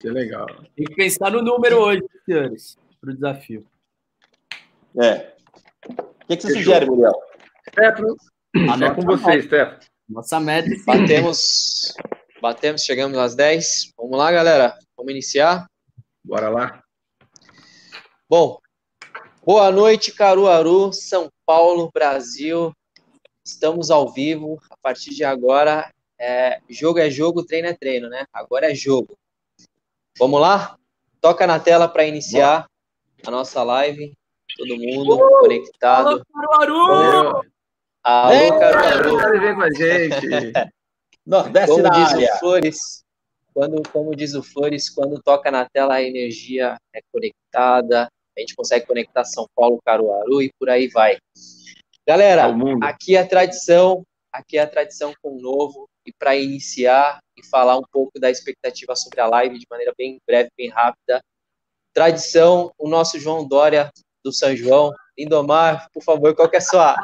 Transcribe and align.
Que 0.00 0.08
legal. 0.08 0.46
Tem 0.76 0.86
que 0.86 0.94
pensar 0.94 1.30
no 1.30 1.42
número 1.42 1.78
hoje, 1.78 2.02
senhores, 2.24 2.78
para 3.00 3.10
o 3.10 3.14
desafio. 3.14 3.66
É. 5.00 5.34
O 5.88 6.26
que, 6.26 6.36
que 6.36 6.42
você 6.42 6.52
sugere, 6.54 6.86
Muriel? 6.86 7.14
Stefano, 7.68 8.16
é 8.84 8.94
com 8.94 9.02
você, 9.02 9.42
Stefano. 9.42 9.80
Nossa 10.08 10.38
meta. 10.38 10.70
Batemos, 10.86 11.94
batemos, 12.40 12.82
chegamos 12.82 13.18
às 13.18 13.34
10. 13.34 13.92
Vamos 13.96 14.16
lá, 14.16 14.30
galera. 14.30 14.78
Vamos 14.96 15.10
iniciar. 15.10 15.66
Bora 16.24 16.48
lá. 16.48 16.82
Bom, 18.28 18.60
boa 19.44 19.72
noite, 19.72 20.12
Caruaru, 20.12 20.92
São 20.92 21.28
Paulo, 21.44 21.90
Brasil. 21.92 22.72
Estamos 23.44 23.90
ao 23.90 24.12
vivo. 24.12 24.60
A 24.70 24.76
partir 24.76 25.10
de 25.10 25.24
agora, 25.24 25.92
é, 26.20 26.60
jogo 26.70 27.00
é 27.00 27.10
jogo, 27.10 27.44
treino 27.44 27.66
é 27.66 27.74
treino, 27.74 28.08
né? 28.08 28.26
Agora 28.32 28.70
é 28.70 28.74
jogo. 28.74 29.18
Vamos 30.18 30.40
lá? 30.40 30.76
Toca 31.20 31.46
na 31.46 31.60
tela 31.60 31.86
para 31.86 32.04
iniciar 32.04 32.66
a 33.24 33.30
nossa 33.30 33.62
live. 33.62 34.12
Todo 34.56 34.76
mundo 34.76 35.14
uh! 35.14 35.40
conectado. 35.40 36.22
Caruaru! 36.34 37.42
Alô, 38.02 38.58
Caruaru! 38.58 39.40
Vem 39.40 39.54
com 39.54 39.62
a 39.62 39.70
gente. 39.70 40.26
Nordeste 41.24 41.70
como 41.70 41.90
diz 41.90 42.12
área. 42.14 42.34
o 42.34 42.38
Flores, 42.38 43.04
quando, 43.54 43.82
como 43.90 44.16
diz 44.16 44.34
o 44.34 44.42
Flores, 44.42 44.90
quando 44.90 45.22
toca 45.22 45.52
na 45.52 45.68
tela 45.68 45.94
a 45.94 46.02
energia 46.02 46.76
é 46.92 47.00
conectada, 47.12 48.08
a 48.36 48.40
gente 48.40 48.56
consegue 48.56 48.86
conectar 48.86 49.24
São 49.24 49.46
Paulo, 49.54 49.78
Caruaru 49.84 50.42
e 50.42 50.50
por 50.58 50.68
aí 50.68 50.88
vai. 50.88 51.16
Galera, 52.06 52.46
aqui 52.82 53.14
é 53.14 53.20
a 53.20 53.28
tradição, 53.28 54.02
aqui 54.32 54.58
é 54.58 54.62
a 54.62 54.66
tradição 54.66 55.12
com 55.22 55.36
o 55.36 55.40
novo 55.40 55.88
e 56.08 56.12
para 56.18 56.34
iniciar 56.34 57.18
e 57.36 57.46
falar 57.46 57.76
um 57.76 57.82
pouco 57.92 58.18
da 58.18 58.30
expectativa 58.30 58.96
sobre 58.96 59.20
a 59.20 59.26
live 59.26 59.58
de 59.58 59.66
maneira 59.70 59.92
bem 59.96 60.18
breve, 60.26 60.48
bem 60.56 60.70
rápida. 60.70 61.22
Tradição, 61.92 62.72
o 62.78 62.88
nosso 62.88 63.20
João 63.20 63.46
Dória 63.46 63.90
do 64.24 64.32
São 64.32 64.56
João. 64.56 64.90
Lindomar, 65.18 65.88
por 65.92 66.02
favor, 66.02 66.34
qual 66.34 66.48
que 66.48 66.56
é 66.56 66.60
a 66.60 66.62
sua, 66.62 66.94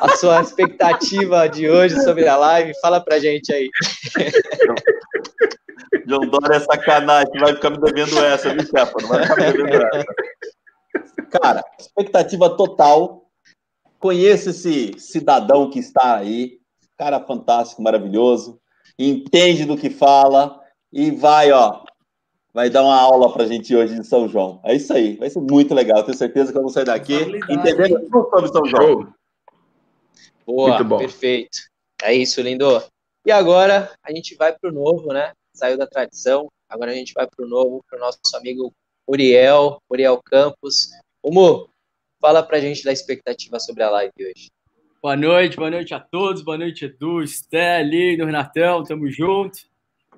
a 0.00 0.16
sua 0.16 0.42
expectativa 0.42 1.48
de 1.48 1.70
hoje 1.70 1.98
sobre 2.02 2.26
a 2.26 2.36
live? 2.36 2.78
Fala 2.80 3.00
pra 3.00 3.20
gente 3.20 3.52
aí. 3.52 3.70
João 6.06 6.28
Dória 6.28 6.56
é 6.56 6.60
sacanagem, 6.60 7.38
vai 7.38 7.54
ficar 7.54 7.70
me 7.70 7.78
devendo 7.78 8.18
essa, 8.24 8.52
viu, 8.52 8.66
Stefano? 8.66 9.08
Vai 9.08 9.22
ficar 9.22 9.36
me 9.36 9.52
devendo 9.52 9.86
essa. 9.94 10.04
Cara, 11.30 11.64
expectativa 11.78 12.56
total. 12.56 13.30
Conheço 13.98 14.50
esse 14.50 14.98
cidadão 14.98 15.70
que 15.70 15.78
está 15.78 16.16
aí, 16.16 16.59
cara 17.00 17.18
fantástico, 17.18 17.80
maravilhoso, 17.80 18.60
entende 18.98 19.64
do 19.64 19.74
que 19.74 19.88
fala 19.88 20.60
e 20.92 21.10
vai, 21.10 21.50
ó, 21.50 21.82
vai 22.52 22.68
dar 22.68 22.82
uma 22.82 22.94
aula 22.94 23.32
pra 23.32 23.46
gente 23.46 23.74
hoje 23.74 23.98
de 23.98 24.06
São 24.06 24.28
João. 24.28 24.60
É 24.62 24.74
isso 24.74 24.92
aí, 24.92 25.16
vai 25.16 25.30
ser 25.30 25.40
muito 25.40 25.74
legal. 25.74 26.02
Tenho 26.04 26.18
certeza 26.18 26.52
que 26.52 26.58
eu 26.58 26.62
vou 26.62 26.70
sair 26.70 26.84
daqui 26.84 27.14
entendendo 27.48 28.00
tudo 28.10 28.28
sobre 28.28 28.48
São 28.52 28.66
João. 28.66 29.14
Boa, 30.46 30.68
Muito 30.68 30.84
bom. 30.84 30.98
perfeito. 30.98 31.58
É 32.02 32.12
isso, 32.12 32.42
lindo. 32.42 32.66
E 33.24 33.32
agora 33.32 33.90
a 34.02 34.12
gente 34.12 34.34
vai 34.34 34.52
pro 34.52 34.70
novo, 34.70 35.10
né? 35.10 35.32
Saiu 35.54 35.78
da 35.78 35.86
tradição, 35.86 36.48
agora 36.68 36.90
a 36.90 36.94
gente 36.94 37.14
vai 37.14 37.26
pro 37.26 37.48
novo, 37.48 37.82
pro 37.88 37.98
nosso 37.98 38.18
amigo 38.34 38.74
Uriel, 39.08 39.80
Uriel 39.90 40.20
Campos. 40.22 40.90
Umu, 41.24 41.66
fala 42.20 42.42
pra 42.42 42.60
gente 42.60 42.84
da 42.84 42.92
expectativa 42.92 43.58
sobre 43.58 43.84
a 43.84 43.90
live 43.90 44.12
hoje. 44.18 44.50
Boa 45.02 45.16
noite, 45.16 45.56
boa 45.56 45.70
noite 45.70 45.94
a 45.94 45.98
todos. 45.98 46.42
Boa 46.42 46.58
noite, 46.58 46.84
Edu, 46.84 47.26
Sté, 47.26 47.82
Lindo, 47.82 48.26
Renatão, 48.26 48.84
tamo 48.84 49.10
junto. 49.10 49.60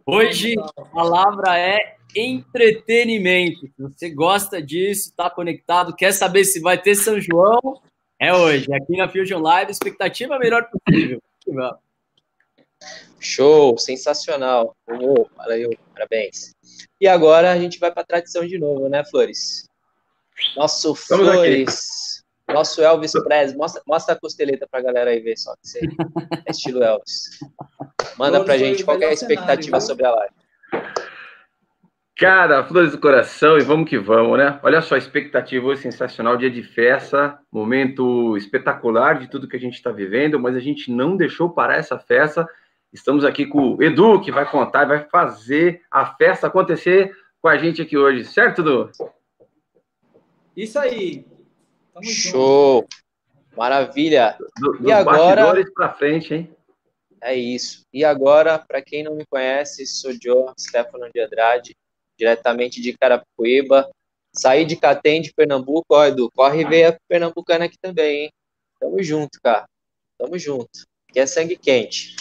Hoje 0.05 0.57
a 0.77 0.85
palavra 0.87 1.57
é 1.57 1.99
entretenimento. 2.17 3.61
Se 3.61 3.73
você 3.79 4.11
gosta 4.11 4.61
disso, 4.61 5.15
tá 5.17 5.31
conectado, 5.31 5.95
quer 5.95 6.11
saber 6.11 6.45
se 6.45 6.59
vai 6.59 6.77
ter 6.83 6.97
São 6.97 7.21
João, 7.21 7.81
é 8.19 8.35
hoje. 8.35 8.75
Aqui 8.75 8.97
na 8.97 9.09
Fusion 9.09 9.41
Live, 9.41 9.71
expectativa 9.71 10.37
melhor 10.37 10.69
possível. 10.69 11.23
Show, 13.21 13.79
sensacional. 13.79 14.75
Umu, 14.89 15.31
valeu, 15.37 15.71
parabéns. 15.95 16.57
E 17.01 17.07
agora 17.07 17.53
a 17.53 17.57
gente 17.57 17.79
vai 17.79 17.93
pra 17.93 18.03
tradição 18.03 18.45
de 18.45 18.59
novo, 18.59 18.89
né, 18.89 19.05
Flores? 19.05 19.65
Nosso 20.57 20.93
Estamos 20.93 21.29
aqui. 21.29 21.67
Nosso 22.49 22.83
Elvis 22.83 23.13
Presley. 23.13 23.57
Mostra, 23.57 23.83
mostra 23.87 24.15
a 24.15 24.19
costeleta 24.19 24.67
pra 24.71 24.81
galera 24.81 25.11
aí 25.11 25.21
ver 25.21 25.37
só 25.37 25.53
que 25.53 25.69
você 25.69 25.81
é 26.47 26.51
estilo 26.51 26.83
Elvis. 26.83 27.39
Manda 28.19 28.39
Flores 28.39 28.45
pra 28.45 28.59
gente 28.59 28.85
qual 28.85 28.99
que 28.99 29.05
é 29.05 29.09
a 29.09 29.17
cenário, 29.17 29.35
expectativa 29.35 29.79
viu? 29.79 29.87
sobre 29.87 30.07
a 30.07 30.11
live. 30.11 30.35
Cara, 32.23 32.63
flores 32.65 32.93
do 32.93 33.01
coração 33.01 33.59
e 33.59 33.63
vamos 33.63 33.89
que 33.89 33.99
vamos, 33.99 34.39
né? 34.39 34.61
Olha 34.63 34.81
só, 34.81 34.97
expectativa 34.97 35.67
hoje 35.67 35.83
sensacional, 35.83 36.37
dia 36.37 36.51
de 36.51 36.63
festa, 36.63 37.39
momento 37.51 38.37
espetacular 38.37 39.19
de 39.19 39.29
tudo 39.29 39.49
que 39.49 39.57
a 39.57 39.59
gente 39.59 39.75
está 39.75 39.91
vivendo, 39.91 40.39
mas 40.39 40.55
a 40.55 40.61
gente 40.61 40.93
não 40.93 41.17
deixou 41.17 41.51
parar 41.51 41.79
essa 41.79 41.99
festa. 41.99 42.47
Estamos 42.93 43.25
aqui 43.25 43.47
com 43.47 43.75
o 43.75 43.83
Edu, 43.83 44.21
que 44.21 44.31
vai 44.31 44.49
contar, 44.49 44.85
vai 44.85 45.05
fazer 45.11 45.81
a 45.91 46.15
festa 46.15 46.47
acontecer 46.47 47.13
com 47.41 47.49
a 47.49 47.57
gente 47.57 47.83
aqui 47.83 47.97
hoje, 47.97 48.25
certo, 48.25 48.61
Edu? 48.61 48.91
Isso 50.57 50.79
aí. 50.79 51.27
Tamo 51.93 52.05
junto. 52.05 52.31
Show! 52.31 52.89
Maravilha! 53.57 54.37
Do, 54.59 54.77
E 54.77 54.79
dos 54.83 54.93
agora- 54.93 55.65
pra 55.75 55.93
frente, 55.93 56.35
hein? 56.35 56.57
É 57.21 57.35
isso. 57.35 57.85
E 57.93 58.05
agora, 58.05 58.59
para 58.59 58.83
quem 58.83 59.03
não 59.05 59.15
me 59.15 59.25
conhece, 59.27 59.87
sou 59.87 60.13
Joe 60.21 60.53
Stefano 60.59 61.09
de 61.15 61.21
Andrade, 61.21 61.77
diretamente 62.19 62.81
de 62.81 62.97
Carapicuíba. 62.97 63.89
Saí 64.35 64.65
de 64.65 64.77
Catem, 64.77 65.21
de 65.21 65.33
Pernambuco. 65.33 65.85
Ó, 65.91 66.05
Edu, 66.05 66.31
corre 66.35 66.63
e 66.63 66.65
veia 66.65 66.99
pernambucana 67.09 67.67
aqui 67.67 67.77
também, 67.81 68.25
hein? 68.25 68.33
Tamo 68.81 69.01
junto, 69.03 69.39
cara. 69.43 69.67
Tamo 70.19 70.39
junto. 70.39 70.71
Que 71.13 71.21
é 71.21 71.27
sangue 71.27 71.57
quente. 71.57 72.17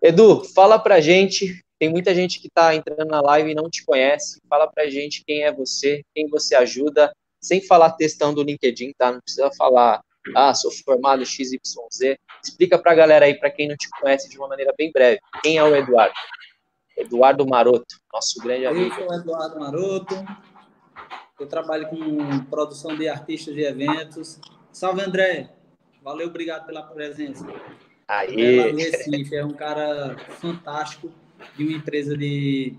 Edu, 0.00 0.44
fala 0.54 0.78
pra 0.78 1.00
gente. 1.00 1.60
Tem 1.78 1.88
muita 1.88 2.14
gente 2.14 2.40
que 2.40 2.48
tá 2.48 2.74
entrando 2.74 3.04
na 3.08 3.20
live 3.20 3.50
e 3.50 3.54
não 3.54 3.68
te 3.68 3.84
conhece. 3.84 4.40
Fala 4.48 4.66
pra 4.70 4.88
gente 4.88 5.22
quem 5.26 5.42
é 5.42 5.52
você, 5.52 6.02
quem 6.14 6.28
você 6.28 6.54
ajuda, 6.54 7.12
sem 7.40 7.64
falar 7.66 7.92
textão 7.92 8.34
do 8.34 8.42
LinkedIn, 8.42 8.92
tá? 8.96 9.12
Não 9.12 9.20
precisa 9.20 9.50
falar, 9.56 10.02
ah, 10.34 10.54
sou 10.54 10.70
formado 10.84 11.24
XYZ. 11.24 12.16
Explica 12.42 12.78
pra 12.78 12.94
galera 12.94 13.26
aí, 13.26 13.34
pra 13.34 13.50
quem 13.50 13.68
não 13.68 13.76
te 13.76 13.88
conhece, 14.00 14.28
de 14.28 14.38
uma 14.38 14.48
maneira 14.48 14.72
bem 14.76 14.90
breve. 14.92 15.20
Quem 15.42 15.58
é 15.58 15.64
o 15.64 15.74
Eduardo? 15.74 16.14
Eduardo 16.96 17.46
Maroto, 17.46 17.96
nosso 18.12 18.40
grande 18.40 18.64
Eu 18.64 18.70
amigo. 18.70 18.94
sou 18.94 19.08
o 19.08 19.14
Eduardo 19.14 19.60
Maroto. 19.60 20.14
Eu 21.38 21.46
trabalho 21.46 21.88
com 21.88 22.44
produção 22.46 22.96
de 22.96 23.08
artistas 23.08 23.54
de 23.54 23.62
eventos. 23.62 24.40
Salve, 24.72 25.02
André. 25.02 25.50
Valeu, 26.02 26.26
obrigado 26.28 26.66
pela 26.66 26.82
presença. 26.82 27.46
Aí, 28.08 28.72
Recife 28.72 29.36
é 29.36 29.44
um 29.44 29.52
cara 29.52 30.16
fantástico 30.40 31.12
de 31.56 31.64
uma 31.64 31.76
empresa 31.76 32.16
de 32.16 32.74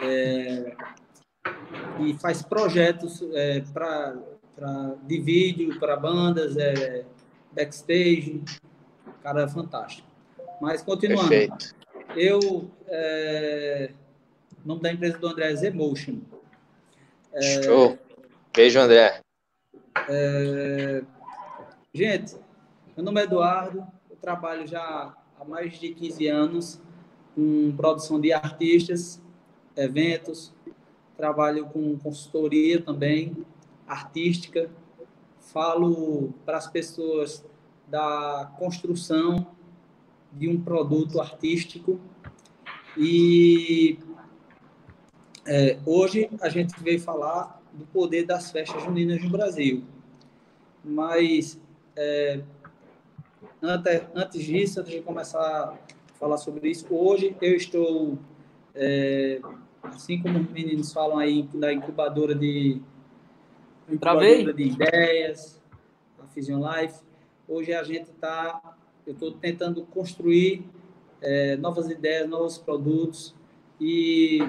é, 0.00 0.74
que 1.96 2.18
faz 2.18 2.42
projetos 2.42 3.22
é, 3.32 3.60
pra- 3.72 4.16
de 5.04 5.18
vídeo 5.20 5.78
para 5.80 5.96
bandas, 5.96 6.54
é, 6.56 7.04
backstage, 7.52 8.42
cara 9.22 9.48
fantástico. 9.48 10.06
Mas 10.60 10.82
continuando, 10.82 11.28
perfeito. 11.30 11.74
eu 12.14 12.70
é, 12.86 13.90
o 14.62 14.68
nome 14.68 14.82
da 14.82 14.92
empresa 14.92 15.16
do 15.16 15.26
André 15.28 15.50
é 15.50 15.54
Z-Motion. 15.56 16.18
Show. 17.64 17.98
Beijo, 18.54 18.78
André. 18.80 19.20
Gente, 21.94 22.36
meu 22.96 23.04
nome 23.04 23.20
é 23.20 23.24
Eduardo, 23.24 23.86
eu 24.10 24.16
trabalho 24.16 24.66
já 24.66 25.14
há 25.38 25.44
mais 25.44 25.78
de 25.78 25.94
15 25.94 26.26
anos 26.28 26.80
com 27.34 27.72
produção 27.76 28.20
de 28.20 28.32
artistas, 28.32 29.20
eventos, 29.76 30.52
trabalho 31.20 31.66
com 31.66 31.98
consultoria 31.98 32.80
também, 32.80 33.36
artística, 33.86 34.70
falo 35.38 36.32
para 36.46 36.56
as 36.56 36.66
pessoas 36.66 37.44
da 37.86 38.50
construção 38.58 39.46
de 40.32 40.48
um 40.48 40.58
produto 40.58 41.20
artístico 41.20 42.00
e 42.96 43.98
é, 45.46 45.78
hoje 45.84 46.30
a 46.40 46.48
gente 46.48 46.72
veio 46.82 47.00
falar 47.00 47.60
do 47.72 47.84
poder 47.86 48.24
das 48.24 48.50
festas 48.50 48.82
juninas 48.82 49.22
no 49.22 49.28
Brasil. 49.28 49.84
Mas 50.82 51.60
é, 51.96 52.40
antes, 53.60 54.02
antes 54.14 54.44
disso, 54.44 54.80
antes 54.80 54.92
de 54.92 55.02
começar 55.02 55.40
a 55.40 55.74
falar 56.18 56.38
sobre 56.38 56.70
isso, 56.70 56.86
hoje 56.90 57.36
eu 57.42 57.54
estou, 57.54 58.18
é, 58.74 59.40
assim 59.82 60.20
como 60.20 60.40
os 60.40 60.50
meninos 60.50 60.92
falam 60.92 61.18
aí, 61.18 61.42
da 61.54 61.72
incubadora 61.72 62.34
de, 62.34 62.80
Travei? 64.00 64.42
incubadora 64.42 64.54
de 64.54 64.62
ideias, 64.64 65.60
a 66.18 66.26
Fusion 66.26 66.60
Life. 66.60 67.00
Hoje 67.48 67.72
a 67.72 67.82
gente 67.82 68.10
está, 68.10 68.76
eu 69.06 69.12
estou 69.12 69.32
tentando 69.32 69.82
construir 69.86 70.64
é, 71.20 71.56
novas 71.56 71.90
ideias, 71.90 72.28
novos 72.28 72.58
produtos 72.58 73.34
e 73.80 74.40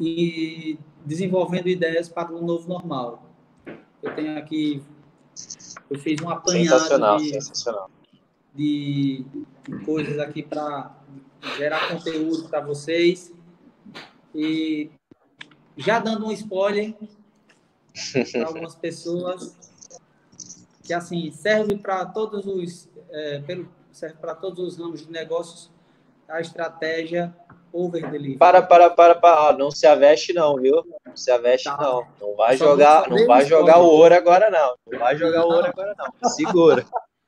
e 0.00 0.78
desenvolvendo 1.04 1.68
ideias 1.68 2.08
para 2.08 2.32
o 2.32 2.44
novo 2.44 2.68
normal. 2.68 3.30
Eu 4.02 4.12
tenho 4.16 4.36
aqui, 4.36 4.82
eu 5.88 5.98
fiz 5.98 6.20
um 6.20 6.28
apanhado 6.28 6.80
Sensacional, 6.80 7.16
de, 7.18 7.30
sensacional. 7.30 7.90
de, 8.52 9.24
de 9.62 9.84
coisas 9.84 10.18
aqui 10.18 10.42
para 10.42 10.96
gerar 11.56 11.88
conteúdo 11.88 12.48
para 12.48 12.60
vocês. 12.60 13.32
E 14.34 14.90
já 15.76 15.98
dando 15.98 16.26
um 16.26 16.32
spoiler 16.32 16.94
para 18.32 18.46
algumas 18.46 18.74
pessoas, 18.74 19.56
que 20.82 20.92
assim 20.92 21.30
serve 21.30 21.76
para 21.76 22.04
todos 22.06 22.46
os 22.46 22.88
é, 23.10 23.40
pelo, 23.40 23.68
serve 23.92 24.16
para 24.16 24.34
todos 24.34 24.58
os 24.74 24.78
ramos 24.78 25.06
de 25.06 25.12
negócios 25.12 25.70
a 26.28 26.40
estratégia 26.40 27.34
over 27.72 28.10
delivery. 28.10 28.38
Para, 28.38 28.62
para, 28.62 28.90
para, 28.90 29.14
para. 29.14 29.48
Ah, 29.48 29.52
Não 29.56 29.70
se 29.70 29.86
aveste, 29.86 30.32
não, 30.32 30.56
viu? 30.56 30.82
Não 31.06 31.16
se 31.16 31.30
aveste, 31.30 31.64
Tá. 31.64 31.76
não. 31.80 32.06
Não 32.20 32.34
vai 32.36 32.56
Só 32.56 32.66
jogar, 32.66 33.08
não 33.08 33.26
vai 33.26 33.44
jogar 33.44 33.78
o 33.80 33.86
ouro 33.86 34.14
agora, 34.14 34.50
não. 34.50 34.74
Não 34.90 34.98
vai 34.98 35.16
jogar 35.16 35.44
o 35.44 35.48
ouro 35.50 35.66
agora, 35.66 35.94
não. 35.96 36.30
Segura. 36.30 36.86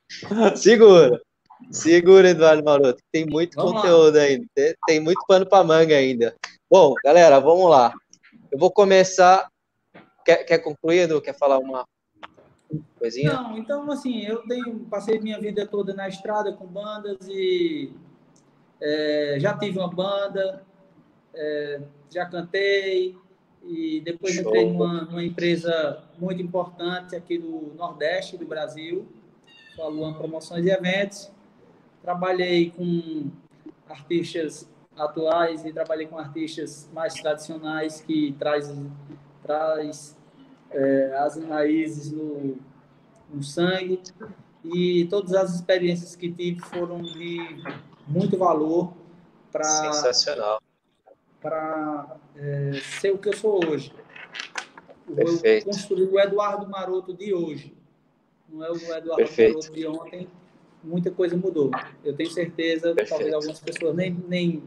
Segura. 0.57 1.21
Segura, 1.71 2.31
Eduardo 2.31 2.63
Maroto. 2.65 3.03
Tem 3.13 3.25
muito 3.27 3.55
Vamos 3.57 3.73
lá. 3.75 3.81
conteúdo 3.83 4.17
ainda. 4.19 4.47
Tem, 4.55 4.75
tem 4.87 5.01
muito 5.01 5.21
pano 5.27 5.47
para 5.47 5.65
manga 5.65 5.95
ainda. 5.97 6.35
Bom, 6.77 6.93
galera, 7.05 7.39
vamos 7.39 7.71
lá. 7.71 7.95
Eu 8.51 8.59
vou 8.59 8.69
começar. 8.69 9.49
Quer, 10.25 10.39
quer 10.39 10.59
concluir, 10.59 11.03
Edu? 11.03 11.23
Quer 11.23 11.33
falar 11.33 11.61
uma 11.61 11.87
coisinha? 12.99 13.33
Não, 13.33 13.57
então 13.57 13.89
assim, 13.93 14.25
eu 14.25 14.43
tenho 14.49 14.81
passei 14.91 15.21
minha 15.21 15.39
vida 15.39 15.65
toda 15.69 15.95
na 15.95 16.09
estrada 16.09 16.53
com 16.53 16.67
bandas 16.67 17.29
e 17.29 17.93
é, 18.81 19.37
já 19.39 19.57
tive 19.57 19.79
uma 19.79 19.87
banda, 19.87 20.67
é, 21.33 21.81
já 22.13 22.27
cantei 22.27 23.17
e 23.63 24.01
depois 24.01 24.35
Show. 24.35 24.49
entrei 24.49 24.69
numa, 24.69 25.03
numa 25.03 25.23
empresa 25.23 26.03
muito 26.19 26.43
importante 26.43 27.15
aqui 27.15 27.39
do 27.39 27.73
Nordeste 27.77 28.37
do 28.37 28.47
Brasil, 28.47 29.07
é 29.79 29.81
a 29.81 29.87
Luan 29.87 30.15
Promoções 30.15 30.67
e 30.67 30.71
Eventos. 30.71 31.31
Trabalhei 32.03 32.73
com 32.73 33.31
artistas 33.89 34.74
atuais 34.97 35.65
e 35.65 35.73
trabalhei 35.73 36.07
com 36.07 36.19
artistas 36.19 36.89
mais 36.93 37.15
tradicionais 37.15 38.01
que 38.01 38.35
traz 38.39 38.73
traz 39.43 40.17
é, 40.71 41.17
as 41.19 41.37
raízes 41.45 42.11
no, 42.11 42.57
no 43.33 43.43
sangue 43.43 44.01
e 44.65 45.07
todas 45.11 45.35
as 45.35 45.55
experiências 45.55 46.17
que 46.17 46.31
tive 46.33 46.61
foram 46.61 47.03
de 47.03 47.39
muito 48.09 48.39
valor 48.39 48.93
para 49.53 49.65
Sensacional. 49.65 50.61
para 51.41 52.17
é, 52.37 52.73
ser 53.01 53.13
o 53.13 53.19
que 53.19 53.29
eu 53.29 53.37
sou 53.37 53.65
hoje. 53.65 53.93
Perfeito. 55.15 55.69
Eu 55.69 55.73
construí 55.73 56.05
o 56.05 56.19
Eduardo 56.19 56.69
Maroto 56.69 57.13
de 57.13 57.35
hoje. 57.35 57.75
Não 58.49 58.65
é 58.65 58.71
o 58.71 58.77
Eduardo 58.77 59.17
Perfeito. 59.17 59.59
Maroto 59.59 59.73
de 59.73 59.87
ontem. 59.87 60.29
Muita 60.83 61.11
coisa 61.11 61.37
mudou. 61.37 61.71
Eu 62.03 62.15
tenho 62.15 62.31
certeza, 62.31 62.95
Perfeito. 62.95 63.09
talvez 63.09 63.35
algumas 63.35 63.61
pessoas 63.61 63.95
nem, 63.95 64.13
nem, 64.29 64.63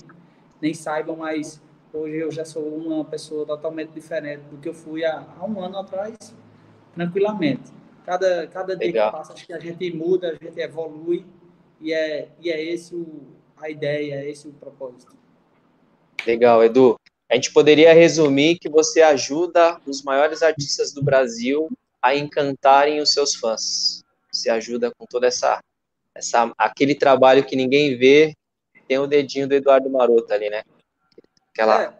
nem 0.61 0.73
saibam, 0.73 1.17
mas 1.17 1.61
hoje 1.93 2.17
eu 2.17 2.31
já 2.31 2.45
sou 2.45 2.63
uma 2.67 3.05
pessoa 3.05 3.45
totalmente 3.45 3.89
diferente 3.89 4.41
do 4.49 4.57
que 4.57 4.69
eu 4.69 4.73
fui 4.73 5.03
há, 5.03 5.25
há 5.37 5.45
um 5.45 5.59
ano 5.61 5.77
atrás, 5.77 6.15
tranquilamente. 6.93 7.71
Cada, 8.05 8.47
cada 8.47 8.75
dia 8.75 8.87
Legal. 8.87 9.11
que 9.11 9.17
passa, 9.17 9.33
acho 9.33 9.45
que 9.45 9.53
a 9.53 9.59
gente 9.59 9.93
muda, 9.93 10.29
a 10.31 10.45
gente 10.45 10.57
evolui, 10.59 11.25
e 11.79 11.93
é, 11.93 12.29
e 12.39 12.49
é 12.49 12.63
esse 12.63 12.95
o, 12.95 13.27
a 13.57 13.69
ideia, 13.69 14.15
é 14.15 14.29
esse 14.29 14.47
o 14.47 14.53
propósito. 14.53 15.15
Legal, 16.25 16.63
Edu. 16.63 16.99
A 17.29 17.35
gente 17.35 17.51
poderia 17.51 17.93
resumir 17.93 18.57
que 18.57 18.69
você 18.69 19.01
ajuda 19.01 19.79
os 19.85 20.01
maiores 20.01 20.41
artistas 20.41 20.93
do 20.93 21.03
Brasil 21.03 21.69
a 22.01 22.15
encantarem 22.15 23.01
os 23.01 23.11
seus 23.11 23.35
fãs. 23.35 24.03
Você 24.31 24.49
ajuda 24.49 24.91
com 24.97 25.05
toda 25.05 25.27
essa, 25.27 25.59
essa 26.15 26.51
aquele 26.57 26.95
trabalho 26.95 27.45
que 27.45 27.55
ninguém 27.55 27.97
vê, 27.97 28.33
tem 28.87 28.97
o 28.97 29.07
dedinho 29.07 29.47
do 29.47 29.53
Eduardo 29.53 29.89
Maroto 29.89 30.33
ali, 30.33 30.49
né? 30.49 30.63
Aquela 31.51 31.83
É, 31.83 31.93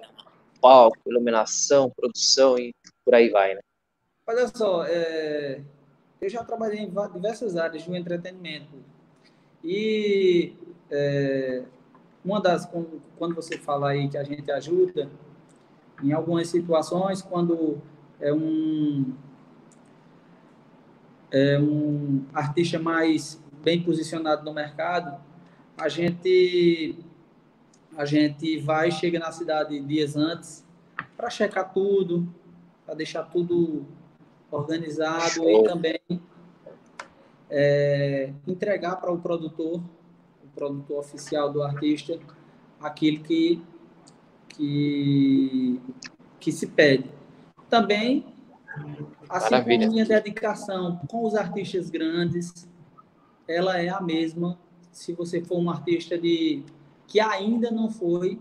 palco, 0.62 0.98
iluminação, 1.06 1.89
produção 1.89 2.57
e 2.57 2.74
por 3.04 3.16
aí 3.16 3.30
vai, 3.30 3.56
né? 3.56 3.62
Olha 4.25 4.48
só, 4.48 4.84
é, 4.86 5.62
eu 6.19 6.30
já 6.30 6.44
trabalhei 6.44 6.80
em 6.80 6.92
diversas 7.13 7.56
áreas 7.56 7.84
do 7.86 7.95
entretenimento. 7.95 8.75
E 9.63 10.54
é, 10.92 11.63
uma 12.24 12.42
das, 12.42 12.66
quando, 12.66 13.01
quando 13.18 13.36
você 13.36 13.57
fala 13.57 13.90
aí 13.90 14.10
que 14.10 14.18
a 14.18 14.24
gente 14.24 14.51
ajuda, 14.51 15.10
em 16.04 16.12
algumas 16.12 16.50
situações, 16.50 17.22
quando 17.22 17.81
é 18.19 18.31
um, 18.33 19.13
é 21.31 21.60
um 21.60 22.25
artista 22.33 22.78
mais 22.78 23.42
bem 23.63 23.81
posicionado 23.81 24.44
no 24.44 24.54
mercado, 24.54 25.19
a 25.78 25.88
gente, 25.88 26.98
a 27.96 28.04
gente 28.06 28.58
vai, 28.60 28.92
chega 28.92 29.20
na 29.20 29.32
cidade 29.32 29.80
dias 29.80 30.16
antes 30.16 30.66
para 31.16 31.30
checar 31.30 31.72
tudo, 31.72 32.28
para 32.86 32.96
deixar 32.96 33.24
tudo 33.24 33.86
organizado 34.50 35.30
Show. 35.30 35.50
e 35.50 35.64
também 35.64 36.00
é, 37.50 38.34
entregar 38.48 38.96
para 38.96 39.12
o 39.12 39.20
produtor, 39.20 39.82
o 40.44 40.48
produtor 40.56 41.00
oficial 41.00 41.52
do 41.52 41.62
artista, 41.62 42.20
aquilo 42.82 43.24
que, 43.24 43.62
que, 44.50 45.80
que 46.40 46.52
se 46.52 46.68
pede. 46.68 47.10
Também, 47.70 48.26
assim 49.30 49.52
Maravilha. 49.52 49.80
como 49.80 49.92
minha 49.92 50.06
dedicação 50.06 51.00
com 51.08 51.26
os 51.26 51.36
artistas 51.36 51.90
grandes, 51.90 52.68
ela 53.48 53.78
é 53.78 53.90
a 53.90 54.02
mesma 54.02 54.58
se 54.98 55.14
você 55.14 55.40
for 55.42 55.60
um 55.60 55.70
artista 55.70 56.18
de 56.18 56.64
que 57.06 57.20
ainda 57.20 57.70
não 57.70 57.88
foi, 57.88 58.40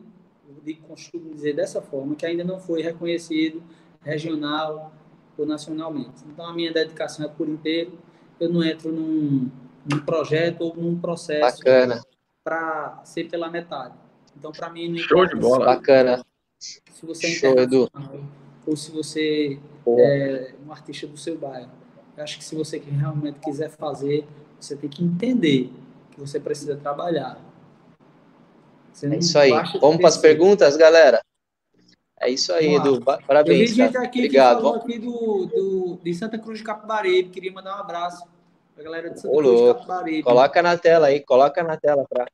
de 0.65 0.73
costumo 0.73 1.35
dizer 1.35 1.55
dessa 1.55 1.83
forma, 1.83 2.15
que 2.15 2.25
ainda 2.25 2.43
não 2.43 2.59
foi 2.59 2.81
reconhecido 2.81 3.63
regional 4.01 4.91
ou 5.37 5.45
nacionalmente. 5.45 6.25
Então 6.27 6.47
a 6.47 6.55
minha 6.55 6.73
dedicação 6.73 7.27
é 7.27 7.29
por 7.29 7.47
inteiro. 7.47 7.99
Eu 8.41 8.49
não 8.49 8.65
entro 8.65 8.91
num, 8.91 9.51
num 9.85 9.99
projeto 10.01 10.63
ou 10.63 10.75
num 10.75 10.99
processo 10.99 11.59
Bacana, 11.59 12.03
para 12.43 13.03
ser 13.05 13.29
pela 13.29 13.51
metade. 13.51 13.95
Então 14.35 14.51
para 14.51 14.71
mim 14.71 14.89
não 14.89 14.97
Show 14.97 15.27
de 15.27 15.37
importa 15.37 15.59
bola. 15.59 15.67
bacana. 15.77 16.25
se 16.59 16.81
você 17.05 17.27
é 17.27 17.31
Show, 17.33 17.59
Edu. 17.59 17.91
ou 18.67 18.77
se 18.77 18.91
você 18.91 19.61
Pô, 19.85 19.99
é 20.01 20.55
um 20.67 20.73
artista 20.73 21.07
do 21.07 21.19
seu 21.19 21.37
bairro. 21.37 21.71
Eu 22.17 22.25
acho 22.25 22.39
que 22.39 22.45
se 22.45 22.57
você 22.57 22.81
que 22.81 22.89
realmente 22.89 23.41
quiser 23.41 23.69
fazer, 23.69 24.27
você 24.59 24.75
tem 24.75 24.89
que 24.89 25.05
entender 25.05 25.71
que 26.17 26.21
você 26.21 26.41
precisa 26.41 26.77
trabalhar. 26.77 27.39
Você 28.93 29.07
É 29.07 29.19
isso 29.19 29.39
aí. 29.39 29.51
Vamos 29.81 29.99
para 29.99 30.09
as 30.09 30.17
perguntas, 30.17 30.77
galera? 30.77 31.21
É 32.19 32.31
isso 32.31 32.53
aí. 32.55 32.75
Edu. 32.77 33.03
Pa- 33.03 33.15
Eu 33.15 33.19
vi 33.21 33.27
Parabéns, 33.27 33.71
gente 33.71 33.97
aqui 33.99 34.19
Obrigado. 34.21 34.57
que 34.57 34.63
falou 34.63 34.75
aqui 34.77 34.99
do, 34.99 35.47
do, 35.47 35.99
de 36.03 36.15
Santa 36.15 36.39
Cruz 36.39 36.59
de 36.59 36.65
Capibaribe, 36.65 37.29
queria 37.29 37.53
mandar 37.53 37.77
um 37.77 37.81
abraço 37.81 38.27
pra 38.75 38.83
galera 38.83 39.11
de 39.11 39.21
Santa 39.21 39.35
Ô, 39.35 39.39
Cruz 39.39 39.61
de. 39.61 39.67
Capibaribe. 39.75 40.23
Coloca 40.23 40.63
na 40.63 40.79
tela 40.79 41.07
aí, 41.09 41.21
coloca 41.21 41.63
na 41.63 41.77
tela 41.77 42.07
para 42.09 42.27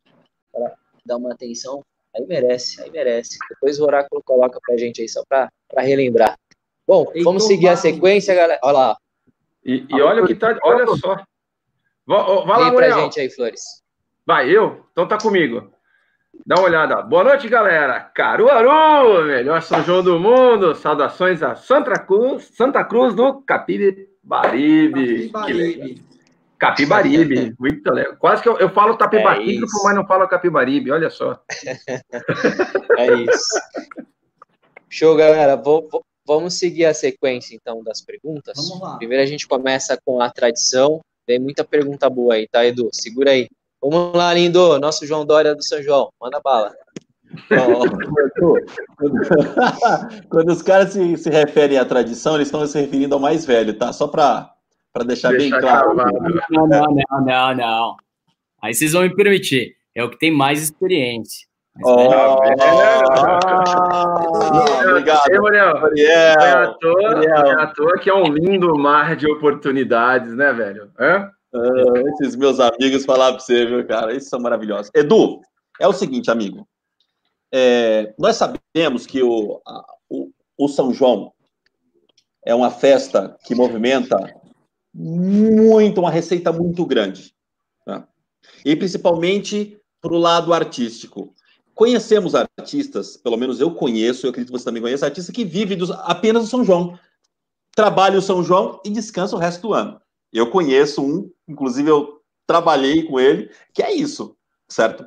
dar 1.05 1.17
uma 1.17 1.33
atenção. 1.33 1.83
Aí 2.15 2.25
merece, 2.27 2.81
aí 2.81 2.91
merece. 2.91 3.39
Depois 3.49 3.81
o 3.81 3.85
oráculo 3.85 4.23
coloca 4.25 4.61
pra 4.65 4.77
gente 4.77 5.01
aí, 5.03 5.09
só 5.09 5.25
para 5.29 5.51
relembrar. 5.79 6.37
Bom, 6.87 7.07
Heitor 7.09 7.25
vamos 7.25 7.47
seguir 7.47 7.67
a 7.67 7.71
Barros. 7.71 7.81
sequência, 7.81 8.35
galera. 8.35 8.61
Olha 8.63 8.73
lá, 8.73 8.97
E, 9.65 9.85
e 9.89 10.01
olha 10.01 10.23
o 10.23 10.27
que 10.27 10.35
tá. 10.37 10.57
Olha 10.63 10.87
só. 10.97 11.17
Vai, 12.07 12.19
ó, 12.19 12.45
vai 12.45 12.61
lá, 12.61 12.73
pra 12.73 12.91
gente 12.91 13.21
aí, 13.21 13.31
Flores. 13.31 13.63
Vai, 14.27 14.51
eu? 14.51 14.85
Então 14.93 15.07
tá 15.07 15.19
comigo. 15.19 15.71
Dá 16.47 16.57
uma 16.57 16.65
olhada. 16.65 17.03
Boa 17.03 17.25
noite, 17.25 17.49
galera. 17.49 18.01
Caruaru, 18.01 19.25
melhor 19.27 19.61
São 19.63 19.83
João 19.85 20.03
do 20.03 20.19
mundo. 20.19 20.75
Saudações 20.75 21.43
a 21.43 21.55
Santa 21.55 21.99
Cruz, 21.99 22.51
Santa 22.57 22.83
Cruz 22.85 23.15
do 23.15 23.43
Capibaribe. 23.43 25.29
Capibaribe. 25.31 26.03
Capibaribe. 26.59 27.55
Muito 27.59 27.93
legal. 27.93 28.17
Quase 28.17 28.43
que 28.43 28.49
eu, 28.49 28.57
eu 28.59 28.71
falo 28.71 28.97
Tapibatígrafo, 28.97 29.79
É 29.81 29.85
mas 29.85 29.95
não 29.95 30.07
falo 30.07 30.27
Capibaribe. 30.29 30.91
Olha 30.91 31.11
só. 31.11 31.39
É 32.99 33.13
isso. 33.15 33.61
Show, 34.89 35.17
galera. 35.17 35.57
Vou- 35.57 35.89
vou- 35.91 36.05
vamos 36.27 36.55
seguir 36.59 36.85
a 36.87 36.95
sequência, 36.95 37.55
então, 37.55 37.83
das 37.83 38.01
perguntas. 38.01 38.57
Vamos 38.57 38.81
lá. 38.81 38.97
Primeiro 38.97 39.23
a 39.23 39.27
gente 39.27 39.47
começa 39.49 39.99
com 40.05 40.21
a 40.21 40.31
tradição. 40.31 41.01
Tem 41.27 41.39
muita 41.39 41.65
pergunta 41.65 42.11
boa 42.11 42.35
aí, 42.35 42.49
tá, 42.49 42.65
Edu? 42.65 42.89
Segura 42.93 43.31
aí. 43.31 43.49
Vamos 43.81 44.13
lá, 44.15 44.33
lindo. 44.33 44.79
Nosso 44.79 45.07
João 45.07 45.25
Dória 45.25 45.55
do 45.55 45.63
São 45.63 45.83
João. 45.83 46.11
Manda 46.21 46.41
bala. 46.41 46.73
Quando, 50.29 50.51
os 50.51 50.63
caras 50.63 50.93
se, 50.93 51.17
se 51.17 51.31
referem 51.31 51.79
à 51.79 51.85
tradição, 51.85 52.35
eles 52.35 52.49
estão 52.49 52.67
se 52.67 52.79
referindo 52.79 53.15
ao 53.15 53.21
mais 53.21 53.47
velho, 53.47 53.77
tá? 53.77 53.93
Só 53.93 54.07
para 54.07 54.55
deixar 55.07 55.31
bem 55.31 55.51
Deixar 55.51 55.61
claro. 55.61 55.95
gravado. 55.95 56.43
Não, 56.51 56.67
não, 56.67 56.85
não, 56.85 57.25
não, 57.25 57.55
não. 57.55 57.97
Aí 58.61 58.75
vocês 58.75 58.93
vão 58.93 59.03
me 59.03 59.15
permitir. 59.15 59.77
É 59.95 60.05
o 60.05 60.11
que 60.11 60.19
tem 60.19 60.31
mais 60.31 60.63
experiência. 60.63 61.47
Oh, 61.81 62.13
ah, 62.13 62.37
obrigado. 64.91 65.31
Ei, 65.31 65.39
Muriel. 65.39 65.81
Muriel. 65.81 66.35
Não 66.37 66.45
é 66.45 66.53
à 66.53 66.67
toa, 66.75 67.15
Muriel. 67.15 67.47
É 67.47 67.63
à 67.63 67.67
toa 67.69 67.99
que 67.99 68.11
é 68.11 68.15
um 68.15 68.27
lindo 68.27 68.77
mar 68.79 69.17
de 69.17 69.27
oportunidades, 69.27 70.35
né, 70.35 70.53
velho? 70.53 70.91
Hã? 70.99 71.31
Ah, 71.55 71.93
esses 72.13 72.37
meus 72.37 72.61
amigos 72.61 73.07
falar 73.07 73.33
para 73.33 73.41
você, 73.41 73.65
viu, 73.65 73.87
cara? 73.87 74.15
Esses 74.15 74.29
são 74.29 74.39
maravilhosos. 74.39 74.91
Edu, 74.95 75.41
é 75.81 75.89
o 75.89 75.93
seguinte, 75.95 76.31
amigo. 76.31 76.69
É, 77.51 78.15
nós 78.19 78.37
sabemos 78.37 79.07
que 79.07 79.23
o, 79.23 79.61
a, 79.67 79.85
o, 80.11 80.31
o 80.59 80.69
São 80.69 80.93
João 80.93 81.33
é 82.45 82.55
uma 82.55 82.71
festa 82.71 83.37
que 83.45 83.55
movimenta 83.55 84.17
muito, 84.95 86.01
uma 86.01 86.11
receita 86.11 86.53
muito 86.53 86.85
grande. 86.85 87.35
Tá? 87.85 88.07
E 88.65 88.77
principalmente 88.77 89.79
para 90.01 90.13
o 90.13 90.19
lado 90.19 90.53
artístico. 90.53 91.35
Conhecemos 91.75 92.35
artistas, 92.35 93.17
pelo 93.17 93.37
menos 93.37 93.61
eu 93.61 93.75
conheço, 93.75 94.27
eu 94.27 94.31
acredito 94.31 94.53
que 94.53 94.59
você 94.59 94.65
também 94.65 94.83
conhece, 94.83 95.05
artistas 95.05 95.35
que 95.35 95.45
vivem 95.45 95.77
dos, 95.77 95.91
apenas 95.91 96.45
do 96.45 96.49
São 96.49 96.65
João. 96.65 96.99
Trabalha 97.75 98.19
o 98.19 98.23
São 98.23 98.43
João 98.43 98.81
e 98.85 98.91
descansa 98.91 99.35
o 99.35 99.39
resto 99.39 99.63
do 99.63 99.75
ano. 99.75 100.01
Eu 100.33 100.51
conheço 100.51 101.03
um, 101.03 101.31
inclusive 101.49 101.91
eu 101.91 102.21
trabalhei 102.47 103.05
com 103.05 103.19
ele, 103.19 103.51
que 103.73 103.83
é 103.83 103.93
isso, 103.93 104.37
certo? 104.69 105.05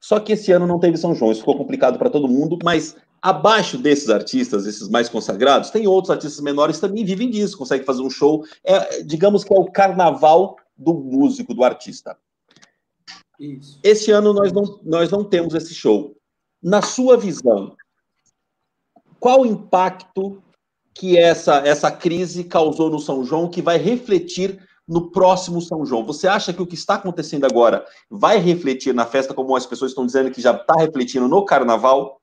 Só 0.00 0.18
que 0.18 0.32
esse 0.32 0.50
ano 0.52 0.66
não 0.66 0.78
teve 0.78 0.96
São 0.96 1.14
João, 1.14 1.30
isso 1.30 1.40
ficou 1.40 1.56
complicado 1.56 1.98
para 1.98 2.10
todo 2.10 2.28
mundo, 2.28 2.58
mas 2.62 2.96
abaixo 3.20 3.76
desses 3.76 4.08
artistas, 4.08 4.66
esses 4.66 4.88
mais 4.88 5.08
consagrados, 5.08 5.70
tem 5.70 5.86
outros 5.86 6.10
artistas 6.10 6.40
menores 6.40 6.76
que 6.76 6.86
também 6.86 7.04
vivem 7.04 7.28
disso, 7.28 7.58
conseguem 7.58 7.84
fazer 7.84 8.02
um 8.02 8.10
show. 8.10 8.44
É, 8.64 9.02
digamos 9.02 9.44
que 9.44 9.52
é 9.52 9.58
o 9.58 9.70
carnaval 9.70 10.56
do 10.76 10.94
músico, 10.94 11.52
do 11.52 11.64
artista. 11.64 12.16
Isso. 13.38 13.78
Esse 13.82 14.10
ano 14.10 14.32
nós 14.32 14.52
não, 14.52 14.80
nós 14.82 15.10
não 15.10 15.22
temos 15.22 15.54
esse 15.54 15.74
show. 15.74 16.16
Na 16.62 16.82
sua 16.82 17.16
visão, 17.16 17.76
qual 19.20 19.42
o 19.42 19.46
impacto 19.46 20.42
que 20.94 21.16
essa, 21.16 21.58
essa 21.58 21.90
crise 21.90 22.42
causou 22.44 22.90
no 22.90 22.98
São 22.98 23.24
João 23.24 23.48
que 23.48 23.62
vai 23.62 23.78
refletir 23.78 24.66
no 24.86 25.10
próximo 25.10 25.60
São 25.60 25.86
João? 25.86 26.04
Você 26.04 26.26
acha 26.26 26.52
que 26.52 26.62
o 26.62 26.66
que 26.66 26.74
está 26.74 26.94
acontecendo 26.94 27.44
agora 27.44 27.86
vai 28.10 28.38
refletir 28.38 28.92
na 28.92 29.06
festa, 29.06 29.32
como 29.32 29.54
as 29.54 29.66
pessoas 29.66 29.92
estão 29.92 30.04
dizendo 30.04 30.30
que 30.30 30.40
já 30.40 30.52
está 30.52 30.74
refletindo 30.76 31.28
no 31.28 31.44
carnaval? 31.44 32.18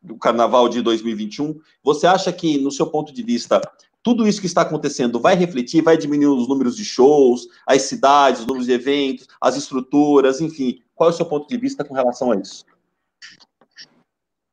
do 0.00 0.16
carnaval 0.16 0.68
de 0.68 0.80
2021. 0.80 1.58
Você 1.82 2.06
acha 2.06 2.32
que, 2.32 2.58
no 2.58 2.70
seu 2.70 2.86
ponto 2.86 3.12
de 3.12 3.22
vista, 3.22 3.60
tudo 4.02 4.26
isso 4.26 4.40
que 4.40 4.46
está 4.46 4.62
acontecendo 4.62 5.20
vai 5.20 5.34
refletir, 5.34 5.82
vai 5.82 5.96
diminuir 5.96 6.38
os 6.38 6.48
números 6.48 6.76
de 6.76 6.84
shows, 6.84 7.48
as 7.66 7.82
cidades, 7.82 8.40
os 8.40 8.46
números 8.46 8.66
de 8.66 8.72
eventos, 8.72 9.26
as 9.40 9.56
estruturas, 9.56 10.40
enfim. 10.40 10.82
Qual 10.94 11.10
é 11.10 11.12
o 11.12 11.16
seu 11.16 11.26
ponto 11.26 11.48
de 11.48 11.56
vista 11.56 11.84
com 11.84 11.94
relação 11.94 12.32
a 12.32 12.36
isso? 12.36 12.64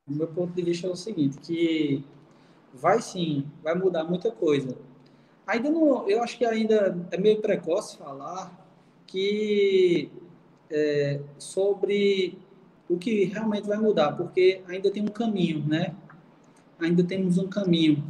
O 0.07 0.13
meu 0.13 0.27
ponto 0.27 0.53
de 0.53 0.61
vista 0.61 0.87
é 0.87 0.89
o 0.89 0.95
seguinte, 0.95 1.37
que 1.39 2.03
vai 2.73 3.01
sim, 3.01 3.47
vai 3.63 3.73
mudar 3.75 4.03
muita 4.03 4.31
coisa. 4.31 4.77
Ainda 5.47 5.69
não, 5.69 6.07
eu 6.07 6.21
acho 6.21 6.37
que 6.37 6.45
ainda 6.45 7.07
é 7.11 7.17
meio 7.17 7.41
precoce 7.41 7.97
falar 7.97 8.51
que 9.07 10.11
é, 10.69 11.21
sobre 11.37 12.37
o 12.89 12.97
que 12.97 13.25
realmente 13.25 13.67
vai 13.67 13.77
mudar, 13.77 14.11
porque 14.11 14.61
ainda 14.67 14.91
tem 14.91 15.03
um 15.03 15.07
caminho, 15.07 15.65
né? 15.65 15.95
Ainda 16.79 17.03
temos 17.03 17.37
um 17.37 17.47
caminho 17.47 18.03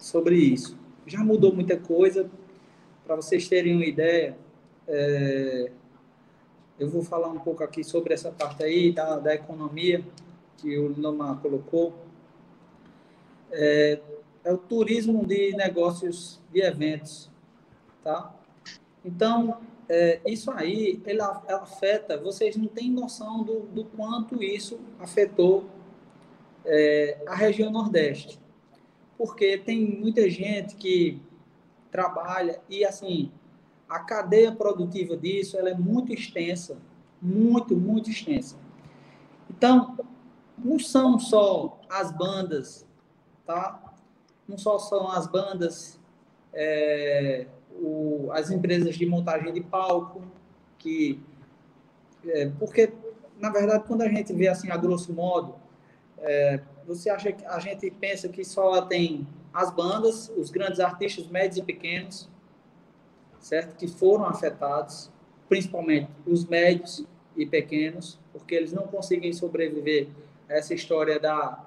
sobre 0.00 0.36
isso 0.36 0.80
já 1.10 1.24
mudou 1.24 1.52
muita 1.52 1.76
coisa. 1.76 2.30
Para 3.04 3.16
vocês 3.16 3.48
terem 3.48 3.74
uma 3.74 3.84
ideia, 3.84 4.36
é, 4.86 5.70
eu 6.78 6.88
vou 6.88 7.02
falar 7.02 7.28
um 7.28 7.40
pouco 7.40 7.64
aqui 7.64 7.82
sobre 7.82 8.14
essa 8.14 8.30
parte 8.30 8.62
aí 8.62 8.92
da, 8.92 9.18
da 9.18 9.34
economia 9.34 10.04
que 10.56 10.78
o 10.78 10.94
Loma 10.96 11.36
colocou. 11.42 11.94
É, 13.50 14.00
é 14.44 14.52
o 14.52 14.58
turismo 14.58 15.26
de 15.26 15.52
negócios 15.56 16.40
de 16.52 16.62
eventos, 16.62 17.28
tá? 18.02 18.34
Então, 19.04 19.60
é, 19.88 20.20
isso 20.24 20.50
aí, 20.52 21.02
ele 21.04 21.20
afeta, 21.20 22.16
vocês 22.16 22.56
não 22.56 22.68
têm 22.68 22.90
noção 22.90 23.42
do, 23.42 23.60
do 23.60 23.84
quanto 23.84 24.42
isso 24.42 24.78
afetou 25.00 25.68
é, 26.64 27.18
a 27.26 27.34
região 27.34 27.72
Nordeste 27.72 28.38
porque 29.20 29.58
tem 29.58 29.84
muita 29.84 30.30
gente 30.30 30.76
que 30.76 31.20
trabalha 31.90 32.58
e 32.70 32.86
assim 32.86 33.30
a 33.86 33.98
cadeia 33.98 34.50
produtiva 34.50 35.14
disso 35.14 35.58
ela 35.58 35.68
é 35.68 35.74
muito 35.74 36.10
extensa, 36.10 36.78
muito 37.20 37.76
muito 37.76 38.08
extensa. 38.08 38.56
Então 39.50 39.98
não 40.56 40.78
são 40.78 41.18
só 41.18 41.78
as 41.90 42.10
bandas, 42.10 42.86
tá? 43.44 43.92
Não 44.48 44.56
só 44.56 44.78
são 44.78 45.10
as 45.10 45.26
bandas, 45.26 46.00
é, 46.54 47.46
o, 47.72 48.30
as 48.32 48.50
empresas 48.50 48.96
de 48.96 49.04
montagem 49.04 49.52
de 49.52 49.60
palco 49.60 50.22
que 50.78 51.22
é, 52.24 52.48
porque 52.58 52.90
na 53.38 53.50
verdade 53.50 53.84
quando 53.86 54.00
a 54.00 54.08
gente 54.08 54.32
vê 54.32 54.48
assim 54.48 54.70
a 54.70 54.78
grosso 54.78 55.12
modo 55.12 55.56
é, 56.16 56.62
você 56.90 57.08
acha 57.08 57.30
que 57.30 57.44
a 57.46 57.60
gente 57.60 57.88
pensa 57.88 58.28
que 58.28 58.44
só 58.44 58.82
tem 58.82 59.24
as 59.54 59.70
bandas, 59.70 60.28
os 60.36 60.50
grandes 60.50 60.80
artistas 60.80 61.28
médios 61.28 61.58
e 61.58 61.62
pequenos, 61.62 62.28
certo? 63.38 63.76
Que 63.76 63.86
foram 63.86 64.26
afetados, 64.26 65.08
principalmente 65.48 66.10
os 66.26 66.44
médios 66.44 67.06
e 67.36 67.46
pequenos, 67.46 68.18
porque 68.32 68.56
eles 68.56 68.72
não 68.72 68.88
conseguem 68.88 69.32
sobreviver 69.32 70.08
a 70.48 70.54
essa 70.54 70.74
história 70.74 71.18
da 71.18 71.64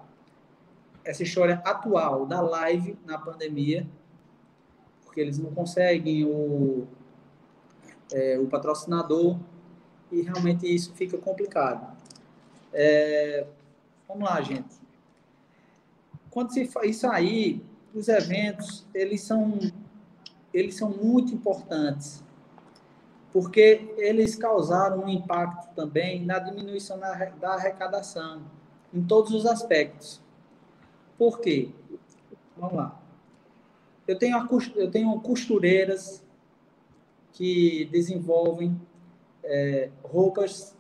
essa 1.05 1.23
história 1.23 1.61
atual 1.65 2.25
da 2.25 2.39
live 2.41 2.97
na 3.05 3.17
pandemia, 3.17 3.85
porque 5.03 5.19
eles 5.19 5.37
não 5.37 5.53
conseguem 5.53 6.25
o 6.25 6.85
é, 8.11 8.37
o 8.37 8.47
patrocinador 8.47 9.39
e 10.11 10.21
realmente 10.21 10.65
isso 10.67 10.93
fica 10.93 11.17
complicado. 11.17 11.97
É, 12.73 13.45
vamos 14.07 14.23
lá, 14.23 14.41
gente 14.41 14.82
quando 16.33 16.51
se 16.51 16.65
faz 16.65 16.89
isso 16.89 17.07
aí, 17.07 17.63
os 17.93 18.07
eventos, 18.07 18.87
eles 18.91 19.21
são, 19.21 19.59
eles 20.51 20.75
são 20.75 20.89
muito 20.89 21.31
importantes, 21.31 22.23
porque 23.31 23.93
eles 23.97 24.35
causaram 24.35 25.03
um 25.03 25.09
impacto 25.09 25.75
também 25.75 26.25
na 26.25 26.39
diminuição 26.39 26.99
da 26.99 27.53
arrecadação, 27.53 28.41
em 28.91 29.03
todos 29.03 29.31
os 29.31 29.45
aspectos. 29.45 30.19
Por 31.19 31.39
quê? 31.39 31.69
Vamos 32.57 32.77
lá. 32.77 32.99
Eu 34.07 34.17
tenho, 34.17 34.35
eu 34.75 34.89
tenho 34.89 35.19
costureiras 35.21 36.25
que 37.31 37.85
desenvolvem 37.91 38.75
é, 39.43 39.91
roupas 40.03 40.75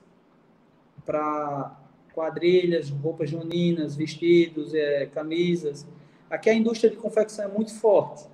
para 1.05 1.77
quadrilhas, 2.13 2.89
roupas 2.89 3.29
juninas, 3.29 3.95
vestidos, 3.95 4.73
é, 4.73 5.05
camisas. 5.07 5.85
Aqui 6.29 6.49
a 6.49 6.53
indústria 6.53 6.89
de 6.89 6.97
confecção 6.97 7.45
é 7.45 7.47
muito 7.47 7.73
forte. 7.73 8.25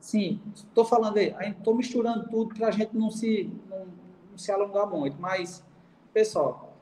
Sim, 0.00 0.40
estou 0.54 0.84
falando 0.84 1.16
aí, 1.16 1.34
estou 1.50 1.74
misturando 1.74 2.28
tudo 2.28 2.54
para 2.54 2.68
a 2.68 2.70
gente 2.70 2.96
não 2.96 3.10
se, 3.10 3.50
não, 3.68 3.86
não 4.30 4.38
se 4.38 4.52
alongar 4.52 4.86
muito, 4.86 5.20
mas, 5.20 5.64
pessoal, 6.12 6.76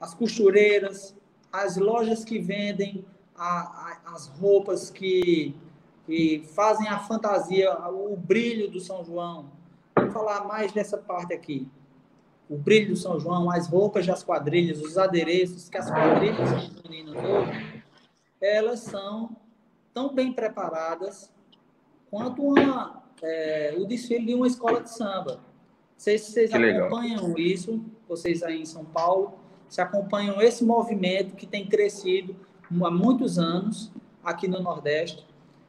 as 0.00 0.14
costureiras, 0.14 1.14
as 1.52 1.76
lojas 1.76 2.24
que 2.24 2.38
vendem 2.38 3.04
a, 3.36 4.00
a, 4.06 4.14
as 4.14 4.28
roupas 4.28 4.90
que, 4.90 5.54
que 6.06 6.42
fazem 6.54 6.88
a 6.88 6.98
fantasia, 7.00 7.70
o 7.90 8.16
brilho 8.16 8.70
do 8.70 8.80
São 8.80 9.04
João. 9.04 9.50
Vamos 9.94 10.14
falar 10.14 10.46
mais 10.46 10.72
dessa 10.72 10.96
parte 10.96 11.34
aqui 11.34 11.68
o 12.48 12.56
brilho 12.56 12.90
do 12.90 12.96
São 12.96 13.18
João, 13.18 13.50
as 13.50 13.68
roupas 13.68 14.06
das 14.06 14.22
quadrilhas, 14.22 14.80
os 14.80 14.98
adereços 14.98 15.68
que 15.68 15.78
as 15.78 15.90
quadrilhas 15.90 16.50
femininas 16.82 17.16
usam, 17.16 17.52
elas 18.40 18.80
são 18.80 19.36
tão 19.92 20.14
bem 20.14 20.32
preparadas 20.32 21.32
quanto 22.10 22.42
uma, 22.42 23.02
é, 23.22 23.74
o 23.78 23.86
desfile 23.86 24.26
de 24.26 24.34
uma 24.34 24.46
escola 24.46 24.82
de 24.82 24.90
samba. 24.90 25.40
Vocês, 25.96 26.22
vocês 26.22 26.52
acompanham 26.52 27.28
legal. 27.28 27.38
isso, 27.38 27.84
vocês 28.08 28.42
aí 28.42 28.60
em 28.60 28.66
São 28.66 28.84
Paulo, 28.84 29.38
se 29.68 29.80
acompanham 29.80 30.40
esse 30.40 30.64
movimento 30.64 31.34
que 31.34 31.46
tem 31.46 31.66
crescido 31.66 32.36
há 32.82 32.90
muitos 32.90 33.38
anos 33.38 33.90
aqui 34.22 34.46
no 34.46 34.60
Nordeste. 34.60 35.26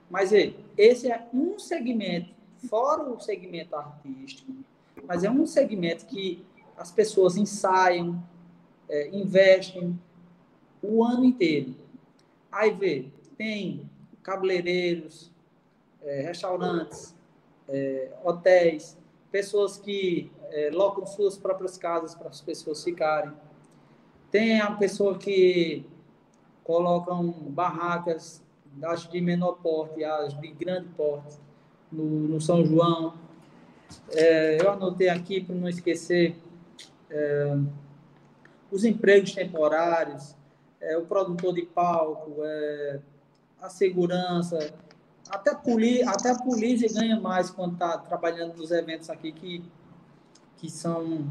Mas 0.09 0.31
esse 0.77 1.11
é 1.11 1.27
um 1.33 1.57
segmento, 1.57 2.29
fora 2.69 3.03
o 3.03 3.19
segmento 3.19 3.75
artístico, 3.75 4.53
mas 5.07 5.23
é 5.23 5.29
um 5.29 5.45
segmento 5.45 6.05
que 6.05 6.45
as 6.77 6.91
pessoas 6.91 7.37
ensaiam, 7.37 8.21
é, 8.89 9.09
investem 9.15 9.99
o 10.81 11.03
ano 11.03 11.23
inteiro. 11.23 11.75
Aí 12.51 12.71
vê, 12.71 13.07
tem 13.37 13.89
cabeleireiros, 14.21 15.31
é, 16.03 16.21
restaurantes, 16.21 17.15
é, 17.67 18.11
hotéis, 18.23 18.97
pessoas 19.31 19.77
que 19.77 20.31
é, 20.51 20.69
locam 20.71 21.05
suas 21.05 21.37
próprias 21.37 21.77
casas 21.77 22.15
para 22.15 22.29
as 22.29 22.41
pessoas 22.41 22.83
ficarem. 22.83 23.33
Tem 24.31 24.61
a 24.61 24.71
pessoa 24.71 25.17
que 25.17 25.85
colocam 26.63 27.31
barracas, 27.49 28.43
acho 28.83 29.09
de 29.11 29.21
menor 29.21 29.53
porte, 29.53 30.03
as 30.03 30.39
de 30.39 30.47
grande 30.49 30.89
porte, 30.89 31.37
no, 31.91 32.03
no 32.03 32.41
São 32.41 32.65
João. 32.65 33.13
É, 34.11 34.61
eu 34.61 34.71
anotei 34.71 35.09
aqui 35.09 35.41
para 35.41 35.55
não 35.55 35.69
esquecer 35.69 36.35
é, 37.15 37.57
os 38.69 38.83
empregos 38.83 39.33
temporários, 39.33 40.35
é, 40.81 40.97
o 40.97 41.05
produtor 41.05 41.53
de 41.53 41.65
palco, 41.65 42.43
é, 42.43 42.99
a 43.61 43.69
segurança, 43.69 44.73
até 45.29 45.51
a, 45.51 45.55
polícia, 45.55 46.09
até 46.09 46.29
a 46.31 46.35
polícia 46.35 46.87
ganha 46.93 47.19
mais 47.19 47.49
quando 47.49 47.73
está 47.73 47.97
trabalhando 47.97 48.57
nos 48.57 48.69
eventos 48.71 49.09
aqui 49.09 49.31
que, 49.31 49.63
que 50.57 50.69
são. 50.69 51.25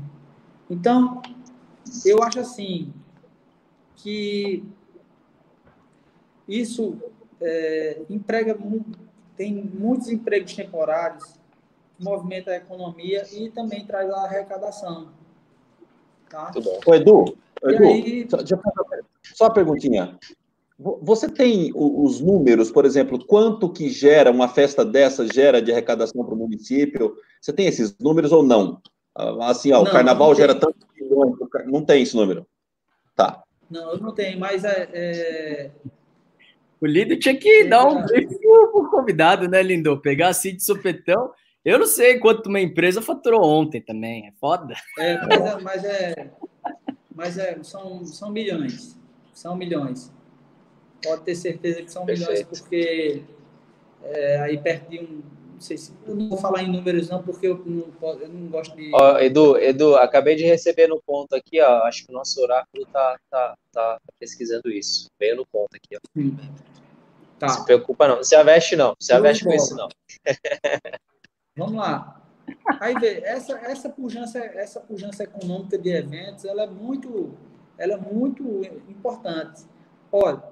Então, 0.69 1.21
eu 2.05 2.23
acho 2.23 2.41
assim 2.41 2.93
que 3.97 4.65
isso 6.49 6.99
é, 7.41 8.03
emprega 8.09 8.59
tem 9.37 9.53
muitos 9.55 10.09
empregos 10.09 10.55
temporários, 10.55 11.39
movimenta 12.01 12.53
a 12.53 12.57
economia 12.57 13.27
e 13.33 13.51
também 13.51 13.85
traz 13.85 14.11
a 14.11 14.25
arrecadação. 14.25 15.13
Tá? 16.35 16.51
Ô, 16.85 16.95
Edu, 16.95 17.37
Edu 17.63 17.85
aí... 17.85 18.27
só, 18.29 18.39
só 19.35 19.45
uma 19.45 19.53
perguntinha. 19.55 20.19
Você 20.77 21.29
tem 21.29 21.71
os 21.73 22.21
números, 22.21 22.73
por 22.73 22.85
exemplo, 22.85 23.25
quanto 23.25 23.71
que 23.71 23.89
gera 23.89 24.33
uma 24.33 24.49
festa 24.49 24.85
dessa, 24.85 25.25
gera 25.33 25.63
de 25.63 25.71
arrecadação 25.71 26.25
para 26.25 26.35
o 26.35 26.37
município? 26.37 27.17
Você 27.41 27.53
tem 27.53 27.67
esses 27.67 27.97
números 28.01 28.33
ou 28.33 28.43
não? 28.43 28.83
Ah, 29.15 29.51
assim, 29.51 29.71
ó, 29.71 29.77
não, 29.77 29.83
o 29.85 29.93
carnaval 29.93 30.31
não 30.31 30.35
gera 30.35 30.59
milhões, 30.99 31.37
não 31.67 31.85
tem 31.85 32.03
esse 32.03 32.17
número. 32.17 32.45
Tá. 33.15 33.45
Não, 33.71 33.93
eu 33.93 33.99
não 33.99 34.13
tenho, 34.13 34.39
mas 34.41 34.65
é, 34.65 34.89
é... 34.93 35.71
O 36.81 36.87
Lindo 36.87 37.17
tinha 37.17 37.37
que 37.37 37.63
é, 37.63 37.69
dar 37.69 37.87
um 37.87 38.05
briefing 38.05 38.37
pro 38.37 38.91
convidado, 38.91 39.49
né, 39.49 39.63
Lindo? 39.63 39.97
Pegar 40.01 40.31
assim 40.31 40.57
de 40.57 40.65
sopetão. 40.65 41.31
Eu 41.65 41.79
não 41.79 41.87
sei 41.87 42.19
quanto 42.19 42.49
uma 42.49 42.61
empresa 42.61 43.01
faturou 43.01 43.43
ontem 43.43 43.81
também, 43.81 44.27
é 44.27 44.33
foda. 44.33 44.75
É, 44.99 45.19
mas 45.27 45.41
é, 45.41 45.61
mas, 45.63 45.85
é, 45.85 46.31
mas 47.15 47.39
é, 47.39 47.63
são, 47.63 48.05
são 48.05 48.31
milhões. 48.31 48.99
São 49.33 49.57
milhões. 49.57 50.13
Pode 51.03 51.23
ter 51.23 51.35
certeza 51.35 51.83
que 51.83 51.91
são 51.91 52.05
Perfeito. 52.05 52.31
milhões, 52.31 52.47
porque 52.47 53.23
é, 54.03 54.41
aí 54.41 54.59
perto 54.59 54.91
de 54.91 55.01
um. 55.01 55.23
Não 55.55 55.61
sei 55.61 55.79
se. 55.79 55.93
Eu 56.07 56.15
não 56.15 56.29
vou 56.29 56.37
falar 56.37 56.63
em 56.63 56.71
números, 56.71 57.09
não, 57.09 57.23
porque 57.23 57.47
eu 57.47 57.63
não, 57.65 57.87
eu 58.21 58.29
não 58.29 58.49
gosto 58.49 58.77
de. 58.77 58.91
Ó, 58.93 59.19
Edu, 59.19 59.57
Edu, 59.57 59.97
acabei 59.97 60.37
de 60.37 60.45
receber 60.45 60.87
no 60.87 61.01
ponto 61.01 61.35
aqui, 61.35 61.61
ó. 61.63 61.85
Acho 61.85 62.05
que 62.05 62.13
o 62.13 62.15
nosso 62.15 62.43
oráculo 62.43 62.85
tá, 62.93 63.19
tá, 63.31 63.57
tá 63.73 63.99
pesquisando 64.19 64.71
isso. 64.71 65.07
Veio 65.19 65.37
no 65.37 65.47
ponto 65.47 65.71
aqui, 65.75 65.97
ó. 65.97 66.01
Tá. 67.39 67.47
Não 67.47 67.55
se 67.55 67.65
preocupa, 67.65 68.07
não. 68.07 68.17
Não 68.17 68.25
se 68.25 68.35
aveste, 68.35 68.77
não. 68.77 68.95
Se 69.01 69.13
aveste 69.13 69.45
com 69.45 69.53
isso, 69.53 69.75
não. 69.75 69.89
Vamos 71.57 71.77
lá. 71.77 72.21
Aí 72.81 72.95
vê, 72.95 73.21
essa, 73.25 73.57
essa, 73.59 73.89
pujança, 73.89 74.39
essa 74.39 74.81
pujança 74.81 75.23
econômica 75.23 75.79
de 75.79 75.89
eventos, 75.89 76.45
ela 76.45 76.65
é 76.65 76.67
muito, 76.67 77.33
ela 77.79 77.95
é 77.95 77.97
muito 77.97 78.43
importante. 78.89 79.65
Olha, 80.11 80.43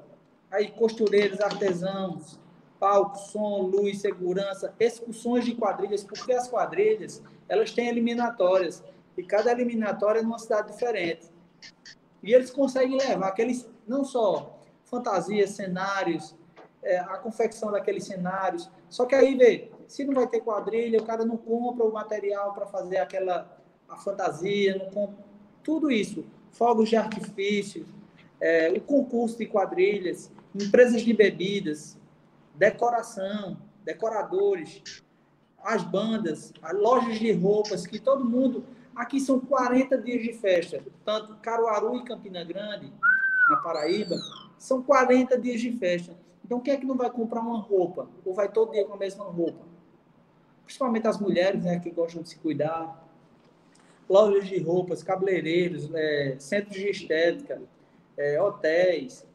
aí 0.49 0.71
costureiros, 0.71 1.41
artesãos, 1.41 2.39
palco, 2.79 3.19
som, 3.19 3.63
luz, 3.63 4.01
segurança, 4.01 4.75
excursões 4.79 5.45
de 5.45 5.57
quadrilhas, 5.57 6.05
porque 6.05 6.33
as 6.33 6.49
quadrilhas, 6.49 7.21
elas 7.49 7.73
têm 7.73 7.89
eliminatórias, 7.89 8.85
e 9.17 9.25
cada 9.25 9.51
eliminatória 9.51 10.21
é 10.21 10.23
numa 10.23 10.39
cidade 10.39 10.71
diferente. 10.71 11.29
E 12.23 12.33
eles 12.33 12.53
conseguem 12.53 12.97
levar 12.97 13.29
aqueles, 13.29 13.69
não 13.89 14.05
só 14.05 14.57
fantasias, 14.85 15.51
cenários, 15.51 16.37
é, 16.81 16.99
a 16.99 17.19
confecção 17.19 17.73
daqueles 17.73 18.05
cenários, 18.05 18.71
só 18.89 19.05
que 19.05 19.17
aí, 19.17 19.35
vê, 19.35 19.72
se 19.93 20.05
não 20.05 20.15
vai 20.15 20.27
ter 20.27 20.41
quadrilha, 20.41 20.99
o 20.99 21.05
cara 21.05 21.23
não 21.23 21.37
compra 21.37 21.85
o 21.85 21.93
material 21.93 22.55
para 22.55 22.65
fazer 22.65 22.97
aquela 22.97 23.59
a 23.87 23.99
fantasia, 23.99 24.79
não 24.79 24.87
compra, 24.87 25.23
tudo 25.63 25.91
isso, 25.91 26.25
fogos 26.51 26.89
de 26.89 26.97
artifício, 26.97 27.85
é, 28.41 28.71
o 28.71 28.81
concurso 28.81 29.37
de 29.37 29.45
quadrilhas, 29.45 30.33
empresas 30.55 31.03
de 31.03 31.13
bebidas, 31.13 31.99
decoração, 32.55 33.59
decoradores, 33.85 34.83
as 35.63 35.83
bandas, 35.83 36.55
as 36.63 36.75
lojas 36.75 37.19
de 37.19 37.31
roupas, 37.31 37.87
que 37.87 37.99
todo 37.99 38.25
mundo. 38.25 38.65
Aqui 38.97 39.21
são 39.21 39.39
40 39.41 39.99
dias 39.99 40.23
de 40.23 40.33
festa, 40.33 40.83
tanto 41.05 41.37
Caruaru 41.43 41.99
e 41.99 42.05
Campina 42.05 42.43
Grande, 42.43 42.91
na 43.51 43.57
Paraíba, 43.59 44.17
são 44.57 44.83
40 44.83 45.39
dias 45.39 45.61
de 45.61 45.71
festa. 45.73 46.17
Então, 46.43 46.61
quem 46.61 46.73
é 46.73 46.77
que 46.79 46.87
não 46.87 46.97
vai 46.97 47.11
comprar 47.11 47.43
uma 47.43 47.59
roupa? 47.59 48.09
Ou 48.25 48.33
vai 48.33 48.49
todo 48.51 48.73
dia 48.73 48.87
com 48.87 48.95
a 48.95 48.97
mesma 48.97 49.25
roupa? 49.25 49.72
Principalmente 50.65 51.07
as 51.07 51.19
mulheres, 51.19 51.63
né, 51.63 51.79
que 51.79 51.91
gostam 51.91 52.23
de 52.23 52.29
se 52.29 52.39
cuidar. 52.39 53.01
Lojas 54.09 54.47
de 54.47 54.59
roupas, 54.59 55.03
cabeleireiros, 55.03 55.89
é, 55.95 56.37
centros 56.39 56.77
de 56.77 56.91
estética, 56.91 57.61
é, 58.17 58.41
hotéis, 58.41 59.27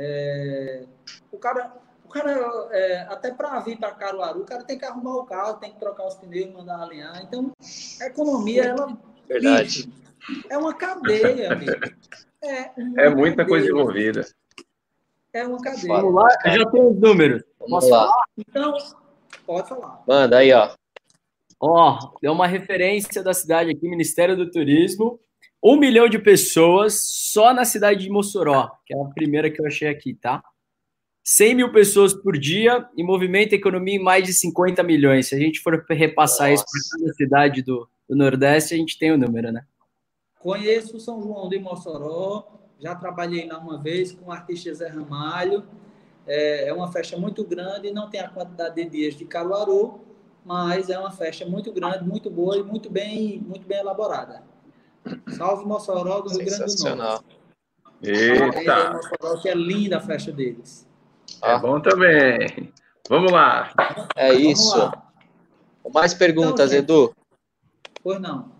é, 0.00 0.84
o 1.32 1.38
cara, 1.38 1.72
o 2.04 2.08
cara 2.08 2.30
é, 2.70 3.00
até 3.08 3.32
para 3.32 3.58
vir 3.58 3.76
para 3.76 3.90
Caruaru, 3.90 4.42
o 4.42 4.44
cara 4.44 4.62
tem 4.62 4.78
que 4.78 4.84
arrumar 4.84 5.16
o 5.16 5.24
carro, 5.24 5.54
tem 5.54 5.72
que 5.72 5.80
trocar 5.80 6.06
os 6.06 6.14
pneus, 6.14 6.52
mandar 6.52 6.80
alinhar. 6.80 7.20
Então, 7.22 7.52
a 8.00 8.06
economia, 8.06 8.62
ela. 8.64 8.96
Verdade. 9.26 9.92
é 10.48 10.56
uma 10.56 10.72
cadeia, 10.72 11.50
amigo. 11.52 11.72
É, 12.40 12.70
é 13.06 13.10
muita 13.10 13.38
cadeia. 13.38 13.48
coisa 13.48 13.66
envolvida. 13.66 14.24
É 15.32 15.44
uma 15.44 15.60
cadeia. 15.60 15.88
Vamos 15.88 16.14
lá, 16.14 16.28
eu 16.44 16.52
já 16.52 16.70
tenho 16.70 16.90
os 16.90 17.00
números. 17.00 17.42
Vamos 17.58 17.90
lá. 17.90 18.08
Então, 18.36 18.74
pode 19.48 19.68
falar. 19.68 20.04
Manda 20.06 20.38
aí, 20.38 20.52
ó. 20.52 20.70
Ó, 21.60 21.98
é 22.22 22.30
uma 22.30 22.46
referência 22.46 23.22
da 23.22 23.34
cidade 23.34 23.70
aqui, 23.70 23.88
Ministério 23.88 24.36
do 24.36 24.50
Turismo 24.50 25.18
um 25.62 25.76
milhão 25.76 26.08
de 26.08 26.18
pessoas 26.18 27.00
só 27.02 27.52
na 27.52 27.64
cidade 27.64 28.04
de 28.04 28.10
Mossoró, 28.10 28.70
que 28.86 28.94
é 28.94 29.00
a 29.00 29.04
primeira 29.06 29.50
que 29.50 29.60
eu 29.60 29.66
achei 29.66 29.88
aqui, 29.88 30.14
tá? 30.14 30.42
100 31.24 31.54
mil 31.54 31.72
pessoas 31.72 32.14
por 32.14 32.38
dia 32.38 32.88
e 32.96 33.02
movimenta 33.02 33.54
a 33.54 33.58
economia 33.58 33.96
em 33.96 34.02
mais 34.02 34.24
de 34.24 34.32
50 34.32 34.82
milhões. 34.82 35.26
Se 35.26 35.34
a 35.34 35.38
gente 35.38 35.60
for 35.60 35.84
repassar 35.90 36.50
Nossa. 36.50 36.64
isso 36.64 36.90
para 36.90 37.00
cada 37.00 37.12
cidade 37.14 37.62
do, 37.62 37.88
do 38.08 38.16
Nordeste, 38.16 38.72
a 38.72 38.76
gente 38.76 38.98
tem 38.98 39.12
o 39.12 39.18
número, 39.18 39.52
né? 39.52 39.66
Conheço 40.38 40.98
São 41.00 41.20
João 41.20 41.48
de 41.48 41.58
Mossoró, 41.58 42.46
já 42.78 42.94
trabalhei 42.94 43.46
lá 43.46 43.58
uma 43.58 43.82
vez 43.82 44.12
com 44.12 44.26
o 44.26 44.32
artista 44.32 44.72
Zé 44.72 44.88
Ramalho. 44.88 45.64
É, 46.28 46.68
é 46.68 46.72
uma 46.72 46.92
festa 46.92 47.16
muito 47.16 47.42
grande, 47.42 47.90
não 47.90 48.10
tem 48.10 48.20
a 48.20 48.28
quantidade 48.28 48.74
de 48.74 48.90
dias 48.90 49.14
de 49.14 49.24
Caruaru, 49.24 50.00
mas 50.44 50.90
é 50.90 50.98
uma 50.98 51.10
festa 51.10 51.46
muito 51.46 51.72
grande, 51.72 52.04
muito 52.04 52.30
boa 52.30 52.58
e 52.58 52.62
muito 52.62 52.90
bem, 52.90 53.40
muito 53.40 53.66
bem 53.66 53.78
elaborada. 53.78 54.42
Salve 55.36 55.64
Mossoró 55.64 56.20
do 56.20 56.28
Rio 56.30 56.44
Grande 56.44 56.76
do 56.76 56.96
Norte. 56.96 57.38
Eita! 58.02 58.92
Mossoró, 58.92 59.40
que 59.40 59.48
é 59.48 59.54
linda 59.54 59.96
a 59.96 60.00
festa 60.00 60.30
deles. 60.30 60.86
É 61.42 61.52
ah. 61.52 61.58
bom 61.58 61.80
também. 61.80 62.72
Vamos 63.08 63.32
lá. 63.32 63.72
É 64.14 64.32
Vamos 64.32 64.42
isso. 64.42 64.78
Lá. 64.78 65.10
Mais 65.92 66.12
perguntas, 66.12 66.72
então, 66.72 67.06
Edu? 67.06 67.14
Pois 68.02 68.20
não. 68.20 68.52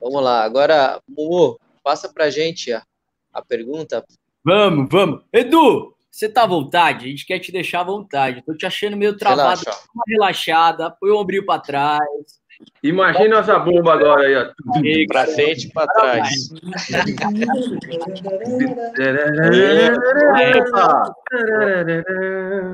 Vamos 0.00 0.22
lá. 0.22 0.44
Agora, 0.44 1.00
Mumu, 1.08 1.58
passa 1.82 2.12
pra 2.12 2.30
gente 2.30 2.72
a, 2.72 2.82
a 3.32 3.42
pergunta. 3.42 4.04
Vamos, 4.44 4.88
vamos. 4.90 5.22
Edu, 5.32 5.93
você 6.14 6.28
tá 6.28 6.44
à 6.44 6.46
vontade? 6.46 7.06
A 7.06 7.08
gente 7.08 7.26
quer 7.26 7.40
te 7.40 7.50
deixar 7.50 7.80
à 7.80 7.84
vontade. 7.84 8.40
Tô 8.46 8.54
te 8.54 8.64
achando 8.64 8.96
meio 8.96 9.16
travado, 9.16 9.60
Relaxa. 9.60 9.84
relaxada, 10.06 10.88
põe 10.88 11.10
o 11.10 11.16
ombrinho 11.16 11.44
para 11.44 11.60
trás. 11.60 12.00
Imagina 12.84 13.38
essa 13.38 13.58
bomba 13.58 13.94
agora 13.94 14.24
aí, 14.24 14.36
ó. 14.36 15.06
Pra 15.08 15.26
frente 15.26 15.66
e 15.66 15.72
pra 15.72 15.88
trás. 15.88 16.30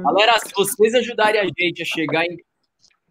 Galera, 0.04 0.38
se 0.38 0.52
vocês 0.54 0.94
ajudarem 0.94 1.40
a 1.40 1.44
gente 1.44 1.80
a 1.80 1.86
chegar 1.86 2.26
em 2.26 2.36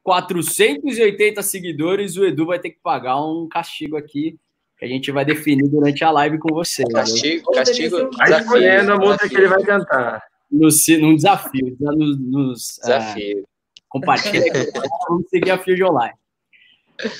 480 0.04 1.42
seguidores, 1.42 2.18
o 2.18 2.24
Edu 2.24 2.46
vai 2.46 2.60
ter 2.60 2.70
que 2.70 2.80
pagar 2.84 3.20
um 3.20 3.50
castigo 3.50 3.98
aqui 3.98 4.38
que 4.80 4.86
a 4.86 4.88
gente 4.88 5.12
vai 5.12 5.26
definir 5.26 5.68
durante 5.68 6.06
a 6.06 6.10
live 6.10 6.40
com 6.40 6.54
vocês. 6.54 6.88
Castigo, 6.94 7.52
castigo. 7.52 8.10
Vai 8.18 8.40
escolhendo 8.40 8.94
a 8.94 8.98
música 8.98 9.28
que 9.28 9.36
ele 9.36 9.50
vai 9.50 9.62
cantar. 9.62 10.24
No, 10.50 10.70
num 11.02 11.16
desafio. 11.16 11.76
Nos, 11.80 12.20
nos, 12.20 12.80
desafio. 12.82 13.40
Uh, 13.40 13.48
compartilha. 13.90 14.46
Vamos 15.10 15.30
seguir 15.30 15.52
a 15.52 15.58
Field 15.58 15.84
Online. 15.84 16.14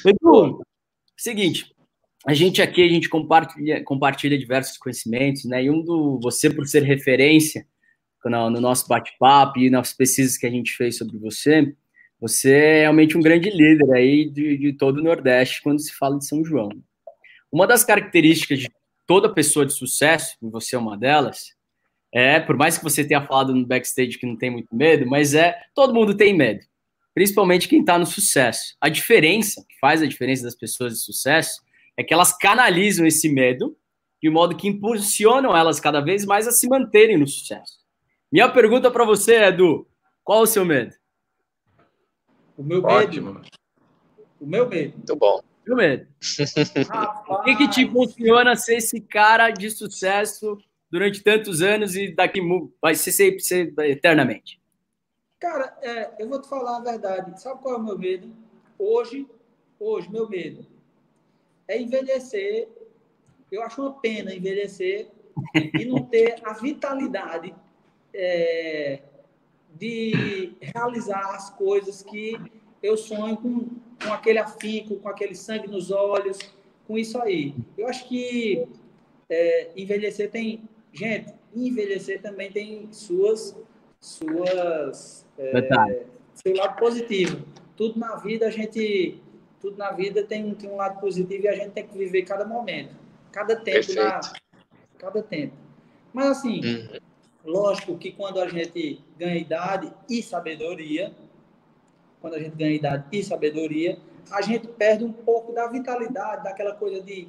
Edu, 0.06 0.62
seguinte, 1.18 1.76
a 2.26 2.34
gente 2.34 2.62
aqui 2.62 2.82
a 2.82 2.88
gente 2.88 3.10
compartilha, 3.10 3.84
compartilha 3.84 4.38
diversos 4.38 4.78
conhecimentos, 4.78 5.44
né? 5.44 5.66
E 5.66 5.70
um 5.70 5.84
do 5.84 6.18
você 6.22 6.50
por 6.50 6.66
ser 6.66 6.84
referência 6.84 7.68
no, 8.24 8.50
no 8.50 8.62
nosso 8.62 8.88
bate-papo 8.88 9.60
e 9.60 9.70
nas 9.70 9.94
pesquisas 9.94 10.38
que 10.38 10.48
a 10.48 10.52
gente 10.52 10.72
fez 10.72 10.98
sobre 10.98 11.18
você, 11.18 11.74
você 12.22 12.54
é 12.54 12.82
realmente 12.82 13.18
um 13.18 13.22
grande 13.22 13.50
líder 13.50 13.92
aí 13.94 14.30
de, 14.30 14.58
de 14.58 14.74
todo 14.74 14.98
o 14.98 15.04
Nordeste 15.04 15.62
quando 15.62 15.80
se 15.80 15.94
fala 15.94 16.18
de 16.18 16.26
São 16.26 16.44
João. 16.44 16.70
Uma 17.52 17.66
das 17.66 17.84
características 17.84 18.60
de 18.60 18.70
toda 19.08 19.34
pessoa 19.34 19.66
de 19.66 19.74
sucesso, 19.74 20.38
e 20.42 20.50
você 20.50 20.76
é 20.76 20.80
uma 20.80 20.98
delas, 20.98 21.56
é, 22.12 22.40
por 22.40 22.56
mais 22.56 22.78
que 22.78 22.84
você 22.84 23.04
tenha 23.04 23.26
falado 23.26 23.54
no 23.54 23.66
backstage 23.66 24.18
que 24.18 24.26
não 24.26 24.36
tem 24.36 24.50
muito 24.50 24.76
medo, 24.76 25.06
mas 25.08 25.34
é, 25.34 25.60
todo 25.74 25.94
mundo 25.94 26.16
tem 26.16 26.36
medo. 26.36 26.66
Principalmente 27.14 27.68
quem 27.68 27.82
está 27.82 27.98
no 27.98 28.06
sucesso. 28.06 28.76
A 28.80 28.90
diferença, 28.90 29.66
que 29.68 29.78
faz 29.80 30.02
a 30.02 30.08
diferença 30.08 30.44
das 30.44 30.56
pessoas 30.56 30.94
de 30.94 31.00
sucesso, 31.00 31.62
é 31.98 32.04
que 32.04 32.14
elas 32.14 32.36
canalizam 32.38 33.06
esse 33.06 33.30
medo 33.30 33.76
de 34.22 34.30
modo 34.30 34.56
que 34.56 34.68
impulsionam 34.68 35.56
elas 35.56 35.80
cada 35.80 36.02
vez 36.02 36.26
mais 36.26 36.48
a 36.48 36.52
se 36.52 36.68
manterem 36.68 37.18
no 37.18 37.28
sucesso. 37.28 37.80
Minha 38.32 38.50
pergunta 38.50 38.92
para 38.92 39.06
você, 39.06 39.44
Edu, 39.44 39.88
qual 40.24 40.42
o 40.42 40.48
seu 40.48 40.66
medo? 40.66 40.94
O 42.58 42.64
meu 42.64 42.84
Ótimo. 42.84 43.34
medo. 43.34 43.48
O 44.40 44.46
meu 44.46 44.70
medo. 44.70 44.94
Muito 44.98 45.16
bom. 45.16 45.42
Meu 45.70 45.78
medo. 45.78 46.08
O 47.30 47.44
que, 47.44 47.56
que 47.56 47.70
te 47.70 47.82
impulsiona 47.84 48.56
ser 48.56 48.78
esse 48.78 49.00
cara 49.00 49.52
de 49.52 49.70
sucesso 49.70 50.58
durante 50.90 51.22
tantos 51.22 51.62
anos 51.62 51.96
e 51.96 52.12
daqui 52.12 52.42
vai 52.82 52.96
ser 52.96 53.12
sempre 53.12 53.40
ser 53.42 53.72
eternamente? 53.82 54.60
Cara, 55.40 55.78
é, 55.84 56.12
eu 56.18 56.28
vou 56.28 56.42
te 56.42 56.50
falar 56.50 56.78
a 56.78 56.80
verdade. 56.80 57.40
Sabe 57.40 57.62
qual 57.62 57.76
é 57.76 57.78
o 57.78 57.84
meu 57.84 58.00
medo? 58.00 58.36
Hoje, 58.80 59.28
hoje, 59.80 60.12
meu 60.12 60.28
medo 60.28 60.66
é 61.68 61.80
envelhecer. 61.80 62.68
Eu 63.52 63.62
acho 63.62 63.80
uma 63.80 63.94
pena 63.94 64.34
envelhecer 64.34 65.08
e 65.54 65.86
não 65.86 66.02
ter 66.04 66.42
a 66.44 66.54
vitalidade 66.54 67.54
é, 68.12 69.04
de 69.76 70.52
realizar 70.62 71.36
as 71.36 71.52
coisas 71.52 72.02
que 72.02 72.42
eu 72.82 72.98
sonho 72.98 73.38
com, 73.38 73.70
com 74.04 74.14
aquele 74.14 74.40
afinco, 74.40 74.98
com 74.98 75.10
aquele 75.10 75.36
sangue 75.36 75.68
nos 75.68 75.92
olhos, 75.92 76.38
com 76.88 76.98
isso 76.98 77.20
aí. 77.22 77.54
Eu 77.78 77.88
acho 77.88 78.08
que 78.08 78.68
é, 79.30 79.72
envelhecer 79.76 80.30
tem. 80.32 80.64
Gente, 80.94 81.34
envelhecer 81.56 82.22
também 82.22 82.52
tem 82.52 82.92
suas. 82.92 83.56
suas 84.00 85.26
é, 85.38 86.06
seu 86.34 86.56
lado 86.56 86.78
positivo. 86.80 87.46
Tudo 87.76 88.00
na 88.00 88.16
vida 88.16 88.48
a 88.48 88.52
gente. 88.52 89.22
Tudo 89.60 89.78
na 89.78 89.92
vida 89.92 90.24
tem, 90.24 90.54
tem 90.56 90.70
um 90.70 90.78
lado 90.78 91.02
positivo 91.02 91.44
e 91.44 91.48
a 91.48 91.56
gente 91.56 91.72
tem 91.72 91.86
que 91.86 91.98
viver 91.98 92.24
cada 92.24 92.46
momento. 92.46 92.96
Cada 93.32 93.56
tempo. 93.58 93.94
Na, 93.94 94.22
cada 94.98 95.22
tempo. 95.22 95.54
Mas 96.14 96.28
assim, 96.28 96.62
Uhum. 96.64 97.00
Lógico 97.46 97.98
que 97.98 98.12
quando 98.12 98.40
a 98.40 98.48
gente 98.48 99.02
ganha 99.18 99.38
idade 99.38 99.92
e 100.10 100.22
sabedoria, 100.22 101.14
quando 102.22 102.36
a 102.36 102.40
gente 102.40 102.56
ganha 102.56 102.76
idade 102.76 103.06
e 103.12 103.24
sabedoria, 103.24 103.98
a 104.32 104.42
gente 104.42 104.68
perde 104.68 105.04
um 105.06 105.12
pouco 105.12 105.54
da 105.54 105.68
vitalidade, 105.68 106.44
daquela 106.44 106.74
coisa 106.76 107.02
de, 107.02 107.28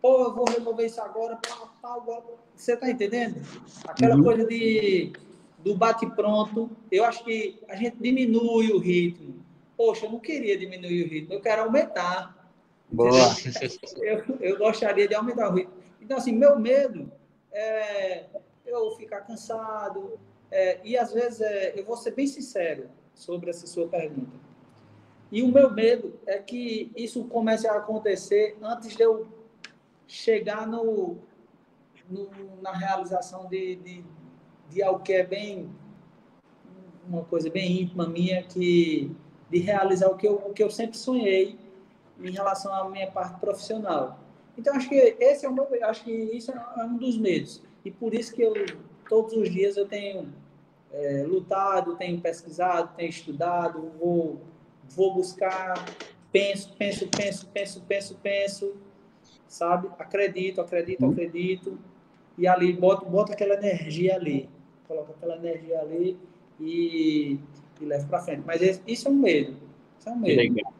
pô, 0.00 0.24
eu 0.24 0.34
vou 0.34 0.44
resolver 0.48 0.86
isso 0.86 1.00
agora, 1.00 1.36
pá, 1.36 1.68
pá, 1.82 2.00
pá. 2.00 2.22
você 2.54 2.76
tá 2.76 2.88
entendendo? 2.90 3.40
Aquela 3.86 4.16
Uhum. 4.16 4.22
coisa 4.24 4.44
de 4.46 5.12
do 5.58 5.74
bate 5.76 6.06
pronto. 6.14 6.70
Eu 6.90 7.04
acho 7.04 7.24
que 7.24 7.58
a 7.68 7.74
gente 7.74 7.96
diminui 8.00 8.70
o 8.70 8.78
ritmo. 8.78 9.44
Poxa, 9.76 10.06
eu 10.06 10.12
não 10.12 10.20
queria 10.20 10.56
diminuir 10.56 11.04
o 11.04 11.08
ritmo, 11.08 11.34
eu 11.34 11.40
quero 11.40 11.62
aumentar. 11.62 12.36
Boa. 12.90 13.10
Eu, 14.00 14.24
eu 14.40 14.56
gostaria 14.58 15.06
de 15.06 15.14
aumentar 15.14 15.50
o 15.50 15.54
ritmo. 15.54 15.74
Então, 16.00 16.16
assim, 16.16 16.32
meu 16.32 16.58
medo 16.58 17.12
é 17.52 18.24
eu 18.64 18.92
ficar 18.92 19.20
cansado. 19.22 20.18
é, 20.50 20.78
e 20.84 20.96
às 20.96 21.12
vezes, 21.12 21.40
é, 21.42 21.78
eu 21.78 21.84
vou 21.84 21.96
ser 21.96 22.12
bem 22.12 22.26
sincero 22.26 22.88
sobre 23.18 23.50
essa 23.50 23.66
sua 23.66 23.86
pergunta. 23.88 24.38
E 25.30 25.42
o 25.42 25.48
meu 25.52 25.70
medo 25.70 26.14
é 26.26 26.38
que 26.38 26.90
isso 26.96 27.24
comece 27.24 27.66
a 27.68 27.74
acontecer 27.76 28.56
antes 28.62 28.96
de 28.96 29.02
eu 29.02 29.26
chegar 30.06 30.66
no, 30.66 31.18
no- 32.08 32.30
na 32.62 32.72
realização 32.72 33.46
de, 33.48 33.76
de, 33.76 34.04
de 34.70 34.82
algo 34.82 35.00
que 35.02 35.12
é 35.12 35.24
bem 35.26 35.68
uma 37.06 37.24
coisa 37.24 37.50
bem 37.50 37.82
íntima 37.82 38.06
minha 38.06 38.42
que 38.42 39.14
de 39.50 39.58
realizar 39.58 40.08
o 40.08 40.16
que 40.16 40.26
eu, 40.28 40.34
o 40.36 40.52
que 40.52 40.62
eu 40.62 40.70
sempre 40.70 40.96
sonhei 40.96 41.58
em 42.20 42.30
relação 42.30 42.72
à 42.72 42.88
minha 42.88 43.10
parte 43.10 43.38
profissional. 43.40 44.18
Então 44.56 44.74
acho 44.74 44.88
que 44.88 44.94
esse 44.94 45.44
é 45.44 45.48
o 45.48 45.52
meu, 45.54 45.66
acho 45.84 46.04
que 46.04 46.12
isso 46.12 46.50
é 46.52 46.84
um 46.84 46.96
dos 46.96 47.18
medos 47.18 47.62
e 47.84 47.90
por 47.90 48.14
isso 48.14 48.34
que 48.34 48.42
eu 48.42 48.54
todos 49.08 49.32
os 49.34 49.50
dias 49.50 49.76
eu 49.76 49.86
tenho 49.86 50.32
é, 50.92 51.24
lutado, 51.26 51.96
tenho 51.96 52.20
pesquisado, 52.20 52.94
tenho 52.96 53.10
estudado, 53.10 53.90
vou 53.98 54.40
vou 54.90 55.12
buscar, 55.14 55.74
penso, 56.32 56.72
penso, 56.78 57.06
penso, 57.08 57.46
penso, 57.48 57.82
penso, 57.86 58.14
penso, 58.22 58.76
sabe? 59.46 59.88
Acredito, 59.98 60.62
acredito, 60.62 61.04
Uhum. 61.04 61.12
acredito 61.12 61.78
e 62.38 62.46
ali 62.48 62.72
boto, 62.72 63.04
boto 63.04 63.32
aquela 63.32 63.54
energia 63.54 64.14
ali, 64.14 64.48
coloco 64.86 65.12
aquela 65.12 65.36
energia 65.36 65.78
ali 65.80 66.16
e, 66.58 67.38
e 67.80 67.84
levo 67.84 68.08
para 68.08 68.20
frente. 68.20 68.42
Mas 68.46 68.62
esse- 68.62 68.80
isso 68.86 69.08
é 69.08 69.10
um 69.10 69.14
medo, 69.16 69.56
isso 69.98 70.08
é 70.08 70.12
um 70.12 70.16
medo. 70.18 70.36
legal. 70.40 70.72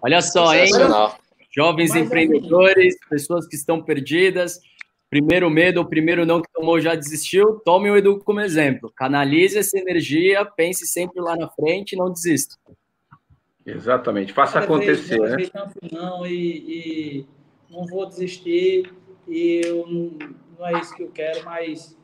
Olha 0.00 0.22
só, 0.22 0.54
hein? 0.54 0.66
Sensacional. 0.66 1.18
Jovens 1.50 1.90
Mas, 1.90 2.06
empreendedores, 2.06 2.96
pessoas 3.08 3.46
que 3.46 3.56
estão 3.56 3.82
perdidas. 3.82 4.60
Primeiro 5.08 5.48
medo, 5.48 5.80
o 5.80 5.88
primeiro 5.88 6.26
não 6.26 6.42
que 6.42 6.50
tomou 6.52 6.80
já 6.80 6.94
desistiu. 6.94 7.60
Tome 7.64 7.90
o 7.90 7.96
Edu 7.96 8.18
como 8.18 8.40
exemplo. 8.40 8.92
Canalize 8.94 9.56
essa 9.56 9.78
energia, 9.78 10.44
pense 10.44 10.86
sempre 10.86 11.20
lá 11.20 11.36
na 11.36 11.48
frente 11.48 11.92
e 11.92 11.96
não 11.96 12.12
desista. 12.12 12.56
Exatamente. 13.64 14.32
Faça 14.32 14.54
Cada 14.54 14.66
acontecer, 14.66 15.18
né? 15.18 15.36
vez 15.36 15.50
tanto 15.50 15.74
não 15.92 16.26
e, 16.26 16.30
e 16.32 17.26
não 17.68 17.84
vou 17.84 18.06
desistir 18.06 18.92
e 19.26 19.60
eu 19.64 19.86
não, 19.86 20.12
não 20.58 20.66
é 20.66 20.80
isso 20.80 20.94
que 20.94 21.02
eu 21.02 21.10
quero, 21.10 21.44
mas 21.44 21.96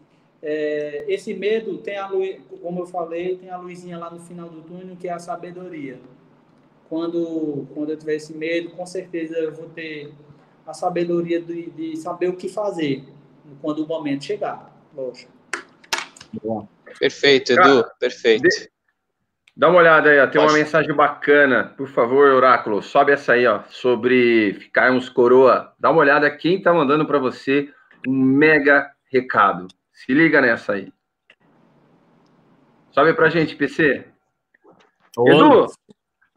é, 0.43 1.05
esse 1.07 1.33
medo 1.33 1.79
tem 1.79 1.97
a 1.97 2.09
luz, 2.09 2.41
como 2.61 2.81
eu 2.81 2.87
falei, 2.87 3.37
tem 3.37 3.49
a 3.49 3.57
luzinha 3.57 3.97
lá 3.97 4.11
no 4.11 4.19
final 4.19 4.49
do 4.49 4.61
túnel 4.62 4.97
que 4.97 5.07
é 5.07 5.12
a 5.12 5.21
sabedoria. 5.21 6.01
Quando 6.88 7.67
quando 7.75 7.91
eu 7.91 7.97
tiver 7.97 8.17
esse 8.17 8.35
medo, 8.35 8.71
com 8.71 8.85
certeza 8.85 9.37
eu 9.37 9.55
vou 9.55 9.69
ter 9.69 10.12
a 10.66 10.75
sabedoria 10.75 11.40
de, 11.40 11.70
de 11.70 11.96
saber 11.96 12.29
o 12.29 12.37
que 12.37 12.48
fazer 12.48 13.05
quando 13.61 13.85
o 13.85 13.87
momento 13.87 14.25
chegar. 14.25 14.70
Lógico. 14.94 15.33
Perfeito, 16.98 17.55
Cara, 17.55 17.68
Edu. 17.68 17.85
Perfeito. 17.98 18.48
Dá 19.55 19.68
uma 19.68 19.79
olhada 19.79 20.11
aí, 20.11 20.18
ó. 20.18 20.27
Tem 20.27 20.40
uma 20.40 20.53
mensagem 20.53 20.94
bacana. 20.94 21.75
Por 21.77 21.88
favor, 21.88 22.31
Oráculo, 22.33 22.83
sobe 22.83 23.12
essa 23.12 23.35
aí, 23.35 23.46
ó. 23.46 23.62
Sobre 23.68 24.55
ficarmos 24.55 25.09
coroa. 25.09 25.75
Dá 25.79 25.90
uma 25.90 26.01
olhada 26.01 26.31
quem 26.31 26.61
tá 26.62 26.72
mandando 26.72 27.07
para 27.07 27.18
você 27.18 27.68
um 28.07 28.12
mega 28.12 28.90
recado. 29.11 29.68
Se 29.92 30.12
liga 30.12 30.40
nessa 30.40 30.72
aí. 30.72 30.92
Sobe 32.90 33.12
pra 33.14 33.29
gente, 33.29 33.55
PC. 33.57 34.07
Edu, 35.18 35.66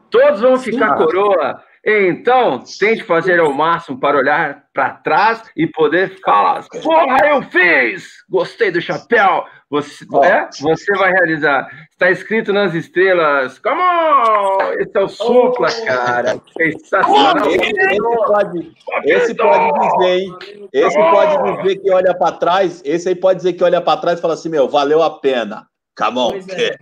todos 0.09 0.41
vão 0.41 0.59
ficar 0.59 0.95
coroa. 0.95 1.63
Então, 1.87 2.63
tente 2.79 3.03
fazer 3.03 3.39
ao 3.39 3.53
máximo 3.53 3.99
para 3.99 4.17
olhar 4.17 4.63
para 4.73 4.89
trás 4.89 5.43
e 5.55 5.67
poder 5.67 6.19
falar: 6.19 6.65
Porra, 6.81 7.17
eu 7.27 7.43
fiz! 7.43 8.23
Gostei 8.27 8.71
do 8.71 8.81
chapéu! 8.81 9.45
Você, 9.69 10.03
é? 10.23 10.49
Você 10.61 10.91
vai 10.97 11.11
realizar. 11.11 11.67
Está 11.91 12.09
escrito 12.09 12.51
nas 12.51 12.73
estrelas. 12.73 13.59
Come 13.59 13.79
on! 13.79 14.73
Esse 14.79 14.91
é 14.97 14.99
o 14.99 15.07
Supla, 15.07 15.67
cara. 15.85 16.41
Sensacional. 16.57 17.49
Esse, 17.49 17.71
esse 17.71 17.97
pode, 18.01 18.75
esse 19.05 19.35
pode 19.35 19.79
dizer, 19.79 20.17
hein? 20.17 20.37
Esse 20.73 20.97
pode 20.97 21.57
dizer 21.57 21.75
que 21.77 21.91
olha 21.91 22.17
para 22.17 22.37
trás. 22.37 22.81
Esse 22.83 23.09
aí 23.09 23.15
pode 23.15 23.37
dizer 23.37 23.53
que 23.53 23.63
olha 23.63 23.81
para 23.81 23.99
trás 23.99 24.17
e 24.17 24.21
fala 24.21 24.33
assim: 24.33 24.49
Meu, 24.49 24.67
valeu 24.67 25.03
a 25.03 25.19
pena. 25.19 25.67
Come 25.95 26.17
on. 26.17 26.31
É. 26.49 26.77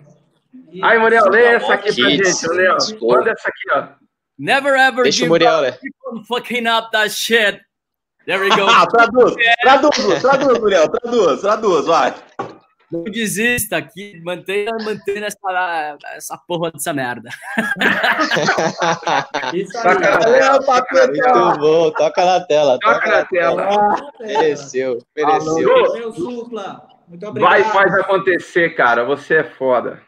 Aí, 0.81 0.97
Muriel, 0.97 1.29
lê 1.29 1.43
essa 1.43 1.73
aqui 1.73 1.93
pra 1.93 2.09
gente, 2.09 2.47
Muriel. 2.47 2.77
Manda 3.01 3.31
essa 3.31 3.49
aqui, 3.49 3.71
ó. 3.71 4.02
Never 4.37 4.75
ever 4.75 5.03
Deixa 5.03 5.19
o 5.19 5.21
give 5.21 5.29
Muriel 5.29 5.53
up. 5.55 5.61
ler. 5.61 5.79
Keep 5.79 5.95
on 6.11 6.23
fucking 6.25 6.67
up 6.67 6.91
that 6.91 7.11
shit. 7.11 7.61
There 8.25 8.39
we 8.39 8.49
go. 8.49 8.65
Ah, 8.69 8.87
traduz, 8.87 9.35
traduz, 9.61 10.21
traduz, 10.21 10.59
Muriel, 10.59 10.89
traduz, 10.89 11.41
traduz, 11.41 11.85
vai. 11.85 12.13
Não 12.91 13.03
desista 13.05 13.77
aqui, 13.77 14.21
mantenha, 14.23 14.71
mantenha 14.83 15.25
essa, 15.25 15.97
essa 16.15 16.37
porra 16.47 16.71
dessa 16.71 16.93
merda. 16.93 17.29
Isso 19.53 19.75
aí. 19.77 19.83
Sacanagem. 19.83 20.39
Valeu, 20.41 20.63
Papetão. 20.63 21.45
Muito 21.47 21.59
bom. 21.59 21.91
Toca 21.91 22.25
na 22.25 22.39
tela. 22.41 22.77
Toca 22.79 23.09
na 23.09 23.25
tela. 23.25 24.11
Mereceu. 24.19 24.99
Mereceu. 25.15 25.75
Alô. 25.75 25.93
Meu 25.93 26.13
supla. 26.13 26.87
Muito 27.07 27.27
obrigado. 27.27 27.51
Vai 27.51 27.63
faz 27.63 27.93
acontecer, 27.95 28.75
cara. 28.75 29.03
Você 29.05 29.37
é 29.37 29.43
foda. 29.43 29.99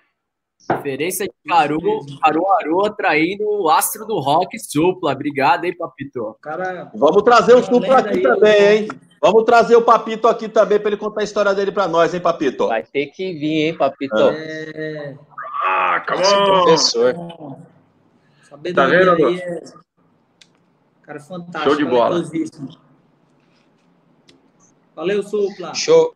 Referência 0.69 1.25
de 1.27 1.33
Caru, 1.47 1.79
Caruaru 2.21 2.85
atraindo 2.85 3.43
o 3.43 3.69
astro 3.69 4.05
do 4.05 4.19
rock 4.19 4.57
supla. 4.59 5.11
Obrigado, 5.11 5.65
hein, 5.65 5.75
Papito? 5.77 6.35
Cara, 6.41 6.91
Vamos 6.95 7.21
trazer 7.23 7.53
o 7.53 7.63
Supla 7.63 7.99
aqui 7.99 8.09
aí, 8.17 8.21
também, 8.23 8.61
eu- 8.61 8.71
hein? 8.71 8.87
Vamos 9.21 9.43
trazer 9.43 9.75
o 9.75 9.81
Papito 9.83 10.27
aqui 10.27 10.47
também 10.49 10.79
para 10.79 10.89
ele 10.89 10.97
contar 10.97 11.21
a 11.21 11.23
história 11.23 11.53
dele 11.53 11.71
para 11.71 11.87
nós, 11.87 12.13
hein, 12.13 12.19
Papito? 12.19 12.67
Vai 12.67 12.83
ter 12.83 13.07
que 13.07 13.33
vir, 13.33 13.67
hein, 13.67 13.77
Papito? 13.77 14.15
É, 14.17 15.15
Ah, 15.67 16.03
on! 16.09 16.45
professor. 16.63 17.13
Sabedoria 18.43 19.05
Tá 19.05 19.13
vendo, 19.15 19.25
aí 19.27 19.39
é... 19.39 19.63
Cara, 21.03 21.19
fantástico. 21.19 21.63
Show 21.63 21.75
de 21.75 21.85
bola. 21.85 22.23
Valeu, 24.95 25.21
Supla. 25.23 25.73
Show. 25.75 26.15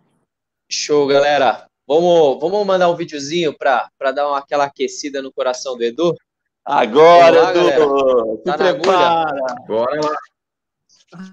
Show, 0.72 1.06
galera. 1.08 1.69
Vamos, 1.90 2.40
vamos 2.40 2.68
mandar 2.68 2.88
um 2.88 2.96
videozinho 2.96 3.52
para 3.52 3.90
dar 4.14 4.28
uma, 4.28 4.38
aquela 4.38 4.66
aquecida 4.66 5.24
no 5.24 5.34
coração 5.34 5.76
do 5.76 5.84
Edu? 5.84 6.16
Agora, 6.64 7.42
lá, 7.42 7.52
Edu! 7.52 8.38
Tá 8.46 8.52
Se 8.52 8.58
prepara! 8.60 9.56
Bora 9.66 10.00
lá! 10.00 10.16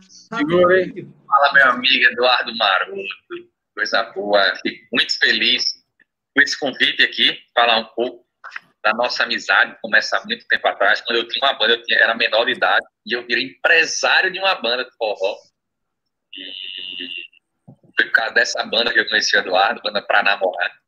Segura, 0.08 0.80
hein? 0.80 1.12
Fala, 1.26 1.52
meu 1.52 1.70
amigo 1.72 2.04
Eduardo 2.10 2.56
Maroto. 2.56 2.96
Coisa 3.74 4.02
boa. 4.14 4.56
Fico 4.62 4.86
muito 4.94 5.18
feliz 5.18 5.62
com 6.34 6.42
esse 6.42 6.58
convite 6.58 7.02
aqui, 7.02 7.38
falar 7.54 7.76
um 7.76 7.84
pouco 7.94 8.24
da 8.82 8.94
nossa 8.94 9.24
amizade. 9.24 9.76
Começa 9.82 10.16
há 10.16 10.24
muito 10.24 10.46
tempo 10.48 10.66
atrás, 10.68 11.02
quando 11.02 11.18
eu 11.18 11.28
tinha 11.28 11.46
uma 11.46 11.58
banda, 11.58 11.74
eu 11.74 11.82
tinha, 11.82 11.98
era 11.98 12.14
menor 12.14 12.46
de 12.46 12.52
idade, 12.52 12.86
e 13.04 13.12
eu 13.12 13.26
virei 13.26 13.44
empresário 13.44 14.32
de 14.32 14.38
uma 14.38 14.54
banda 14.54 14.86
de 14.86 14.96
forró. 14.96 15.36
E 16.34 17.35
foi 17.96 18.06
por 18.06 18.12
causa 18.12 18.34
dessa 18.34 18.62
banda 18.64 18.92
que 18.92 19.00
eu 19.00 19.08
conheci 19.08 19.36
o 19.36 19.40
Eduardo, 19.40 19.82
banda 19.82 20.02
Pra 20.02 20.22
Namorar. 20.22 20.78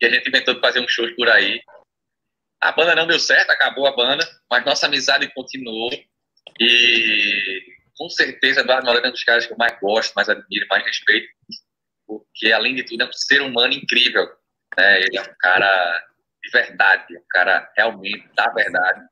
E 0.00 0.06
a 0.06 0.10
gente 0.10 0.28
inventou 0.28 0.54
de 0.54 0.60
fazer 0.60 0.80
um 0.80 0.88
show 0.88 1.06
por 1.16 1.28
aí. 1.28 1.60
A 2.60 2.72
banda 2.72 2.94
não 2.94 3.06
deu 3.06 3.18
certo, 3.18 3.50
acabou 3.50 3.86
a 3.86 3.96
banda, 3.96 4.24
mas 4.50 4.64
nossa 4.64 4.86
amizade 4.86 5.32
continuou. 5.34 5.90
E 6.60 7.62
com 7.96 8.08
certeza 8.08 8.60
Eduardo 8.60 8.86
Moreira 8.86 9.08
é 9.08 9.10
um 9.10 9.12
dos 9.12 9.24
caras 9.24 9.46
que 9.46 9.52
eu 9.52 9.56
mais 9.56 9.78
gosto, 9.80 10.14
mais 10.14 10.28
admiro, 10.28 10.66
mais 10.68 10.84
respeito, 10.84 11.28
porque 12.06 12.52
além 12.52 12.74
de 12.74 12.84
tudo 12.84 13.02
é 13.02 13.06
um 13.06 13.12
ser 13.12 13.42
humano 13.42 13.72
incrível. 13.74 14.26
Né? 14.76 15.02
Ele 15.02 15.18
é 15.18 15.22
um 15.22 15.34
cara 15.38 16.06
de 16.42 16.50
verdade, 16.50 17.16
um 17.16 17.24
cara 17.30 17.70
realmente 17.76 18.28
da 18.34 18.48
verdade. 18.50 19.04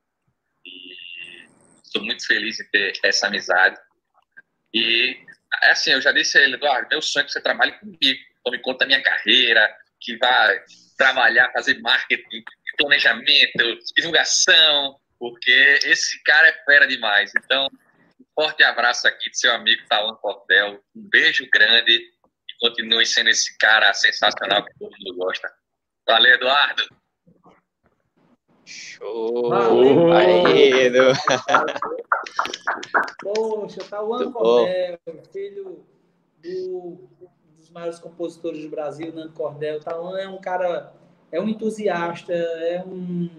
E 0.64 1.46
estou 1.84 2.02
muito 2.04 2.24
feliz 2.26 2.60
em 2.60 2.70
ter 2.70 2.92
essa 3.02 3.26
amizade. 3.26 3.76
E 4.72 5.25
assim, 5.64 5.92
eu 5.92 6.00
já 6.00 6.12
disse 6.12 6.38
a 6.38 6.42
ele, 6.42 6.54
Eduardo, 6.54 6.88
meu 6.90 7.02
sonho 7.02 7.22
é 7.22 7.26
que 7.26 7.32
você 7.32 7.40
trabalhe 7.40 7.72
comigo, 7.72 8.20
tome 8.44 8.58
conta 8.60 8.80
da 8.80 8.86
minha 8.86 9.02
carreira, 9.02 9.74
que 10.00 10.16
vá 10.18 10.52
trabalhar, 10.96 11.50
fazer 11.52 11.78
marketing, 11.80 12.42
planejamento, 12.76 13.78
divulgação, 13.96 14.98
porque 15.18 15.80
esse 15.84 16.22
cara 16.22 16.48
é 16.48 16.64
fera 16.64 16.86
demais. 16.86 17.32
Então, 17.36 17.68
um 18.20 18.24
forte 18.34 18.62
abraço 18.62 19.06
aqui 19.08 19.30
do 19.30 19.36
seu 19.36 19.52
amigo 19.52 19.82
Tawan 19.88 20.14
Cordel, 20.16 20.82
um 20.94 21.08
beijo 21.08 21.48
grande 21.50 21.92
e 21.92 22.58
continue 22.60 23.06
sendo 23.06 23.30
esse 23.30 23.56
cara 23.58 23.92
sensacional 23.94 24.64
que 24.64 24.78
todo 24.78 24.96
mundo 24.98 25.16
gosta. 25.16 25.50
Valeu, 26.06 26.34
Eduardo! 26.34 26.84
Show! 28.66 29.48
Valeu. 29.48 30.12
Edu! 30.12 31.12
Poxa, 33.22 33.80
Tawan 33.88 34.32
Cordel, 34.32 34.98
filho 35.32 35.84
do, 36.42 36.98
dos 37.56 37.70
maiores 37.70 38.00
compositores 38.00 38.62
do 38.62 38.68
Brasil, 38.68 39.12
Nando 39.14 39.32
Cordel. 39.32 39.78
Tawan 39.78 40.18
é 40.18 40.28
um 40.28 40.38
cara 40.38 40.92
é 41.30 41.40
um 41.40 41.48
entusiasta, 41.48 42.32
é 42.32 42.84
um, 42.84 43.30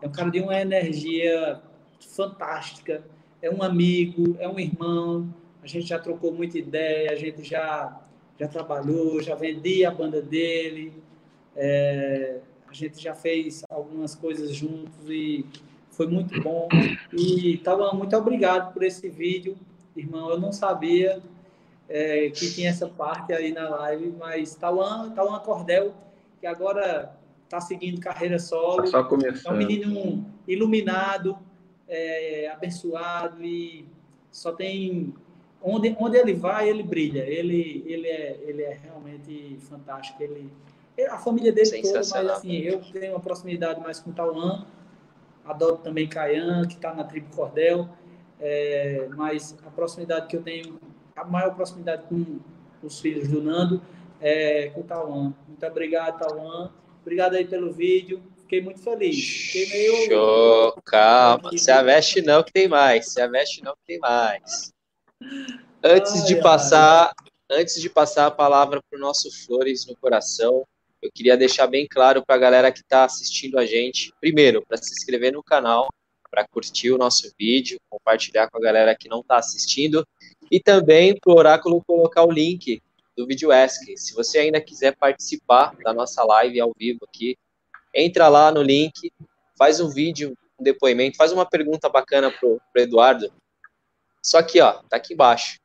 é 0.00 0.06
um 0.06 0.12
cara 0.12 0.30
de 0.30 0.40
uma 0.40 0.60
energia 0.60 1.60
fantástica, 2.00 3.04
é 3.42 3.50
um 3.50 3.62
amigo, 3.62 4.36
é 4.38 4.48
um 4.48 4.60
irmão. 4.60 5.32
A 5.62 5.66
gente 5.66 5.86
já 5.86 5.98
trocou 5.98 6.32
muita 6.32 6.56
ideia, 6.56 7.10
a 7.10 7.16
gente 7.16 7.42
já, 7.42 8.00
já 8.38 8.46
trabalhou, 8.46 9.20
já 9.20 9.34
vendi 9.34 9.84
a 9.84 9.90
banda 9.90 10.22
dele, 10.22 10.92
é, 11.56 12.38
gente 12.76 13.02
já 13.02 13.14
fez 13.14 13.64
algumas 13.68 14.14
coisas 14.14 14.54
juntos 14.54 15.08
e 15.08 15.44
foi 15.90 16.06
muito 16.06 16.40
bom. 16.42 16.68
E 17.12 17.58
Tauan, 17.58 17.92
muito 17.92 18.16
obrigado 18.16 18.72
por 18.72 18.82
esse 18.82 19.08
vídeo, 19.08 19.56
irmão. 19.96 20.30
Eu 20.30 20.38
não 20.38 20.52
sabia 20.52 21.22
é, 21.88 22.30
que 22.30 22.52
tinha 22.52 22.70
essa 22.70 22.86
parte 22.86 23.32
aí 23.32 23.52
na 23.52 23.68
live, 23.68 24.12
mas 24.18 24.54
Tauan, 24.54 25.10
Tauan 25.10 25.38
Cordel 25.40 25.94
que 26.40 26.46
agora 26.46 27.16
está 27.44 27.60
seguindo 27.60 28.00
carreira 28.00 28.38
solo. 28.38 28.82
Tá 28.82 28.86
só 28.86 29.04
começando. 29.04 29.52
É 29.52 29.54
um 29.54 29.56
menino 29.56 30.24
iluminado, 30.46 31.38
é, 31.88 32.48
abençoado 32.48 33.42
e 33.44 33.86
só 34.30 34.52
tem 34.52 35.14
onde, 35.62 35.96
onde 35.98 36.16
ele 36.16 36.34
vai 36.34 36.68
ele 36.68 36.82
brilha. 36.82 37.24
Ele 37.24 37.82
ele 37.86 38.08
é 38.08 38.38
ele 38.46 38.62
é 38.62 38.78
realmente 38.82 39.56
fantástico. 39.60 40.22
Ele 40.22 40.50
a 41.04 41.18
família 41.18 41.52
dele 41.52 41.82
toda, 41.82 41.98
mas 41.98 42.14
assim 42.14 42.52
eu 42.58 42.80
tenho 42.80 43.12
uma 43.12 43.20
proximidade 43.20 43.80
mais 43.80 44.00
com 44.00 44.10
o 44.10 44.12
Tauan, 44.12 44.66
adoro 45.44 45.76
também 45.78 46.08
Caian, 46.08 46.66
que 46.66 46.74
está 46.74 46.94
na 46.94 47.04
tribo 47.04 47.34
Cordel, 47.34 47.88
é, 48.40 49.08
mas 49.14 49.56
a 49.66 49.70
proximidade 49.70 50.26
que 50.26 50.36
eu 50.36 50.42
tenho, 50.42 50.80
a 51.14 51.24
maior 51.24 51.54
proximidade 51.54 52.04
com 52.08 52.40
os 52.82 53.00
filhos 53.00 53.28
do 53.28 53.42
Nando 53.42 53.82
é, 54.20 54.70
com 54.70 54.80
o 54.80 54.84
Tauan. 54.84 55.34
Muito 55.46 55.66
obrigado, 55.66 56.18
Tauan. 56.18 56.70
Obrigado 57.02 57.34
aí 57.34 57.46
pelo 57.46 57.72
vídeo. 57.72 58.22
Fiquei 58.38 58.60
muito 58.60 58.80
feliz. 58.80 59.16
Fiquei 59.16 59.68
meio... 59.68 60.06
Show, 60.06 60.82
calma. 60.84 61.50
Se 61.56 61.70
aveste 61.70 62.22
não 62.22 62.42
que 62.42 62.52
tem 62.52 62.68
mais. 62.68 63.12
Se 63.12 63.20
aveste 63.20 63.62
não 63.62 63.72
que 63.72 63.86
tem 63.86 63.98
mais. 63.98 64.72
Antes 65.82 66.22
ai, 66.22 66.26
de 66.26 66.36
passar, 66.36 67.12
ai. 67.50 67.60
antes 67.60 67.80
de 67.80 67.90
passar 67.90 68.26
a 68.26 68.30
palavra 68.30 68.80
para 68.88 68.96
o 68.96 69.00
nosso 69.00 69.30
Flores 69.44 69.86
no 69.86 69.96
Coração, 69.96 70.64
eu 71.02 71.10
queria 71.12 71.36
deixar 71.36 71.66
bem 71.66 71.86
claro 71.88 72.24
para 72.24 72.36
a 72.36 72.38
galera 72.38 72.72
que 72.72 72.80
está 72.80 73.04
assistindo 73.04 73.58
a 73.58 73.66
gente, 73.66 74.12
primeiro, 74.20 74.64
para 74.66 74.76
se 74.76 74.92
inscrever 74.92 75.32
no 75.32 75.42
canal, 75.42 75.88
para 76.30 76.46
curtir 76.46 76.90
o 76.90 76.98
nosso 76.98 77.32
vídeo, 77.38 77.78
compartilhar 77.88 78.48
com 78.50 78.58
a 78.58 78.60
galera 78.60 78.96
que 78.96 79.08
não 79.08 79.20
está 79.20 79.36
assistindo, 79.36 80.06
e 80.50 80.60
também 80.60 81.16
para 81.18 81.32
o 81.32 81.36
Oráculo 81.36 81.82
colocar 81.86 82.24
o 82.24 82.30
link 82.30 82.82
do 83.16 83.26
Vídeo 83.26 83.50
Ask. 83.50 83.82
Se 83.96 84.14
você 84.14 84.38
ainda 84.38 84.60
quiser 84.60 84.96
participar 84.96 85.74
da 85.82 85.94
nossa 85.94 86.22
live 86.24 86.60
ao 86.60 86.72
vivo 86.76 87.00
aqui, 87.04 87.36
entra 87.94 88.28
lá 88.28 88.52
no 88.52 88.62
link, 88.62 89.10
faz 89.56 89.80
um 89.80 89.88
vídeo, 89.88 90.36
um 90.58 90.62
depoimento, 90.62 91.16
faz 91.16 91.32
uma 91.32 91.46
pergunta 91.46 91.88
bacana 91.88 92.30
pro, 92.30 92.60
pro 92.72 92.82
Eduardo. 92.82 93.32
Só 94.22 94.42
que, 94.42 94.60
ó, 94.60 94.82
tá 94.88 94.96
aqui 94.96 95.14
embaixo. 95.14 95.58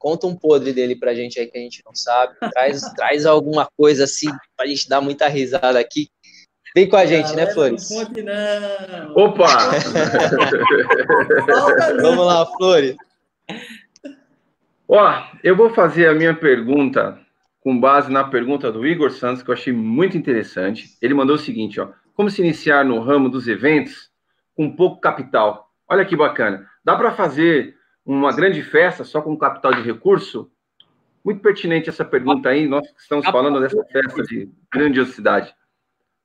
Conta 0.00 0.26
um 0.26 0.34
podre 0.34 0.72
dele 0.72 0.96
pra 0.96 1.14
gente 1.14 1.38
aí 1.38 1.46
que 1.46 1.58
a 1.58 1.60
gente 1.60 1.82
não 1.84 1.94
sabe. 1.94 2.34
Traz, 2.52 2.80
traz 2.96 3.26
alguma 3.26 3.68
coisa 3.76 4.04
assim 4.04 4.30
pra 4.56 4.66
gente 4.66 4.88
dar 4.88 5.02
muita 5.02 5.28
risada 5.28 5.78
aqui. 5.78 6.08
Vem 6.74 6.88
com 6.88 6.96
a 6.96 7.04
gente, 7.04 7.36
né, 7.36 7.52
Flores? 7.52 7.90
Não 7.90 8.06
conte, 8.06 8.22
não. 8.22 9.14
Opa! 9.14 9.46
Vamos 12.00 12.26
lá, 12.26 12.46
Flores. 12.46 12.96
Ó, 14.88 15.22
eu 15.44 15.54
vou 15.54 15.68
fazer 15.74 16.08
a 16.08 16.14
minha 16.14 16.34
pergunta 16.34 17.18
com 17.60 17.78
base 17.78 18.10
na 18.10 18.24
pergunta 18.24 18.72
do 18.72 18.86
Igor 18.86 19.10
Santos, 19.10 19.42
que 19.42 19.50
eu 19.50 19.54
achei 19.54 19.72
muito 19.72 20.16
interessante. 20.16 20.96
Ele 21.02 21.12
mandou 21.12 21.36
o 21.36 21.38
seguinte, 21.38 21.78
ó: 21.78 21.88
Como 22.14 22.30
se 22.30 22.40
iniciar 22.40 22.86
no 22.86 23.00
ramo 23.00 23.28
dos 23.28 23.48
eventos 23.48 24.08
com 24.56 24.74
pouco 24.74 24.98
capital? 24.98 25.70
Olha 25.86 26.06
que 26.06 26.16
bacana. 26.16 26.66
Dá 26.82 26.96
para 26.96 27.12
fazer 27.12 27.74
uma 28.12 28.32
grande 28.32 28.62
festa 28.62 29.04
só 29.04 29.22
com 29.22 29.36
capital 29.36 29.72
de 29.72 29.82
recurso? 29.82 30.50
Muito 31.24 31.40
pertinente 31.40 31.88
essa 31.88 32.04
pergunta 32.04 32.48
aí, 32.48 32.66
nós 32.66 32.86
estamos 32.98 33.26
falando 33.26 33.60
dessa 33.60 33.84
festa 33.84 34.22
de 34.22 34.50
grandiosidade. 34.72 35.54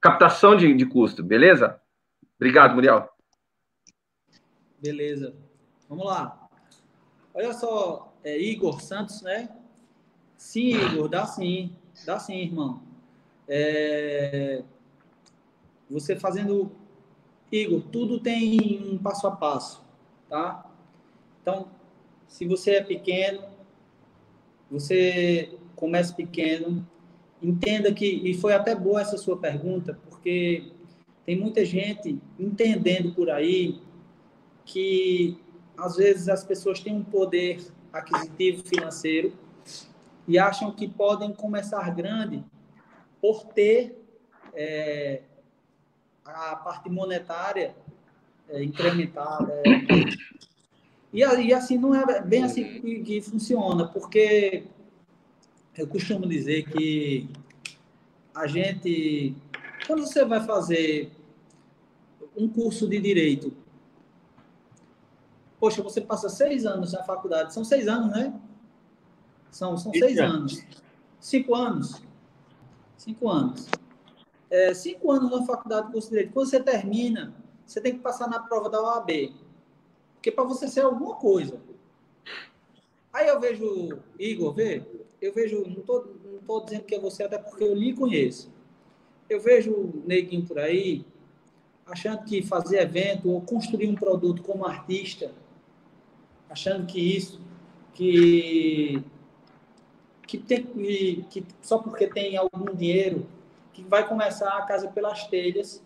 Captação 0.02 0.56
de, 0.56 0.74
de 0.74 0.86
custo, 0.86 1.24
beleza? 1.24 1.80
Obrigado, 2.38 2.74
Muriel. 2.74 3.10
Beleza. 4.82 5.36
Vamos 5.88 6.06
lá. 6.06 6.48
Olha 7.34 7.54
só, 7.54 8.14
é, 8.24 8.40
Igor 8.40 8.82
Santos, 8.82 9.22
né? 9.22 9.50
Sim, 10.38 10.70
Igor, 10.70 11.08
dá 11.08 11.26
sim. 11.26 11.76
Dá 12.06 12.18
sim, 12.20 12.40
irmão. 12.40 12.82
É, 13.48 14.64
você 15.90 16.16
fazendo. 16.16 16.72
Igor, 17.52 17.82
tudo 17.92 18.20
tem 18.20 18.82
um 18.92 18.98
passo 18.98 19.28
a 19.28 19.32
passo, 19.32 19.86
tá? 20.28 20.66
Então, 21.42 21.70
se 22.28 22.46
você 22.46 22.72
é 22.72 22.84
pequeno, 22.84 23.44
você 24.70 25.58
comece 25.76 26.14
pequeno, 26.14 26.86
entenda 27.42 27.94
que. 27.94 28.06
E 28.06 28.34
foi 28.34 28.54
até 28.54 28.76
boa 28.76 29.02
essa 29.02 29.18
sua 29.18 29.38
pergunta, 29.38 30.00
porque 30.10 30.72
tem 31.26 31.40
muita 31.40 31.66
gente 31.66 32.20
entendendo 32.40 33.14
por 33.14 33.30
aí 33.30 33.82
que 34.66 35.38
às 35.78 35.98
vezes 35.98 36.30
as 36.30 36.44
pessoas 36.44 36.80
têm 36.80 36.96
um 36.96 37.04
poder 37.04 37.66
aquisitivo 37.92 38.68
financeiro 38.68 39.34
e 40.28 40.38
acham 40.40 40.72
que 40.72 40.88
podem 40.88 41.34
começar 41.34 41.94
grande 41.96 42.44
por 43.22 43.46
ter 43.46 44.02
é, 44.54 45.22
a 46.24 46.56
parte 46.56 46.90
monetária 46.90 47.76
é, 48.50 48.64
incrementada. 48.64 49.54
É. 49.54 50.36
E, 51.14 51.20
e, 51.20 51.54
assim, 51.54 51.78
não 51.78 51.96
é 51.96 52.22
bem 52.22 52.44
assim 52.44 52.82
que, 52.82 53.00
que 53.02 53.22
funciona, 53.22 53.88
porque 53.88 54.66
eu 55.78 55.88
costumo 55.88 56.28
dizer 56.28 56.64
que 56.70 57.30
a 58.34 58.48
gente, 58.48 59.36
quando 59.88 60.02
você 60.02 60.26
vai 60.26 60.46
fazer 60.46 61.12
um 62.36 62.50
curso 62.50 62.88
de 62.88 63.00
direito, 63.00 63.54
Poxa, 65.60 65.82
você 65.82 66.02
passa 66.02 66.30
seis 66.30 66.64
anos 66.66 66.94
na 66.94 67.04
faculdade, 67.04 67.54
são 67.54 67.64
seis 67.64 67.88
anos, 67.88 68.12
né? 68.12 68.40
São, 69.50 69.76
são 69.78 69.92
seis 69.92 70.20
anos. 70.20 70.64
Cinco 71.20 71.56
anos. 71.56 72.04
Cinco 72.98 73.30
anos. 73.30 73.68
É, 74.50 74.74
cinco 74.74 75.12
anos 75.12 75.32
na 75.32 75.44
faculdade 75.44 75.88
de 75.88 75.94
curso 75.94 76.10
de 76.10 76.18
direito. 76.18 76.34
Quando 76.34 76.50
você 76.50 76.60
termina, 76.60 77.34
você 77.66 77.82
tem 77.82 77.94
que 77.94 78.00
passar 78.00 78.30
na 78.30 78.40
prova 78.40 78.70
da 78.70 78.82
OAB. 78.82 79.34
Porque 80.26 80.36
para 80.36 80.44
você 80.44 80.68
ser 80.68 80.82
alguma 80.82 81.18
coisa. 81.18 81.62
Aí 83.14 83.28
eu 83.28 83.40
vejo, 83.40 84.00
Igor, 84.18 84.56
vê, 84.56 84.84
eu 85.22 85.32
vejo, 85.32 85.62
não 85.62 85.82
estou 85.82 86.16
não 86.26 86.40
tô 86.40 86.62
dizendo 86.62 86.84
que 86.84 86.96
é 86.96 87.00
você, 87.00 87.22
até 87.22 87.38
porque 87.38 87.64
eu 87.64 87.76
lhe 87.76 87.94
conheço. 87.94 88.52
Eu 89.30 89.40
vejo 89.40 90.02
neguinho 90.04 90.44
por 90.44 90.58
aí, 90.58 91.06
achando 91.86 92.24
que 92.24 92.42
fazer 92.42 92.80
evento 92.80 93.30
ou 93.30 93.40
construir 93.40 93.88
um 93.88 93.94
produto 93.94 94.42
como 94.42 94.66
artista, 94.66 95.32
achando 96.50 96.88
que 96.88 97.00
isso, 97.00 97.40
que 97.94 99.04
que, 100.26 100.40
tem, 100.40 100.64
que, 100.66 101.24
que 101.30 101.46
só 101.62 101.78
porque 101.78 102.08
tem 102.08 102.36
algum 102.36 102.74
dinheiro, 102.74 103.28
que 103.72 103.84
vai 103.84 104.08
começar 104.08 104.58
a 104.58 104.64
casa 104.64 104.88
pelas 104.88 105.28
telhas 105.28 105.85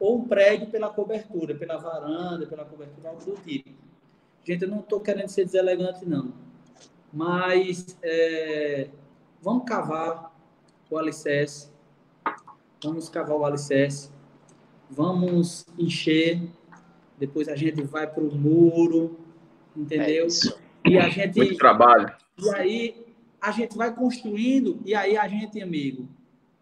ou 0.00 0.18
um 0.18 0.28
prédio 0.28 0.68
pela 0.68 0.88
cobertura, 0.90 1.54
pela 1.54 1.76
varanda, 1.76 2.46
pela 2.46 2.64
cobertura, 2.64 3.10
algo 3.10 3.24
do 3.24 3.36
tipo. 3.42 3.70
Gente, 4.44 4.62
eu 4.62 4.70
não 4.70 4.80
estou 4.80 5.00
querendo 5.00 5.28
ser 5.28 5.44
deselegante, 5.44 6.06
não. 6.06 6.32
Mas 7.12 7.98
é, 8.02 8.88
vamos 9.42 9.64
cavar 9.64 10.34
o 10.90 10.96
alicerce. 10.96 11.70
Vamos 12.82 13.08
cavar 13.08 13.36
o 13.36 13.44
alicerce. 13.44 14.10
Vamos 14.90 15.66
encher. 15.78 16.40
Depois 17.18 17.48
a 17.48 17.56
gente 17.56 17.82
vai 17.82 18.06
para 18.06 18.22
o 18.22 18.34
muro. 18.34 19.18
Entendeu? 19.76 20.26
É 20.26 20.90
e 20.90 20.98
a 20.98 21.08
gente. 21.08 21.36
Muito 21.36 21.56
trabalho. 21.56 22.12
E 22.38 22.48
aí 22.54 23.06
a 23.40 23.50
gente 23.50 23.76
vai 23.76 23.94
construindo. 23.94 24.80
E 24.84 24.94
aí 24.94 25.16
a 25.16 25.26
gente, 25.28 25.60
amigo, 25.60 26.08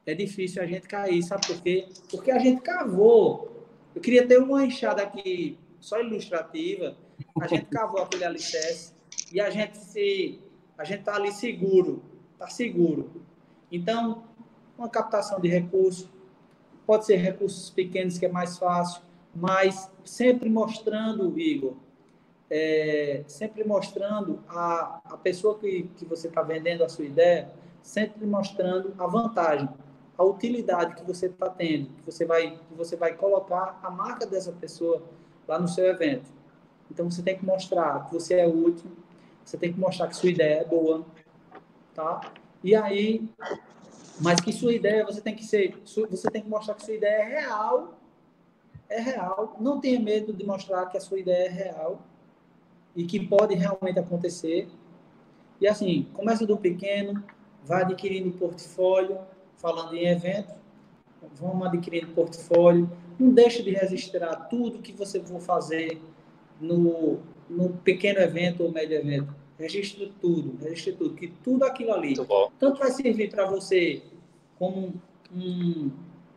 é 0.07 0.15
difícil 0.15 0.63
a 0.63 0.67
gente 0.67 0.87
cair, 0.87 1.21
sabe 1.23 1.47
por 1.49 1.61
quê? 1.61 1.89
Porque 2.11 2.31
a 2.31 2.39
gente 2.39 2.63
cavou. 2.63 3.67
Eu 3.93 4.01
queria 4.01 4.27
ter 4.27 4.39
uma 4.39 4.65
enxada 4.65 5.03
aqui 5.03 5.59
só 5.81 6.01
ilustrativa. 6.01 6.97
A 7.41 7.47
gente 7.49 7.67
cavou 7.67 8.01
aquele 8.01 8.25
alicerce 8.25 8.95
e 9.33 9.41
a 9.41 9.51
gente 9.51 9.77
se 9.77 10.41
a 10.79 10.85
gente 10.85 11.01
está 11.01 11.17
ali 11.17 11.33
seguro, 11.33 12.03
está 12.35 12.47
seguro. 12.47 13.11
Então, 13.73 14.25
uma 14.79 14.89
captação 14.89 15.41
de 15.41 15.49
recursos, 15.49 16.09
pode 16.87 17.07
ser 17.07 17.17
recursos 17.17 17.71
pequenos 17.71 18.19
que 18.19 18.27
é 18.27 18.29
mais 18.29 18.59
fácil, 18.59 19.03
mas 19.35 19.91
sempre 20.05 20.49
mostrando, 20.49 21.37
Igor, 21.39 21.75
é, 22.49 23.25
sempre 23.27 23.65
mostrando 23.65 24.45
a, 24.49 25.01
a 25.05 25.17
pessoa 25.17 25.59
que, 25.59 25.91
que 25.97 26.05
você 26.05 26.29
está 26.29 26.43
vendendo 26.43 26.85
a 26.85 26.89
sua 26.89 27.07
ideia, 27.07 27.51
sempre 27.83 28.27
mostrando 28.27 28.95
a 28.99 29.07
vantagem 29.07 29.69
a 30.19 30.25
utilidade 30.25 30.95
que 30.95 31.05
você 31.05 31.27
está 31.27 31.49
tendo, 31.51 31.89
que 31.89 32.03
você 32.05 32.25
vai 32.25 32.53
que 32.53 32.75
você 32.75 32.97
vai 32.97 33.15
colocar 33.15 33.79
a 33.83 33.91
marca 33.91 34.27
dessa 34.27 34.53
pessoa 34.53 35.03
lá 35.47 35.59
no 35.59 35.69
seu 35.69 35.87
evento. 35.87 36.31
Então 36.91 37.11
você 37.11 37.23
tem 37.23 37.37
que 37.37 37.45
mostrar 37.45 38.07
que 38.07 38.15
você 38.15 38.35
é 38.35 38.47
útil, 38.47 38.91
você 39.45 39.57
tem 39.57 39.73
que 39.73 39.79
mostrar 39.79 40.09
que 40.09 40.17
sua 40.17 40.31
ideia 40.31 40.61
é 40.61 40.65
boa, 40.65 41.05
tá? 41.95 42.21
E 42.63 42.75
aí, 42.75 43.29
mas 44.21 44.41
que 44.41 44.53
sua 44.53 44.73
ideia 44.73 45.05
você 45.05 45.21
tem 45.21 45.35
que 45.35 45.45
ser, 45.45 45.77
você 46.11 46.31
tem 46.31 46.43
que 46.43 46.49
mostrar 46.49 46.75
que 46.75 46.85
sua 46.85 46.95
ideia 46.95 47.23
é 47.23 47.41
real, 47.41 47.95
é 48.89 49.01
real. 49.01 49.57
Não 49.61 49.81
tenha 49.81 50.01
medo 50.01 50.33
de 50.33 50.45
mostrar 50.45 50.87
que 50.87 50.97
a 50.97 51.01
sua 51.01 51.19
ideia 51.19 51.47
é 51.47 51.51
real 51.51 52.01
e 52.95 53.05
que 53.05 53.25
pode 53.25 53.55
realmente 53.55 53.99
acontecer. 53.99 54.69
E 55.61 55.69
assim, 55.69 56.09
começa 56.15 56.47
do 56.47 56.57
pequeno, 56.57 57.23
vai 57.63 57.83
adquirindo 57.83 58.37
portfólio, 58.39 59.19
falando 59.57 59.95
em 59.95 60.07
evento, 60.07 60.55
vamos 61.35 61.67
adquirindo 61.67 62.09
portfólio, 62.09 62.91
não 63.19 63.31
deixe 63.31 63.63
de 63.63 63.71
registrar 63.71 64.35
tudo 64.49 64.81
que 64.81 64.93
você 64.93 65.21
for 65.21 65.41
fazer 65.41 66.01
no, 66.61 67.19
no 67.49 67.71
pequeno 67.71 68.21
evento 68.21 68.63
ou 68.63 68.71
médio 68.71 68.97
evento. 68.97 69.35
Registre 69.59 70.13
tudo, 70.21 70.63
registre 70.63 70.93
tudo, 70.93 71.15
que 71.15 71.29
tudo 71.29 71.65
aquilo 71.65 71.93
ali, 71.93 72.15
tanto 72.59 72.79
vai 72.79 72.91
servir 72.91 73.31
para 73.31 73.47
você 73.47 74.03
como 74.59 74.95
um, 75.35 75.91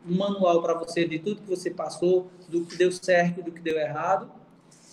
um 0.08 0.16
manual 0.16 0.62
para 0.62 0.74
você 0.74 1.06
de 1.06 1.20
tudo 1.20 1.42
que 1.42 1.50
você 1.50 1.70
passou, 1.70 2.28
do 2.48 2.66
que 2.66 2.78
deu 2.78 2.92
certo 2.92 3.42
e 3.42 3.44
do 3.44 3.52
que 3.52 3.62
deu 3.62 3.78
errado, 3.78 4.32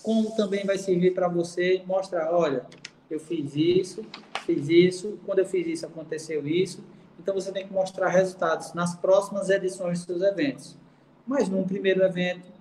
como 0.02 0.34
também 0.36 0.64
vai 0.64 0.76
servir 0.76 1.14
para 1.14 1.28
você 1.28 1.82
mostrar, 1.86 2.32
olha, 2.32 2.66
eu 3.08 3.20
fiz 3.20 3.54
isso, 3.54 4.04
fiz 4.44 4.68
isso, 4.68 5.18
quando 5.24 5.40
eu 5.40 5.46
fiz 5.46 5.66
isso 5.66 5.86
aconteceu 5.86 6.46
isso, 6.46 6.82
então 7.26 7.34
você 7.34 7.50
tem 7.50 7.66
que 7.66 7.72
mostrar 7.72 8.08
resultados 8.08 8.72
nas 8.72 8.94
próximas 8.94 9.50
edições 9.50 9.98
dos 9.98 10.06
seus 10.06 10.22
eventos. 10.22 10.78
Mas 11.26 11.48
num 11.48 11.64
primeiro 11.64 12.04
evento, 12.04 12.52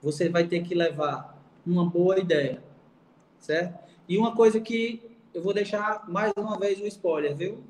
você 0.00 0.26
vai 0.30 0.46
ter 0.46 0.62
que 0.62 0.74
levar 0.74 1.38
uma 1.66 1.84
boa 1.84 2.18
ideia, 2.18 2.62
certo? 3.38 3.78
E 4.08 4.16
uma 4.16 4.34
coisa 4.34 4.58
que 4.58 5.18
eu 5.34 5.42
vou 5.42 5.52
deixar 5.52 6.08
mais 6.08 6.32
uma 6.34 6.58
vez 6.58 6.80
um 6.80 6.86
spoiler, 6.86 7.36
viu? 7.36 7.62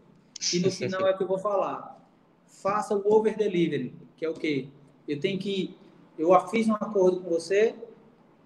E 0.54 0.61
no 0.61 0.70
final 0.70 1.04
é 1.04 1.12
que 1.14 1.24
eu 1.24 1.26
vou 1.26 1.37
falar. 1.37 2.00
Faça 2.46 2.94
o 2.94 3.12
over 3.12 3.37
delivery, 3.37 3.92
que 4.16 4.24
é 4.24 4.28
o 4.28 4.34
quê? 4.34 4.68
Eu 5.08 5.18
tenho 5.18 5.37
que 5.37 5.76
eu 6.16 6.30
fiz 6.46 6.68
um 6.68 6.74
acordo 6.74 7.22
com 7.22 7.28
você, 7.28 7.74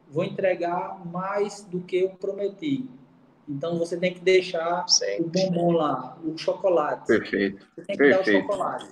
vou 0.08 0.24
entregar 0.24 1.04
mais 1.04 1.62
do 1.64 1.82
que 1.82 1.98
eu 1.98 2.08
prometi. 2.12 2.88
Então 3.52 3.78
você 3.78 3.96
tem 3.96 4.14
que 4.14 4.20
deixar 4.20 4.88
Sempre. 4.88 5.22
o 5.22 5.28
bombom 5.28 5.72
lá, 5.72 6.18
o 6.24 6.36
chocolate. 6.36 7.06
Perfeito. 7.06 7.66
Você 7.76 7.86
tem 7.86 7.96
que 7.96 8.02
Perfeito. 8.02 8.24
dar 8.24 8.38
o 8.38 8.40
chocolate. 8.42 8.88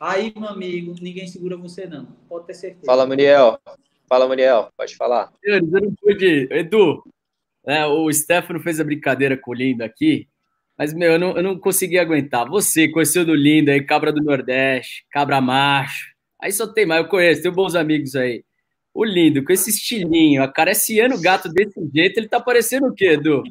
Aí, 0.00 0.32
meu 0.36 0.48
amigo, 0.48 0.94
ninguém 1.00 1.26
segura 1.26 1.56
você 1.56 1.86
não. 1.86 2.06
Pode 2.28 2.46
ter 2.46 2.54
certeza. 2.54 2.86
Fala, 2.86 3.06
Muriel. 3.06 3.58
Fala, 4.08 4.26
Muriel. 4.26 4.68
Pode 4.76 4.96
falar. 4.96 5.32
Eu 5.42 5.62
não 5.62 5.94
pude. 5.94 6.48
Edu, 6.50 7.02
né, 7.64 7.86
o 7.86 8.12
Stefano 8.12 8.60
fez 8.60 8.80
a 8.80 8.84
brincadeira 8.84 9.36
com 9.36 9.50
o 9.50 9.54
Lindo 9.54 9.82
aqui, 9.82 10.28
mas, 10.76 10.92
meu, 10.92 11.12
eu 11.12 11.18
não, 11.18 11.36
eu 11.36 11.42
não 11.42 11.58
consegui 11.58 11.98
aguentar. 11.98 12.48
Você 12.48 12.88
conheceu 12.88 13.24
do 13.24 13.34
Lindo 13.34 13.70
aí, 13.70 13.82
Cabra 13.82 14.12
do 14.12 14.22
Nordeste, 14.22 15.06
Cabra 15.10 15.40
Macho. 15.40 16.12
Aí 16.40 16.52
só 16.52 16.66
tem 16.66 16.84
mais, 16.84 17.02
eu 17.02 17.08
conheço, 17.08 17.42
tenho 17.42 17.54
bons 17.54 17.74
amigos 17.74 18.16
aí. 18.16 18.44
O 18.92 19.04
Lindo, 19.04 19.44
com 19.44 19.52
esse 19.52 19.70
estilinho, 19.70 20.42
acariciando 20.42 21.14
o 21.14 21.20
gato 21.20 21.48
desse 21.48 21.80
jeito, 21.94 22.18
ele 22.18 22.28
tá 22.28 22.40
parecendo 22.40 22.88
o 22.88 22.94
quê, 22.94 23.12
Edu? 23.12 23.42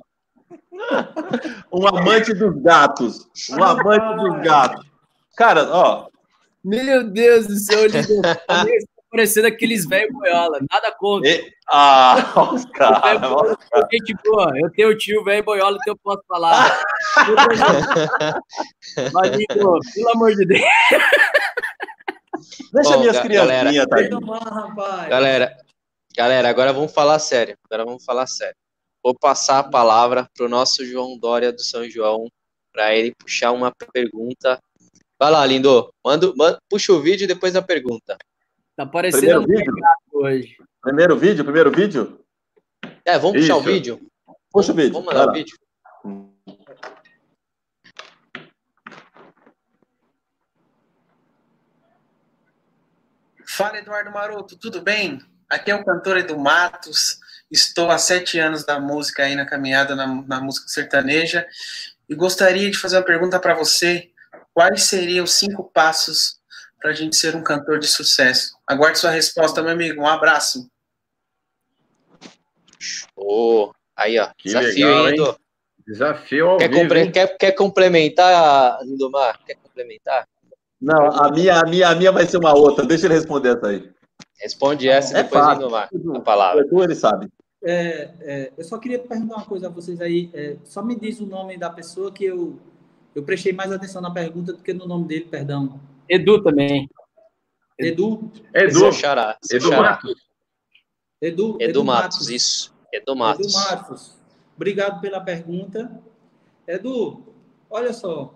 um 1.72 1.88
amante 1.88 2.34
dos 2.34 2.62
gatos. 2.62 3.28
Um 3.52 3.64
amante 3.64 4.16
dos 4.16 4.42
gatos. 4.44 4.86
Cara, 5.36 5.68
ó. 5.70 6.08
Meu 6.64 7.04
Deus 7.04 7.48
do 7.48 7.56
céu, 7.56 7.90
parecendo 9.14 9.48
aqueles 9.48 9.86
velhos 9.86 10.12
boiola, 10.12 10.60
nada 10.72 10.92
contra. 10.98 11.30
E... 11.30 11.54
Ah, 11.72 12.16
os 12.52 12.66
caras. 12.66 13.22
Gente 13.92 14.16
boa, 14.26 14.52
eu 14.56 14.72
tenho 14.72 14.90
o 14.90 14.98
tio 14.98 15.24
velho 15.24 15.44
boiola 15.44 15.78
que 15.84 15.90
eu 15.90 15.98
posso 15.98 16.24
falar. 16.28 16.82
Mas, 19.14 19.46
pelo 19.94 20.10
amor 20.16 20.36
de 20.36 20.46
Deus. 20.46 20.62
Deixa 22.74 22.94
Bom, 22.94 23.00
minhas 23.02 23.20
criancinhas, 23.20 23.86
tá? 23.88 25.08
Galera, 25.08 25.56
galera, 26.18 26.50
agora 26.50 26.74
vamos 26.74 26.92
falar 26.92 27.20
sério. 27.20 27.56
Agora 27.66 27.86
vamos 27.86 28.04
falar 28.04 28.26
sério. 28.26 28.56
Vou 29.04 29.14
passar 29.14 29.60
a 29.60 29.64
palavra 29.64 30.30
para 30.34 30.46
o 30.46 30.50
nosso 30.50 30.86
João 30.86 31.18
Dória 31.18 31.52
do 31.52 31.62
São 31.62 31.90
João, 31.90 32.32
para 32.72 32.96
ele 32.96 33.14
puxar 33.14 33.52
uma 33.52 33.70
pergunta. 33.92 34.58
Vai 35.20 35.30
lá, 35.30 35.46
lindo. 35.46 35.94
Manda, 36.04 36.34
manda, 36.38 36.58
puxa 36.70 36.94
o 36.94 37.02
vídeo 37.02 37.26
e 37.26 37.28
depois 37.28 37.56
a 37.56 37.62
pergunta. 37.62 38.18
Tá 38.76 38.86
parecendo 38.86 39.44
primeiro 39.44 39.74
vídeo? 39.74 39.74
hoje. 40.14 40.58
Primeiro 40.82 41.18
vídeo, 41.18 41.44
primeiro 41.44 41.72
vídeo? 41.72 42.20
É, 43.04 43.20
vamos 43.20 43.38
Isso. 43.38 43.48
puxar 43.48 43.58
o 43.58 43.62
vídeo? 43.62 44.00
Puxa 44.52 44.72
o 44.72 44.76
vídeo. 44.76 44.94
Vamos 44.94 45.08
mandar 45.08 45.30
o 45.30 45.34
vídeo. 45.34 45.58
Fala, 53.46 53.78
Eduardo 53.78 54.12
Maroto, 54.12 54.58
tudo 54.58 54.82
bem? 54.82 55.20
Aqui 55.50 55.70
é 55.70 55.76
o 55.76 55.86
cantor 55.86 56.18
Edu 56.18 56.40
Matos. 56.40 57.20
Estou 57.54 57.92
há 57.92 58.00
sete 58.00 58.40
anos 58.40 58.66
da 58.66 58.80
música 58.80 59.22
aí 59.24 59.36
na 59.36 59.46
caminhada 59.46 59.96
na, 59.96 60.08
na 60.08 60.42
música 60.42 60.68
sertaneja 60.68 61.46
e 62.10 62.16
gostaria 62.16 62.72
de 62.72 62.80
fazer 62.80 62.98
uma 62.98 63.04
pergunta 63.04 63.40
para 63.40 63.54
você. 63.54 64.10
Quais 64.56 64.84
seriam 64.86 65.24
os 65.24 65.34
cinco 65.34 65.64
passos 65.72 66.40
para 66.82 66.90
a 66.90 66.94
gente 66.94 67.16
ser 67.16 67.36
um 67.36 67.44
cantor 67.44 67.78
de 67.78 67.88
sucesso? 67.88 68.58
Aguarde 68.66 68.98
sua 68.98 69.12
resposta, 69.12 69.62
meu 69.62 69.72
amigo. 69.72 70.02
Um 70.02 70.08
abraço. 70.08 70.68
Oh, 73.16 73.72
aí, 73.96 74.18
ó. 74.18 74.32
Que 74.36 74.50
Desafio, 74.50 74.88
legal, 74.88 75.08
hein, 75.08 75.16
Lindo? 75.16 75.40
Desafio 75.86 76.50
ao 76.50 76.58
quer, 76.58 76.70
vivo, 76.70 76.82
compre... 76.82 77.12
quer, 77.12 77.38
quer 77.38 77.52
complementar, 77.52 78.80
Lindomar? 78.82 79.40
Quer 79.46 79.56
complementar? 79.56 80.28
Não, 80.82 81.06
a 81.06 81.32
minha, 81.32 81.60
a 81.60 81.64
minha, 81.64 81.90
a 81.90 81.96
minha 81.96 82.12
vai 82.12 82.26
ser 82.26 82.38
uma 82.38 82.58
outra. 82.58 82.84
Deixa 82.84 83.06
ele 83.06 83.14
responder 83.14 83.58
essa 83.58 83.68
aí. 83.68 83.92
Responde 84.42 84.90
essa 84.90 85.14
e 85.14 85.20
é 85.20 85.24
depois 85.24 85.44
fácil. 85.44 85.68
Lindomar 85.68 85.90
a 86.18 86.22
palavra. 86.22 86.64
O 86.64 86.66
Edu, 86.66 86.84
ele 86.84 86.96
sabe. 86.96 87.32
É, 87.64 88.14
é, 88.20 88.54
eu 88.58 88.64
só 88.64 88.78
queria 88.78 89.00
perguntar 89.00 89.38
uma 89.38 89.46
coisa 89.46 89.68
a 89.68 89.70
vocês 89.70 90.02
aí. 90.02 90.30
É, 90.34 90.58
só 90.66 90.84
me 90.84 90.96
diz 90.96 91.20
o 91.20 91.26
nome 91.26 91.58
da 91.58 91.70
pessoa 91.70 92.12
que 92.12 92.26
eu, 92.26 92.60
eu 93.16 93.24
prestei 93.24 93.54
mais 93.54 93.72
atenção 93.72 94.02
na 94.02 94.12
pergunta 94.12 94.54
do 94.54 94.62
que 94.62 94.74
no 94.74 94.86
nome 94.86 95.08
dele, 95.08 95.26
perdão. 95.26 95.80
Edu 96.10 96.44
também. 96.44 96.90
Edu? 97.80 98.32
Edu. 98.54 98.80
Seu 98.80 98.92
xará, 98.92 99.38
seu 99.42 99.58
Edu. 99.60 99.72
Matos. 99.72 100.34
Edu, 101.22 101.58
Edu 101.60 101.84
Matos, 101.86 102.30
isso. 102.30 102.76
Edu 102.92 103.16
Matos. 103.16 103.48
Edu 103.48 103.54
Matos. 103.54 104.18
Obrigado 104.56 105.00
pela 105.00 105.22
pergunta. 105.22 105.90
Edu, 106.68 107.24
olha 107.70 107.94
só. 107.94 108.34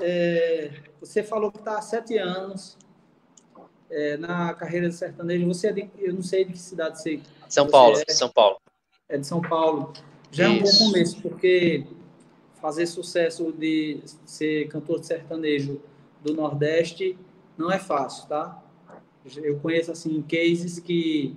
é, 0.00 0.72
você 1.00 1.22
falou 1.22 1.52
que 1.52 1.58
está 1.58 1.78
há 1.78 1.82
sete 1.82 2.18
anos 2.18 2.76
é, 3.90 4.16
na 4.16 4.52
carreira 4.54 4.88
de 4.88 4.94
sertanejo. 4.94 5.46
Você 5.46 5.68
é 5.68 5.72
de, 5.72 5.90
eu 5.98 6.12
não 6.12 6.22
sei 6.22 6.44
de 6.44 6.52
que 6.52 6.58
cidade 6.58 7.00
você 7.00 7.20
São 7.48 7.68
Paulo, 7.68 7.96
é. 8.06 8.12
São 8.12 8.28
Paulo. 8.28 8.56
é 9.08 9.18
de 9.18 9.26
São 9.26 9.40
Paulo. 9.40 9.92
Já 10.30 10.46
é 10.46 10.48
um 10.48 10.58
bom 10.58 10.64
Isso. 10.64 10.84
começo, 10.84 11.22
porque 11.22 11.86
fazer 12.60 12.86
sucesso 12.86 13.52
de 13.52 14.00
ser 14.24 14.68
cantor 14.68 15.00
de 15.00 15.06
sertanejo 15.06 15.80
do 16.22 16.34
Nordeste 16.34 17.18
não 17.56 17.70
é 17.70 17.78
fácil, 17.78 18.26
tá? 18.26 18.62
Eu 19.36 19.58
conheço, 19.60 19.92
assim, 19.92 20.22
cases 20.22 20.78
que 20.78 21.36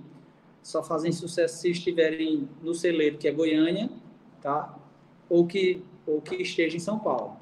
só 0.62 0.82
fazem 0.82 1.12
sucesso 1.12 1.58
se 1.58 1.70
estiverem 1.70 2.48
no 2.62 2.74
celeiro, 2.74 3.16
que 3.16 3.28
é 3.28 3.32
Goiânia, 3.32 3.88
tá? 4.40 4.76
Ou 5.28 5.46
que, 5.46 5.82
ou 6.06 6.20
que 6.20 6.36
esteja 6.36 6.76
em 6.76 6.80
São 6.80 6.98
Paulo. 6.98 7.38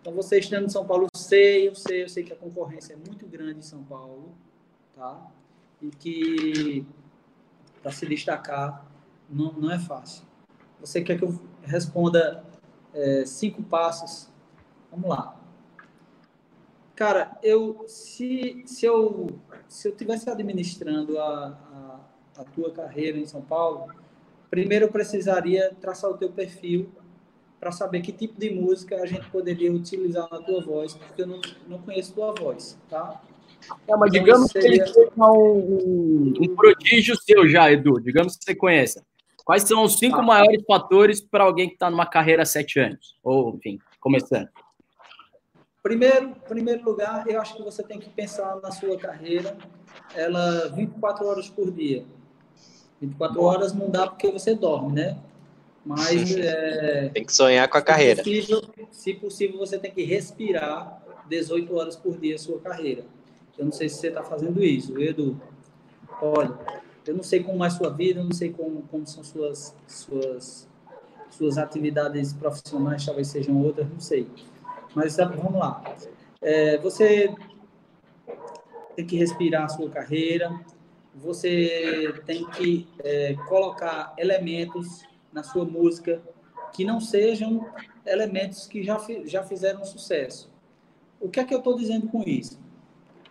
Então, 0.00 0.12
você 0.12 0.38
estando 0.38 0.66
em 0.66 0.68
São 0.68 0.84
Paulo, 0.84 1.04
eu 1.04 1.18
sei, 1.18 1.68
eu 1.68 1.74
sei, 1.74 2.02
eu 2.02 2.08
sei 2.08 2.24
que 2.24 2.32
a 2.32 2.36
concorrência 2.36 2.94
é 2.94 2.96
muito 2.96 3.26
grande 3.26 3.60
em 3.60 3.62
São 3.62 3.82
Paulo, 3.84 4.34
tá? 4.94 5.30
E 5.80 5.88
que 5.90 6.84
para 7.84 7.92
se 7.92 8.06
destacar 8.06 8.82
não, 9.28 9.52
não 9.52 9.70
é 9.70 9.78
fácil. 9.78 10.24
Você 10.80 11.02
quer 11.02 11.18
que 11.18 11.24
eu 11.24 11.38
responda 11.62 12.42
é, 12.94 13.26
cinco 13.26 13.62
passos? 13.62 14.30
Vamos 14.90 15.10
lá. 15.10 15.38
Cara, 16.96 17.36
eu 17.42 17.84
se, 17.86 18.62
se 18.64 18.86
eu 18.86 19.38
se 19.68 19.86
eu 19.86 19.94
tivesse 19.94 20.30
administrando 20.30 21.18
a, 21.18 22.00
a, 22.36 22.40
a 22.40 22.44
tua 22.44 22.70
carreira 22.70 23.18
em 23.18 23.26
São 23.26 23.42
Paulo, 23.42 23.92
primeiro 24.48 24.86
eu 24.86 24.90
precisaria 24.90 25.74
traçar 25.78 26.10
o 26.10 26.16
teu 26.16 26.30
perfil 26.30 26.90
para 27.60 27.70
saber 27.70 28.00
que 28.00 28.12
tipo 28.12 28.40
de 28.40 28.50
música 28.50 28.96
a 28.96 29.06
gente 29.06 29.28
poderia 29.28 29.70
utilizar 29.70 30.26
na 30.30 30.40
tua 30.40 30.62
voz, 30.62 30.94
porque 30.94 31.20
eu 31.20 31.26
não, 31.26 31.40
não 31.66 31.78
conheço 31.78 32.14
tua 32.14 32.32
voz, 32.32 32.78
tá? 32.88 33.20
É, 33.86 33.96
mas 33.96 34.10
digamos 34.10 34.52
que 34.52 34.58
ele 34.58 34.86
seja 34.86 35.10
um, 35.18 36.32
um 36.40 36.56
prodígio 36.56 37.16
seu 37.16 37.48
já, 37.48 37.70
Edu. 37.70 38.00
Digamos 38.00 38.36
que 38.36 38.44
você 38.44 38.54
conheça. 38.54 39.04
Quais 39.44 39.62
são 39.64 39.82
os 39.84 39.98
cinco 39.98 40.16
Tá. 40.16 40.22
maiores 40.22 40.62
fatores 40.66 41.20
para 41.20 41.44
alguém 41.44 41.68
que 41.68 41.74
está 41.74 41.90
numa 41.90 42.06
carreira 42.06 42.42
há 42.42 42.46
sete 42.46 42.80
anos? 42.80 43.16
Ou, 43.22 43.54
enfim, 43.56 43.78
começando. 44.00 44.48
Primeiro, 45.82 46.34
primeiro 46.48 46.82
lugar, 46.82 47.28
eu 47.28 47.38
acho 47.40 47.54
que 47.56 47.62
você 47.62 47.82
tem 47.82 47.98
que 47.98 48.08
pensar 48.08 48.56
na 48.62 48.70
sua 48.70 48.96
carreira, 48.96 49.54
ela 50.14 50.68
24 50.70 51.26
horas 51.26 51.50
por 51.50 51.70
dia. 51.70 52.06
24 53.02 53.42
horas 53.42 53.74
não 53.74 53.90
dá 53.90 54.06
porque 54.06 54.30
você 54.30 54.54
dorme, 54.54 54.94
né? 54.94 55.18
Mas 55.84 56.34
é, 56.34 57.10
Tem 57.12 57.22
que 57.22 57.34
sonhar 57.34 57.68
com 57.68 57.76
a 57.76 57.82
carreira. 57.82 58.24
Se 58.24 58.30
possível, 58.40 58.62
se 58.90 59.14
possível, 59.14 59.58
você 59.58 59.78
tem 59.78 59.90
que 59.90 60.02
respirar 60.04 61.02
18 61.28 61.76
horas 61.76 61.96
por 61.96 62.16
dia 62.18 62.36
a 62.36 62.38
sua 62.38 62.58
carreira. 62.60 63.04
Eu 63.56 63.66
não 63.66 63.72
sei 63.72 63.88
se 63.88 63.96
você 63.96 64.08
está 64.08 64.22
fazendo 64.22 64.62
isso, 64.62 64.98
Edu. 65.00 65.40
Olha, 66.20 66.58
eu 67.06 67.14
não 67.14 67.22
sei 67.22 67.42
como 67.42 67.62
é 67.64 67.66
a 67.66 67.70
sua 67.70 67.90
vida, 67.90 68.20
eu 68.20 68.24
não 68.24 68.32
sei 68.32 68.50
como, 68.50 68.82
como 68.82 69.06
são 69.06 69.22
suas, 69.22 69.74
suas, 69.86 70.68
suas 71.30 71.58
atividades 71.58 72.32
profissionais, 72.32 73.04
talvez 73.04 73.28
sejam 73.28 73.60
outras, 73.62 73.88
não 73.88 74.00
sei. 74.00 74.28
Mas 74.94 75.16
tá, 75.16 75.24
vamos 75.26 75.54
lá. 75.54 75.82
É, 76.40 76.78
você 76.78 77.34
tem 78.96 79.06
que 79.06 79.16
respirar 79.16 79.64
a 79.64 79.68
sua 79.68 79.90
carreira, 79.90 80.52
você 81.14 82.14
tem 82.26 82.48
que 82.50 82.88
é, 83.02 83.34
colocar 83.48 84.14
elementos 84.18 85.04
na 85.32 85.42
sua 85.42 85.64
música 85.64 86.22
que 86.72 86.84
não 86.84 87.00
sejam 87.00 87.68
elementos 88.04 88.66
que 88.66 88.82
já, 88.82 88.98
já 89.24 89.42
fizeram 89.42 89.84
sucesso. 89.84 90.52
O 91.20 91.28
que 91.28 91.40
é 91.40 91.44
que 91.44 91.54
eu 91.54 91.58
estou 91.58 91.76
dizendo 91.76 92.08
com 92.08 92.22
isso? 92.22 92.63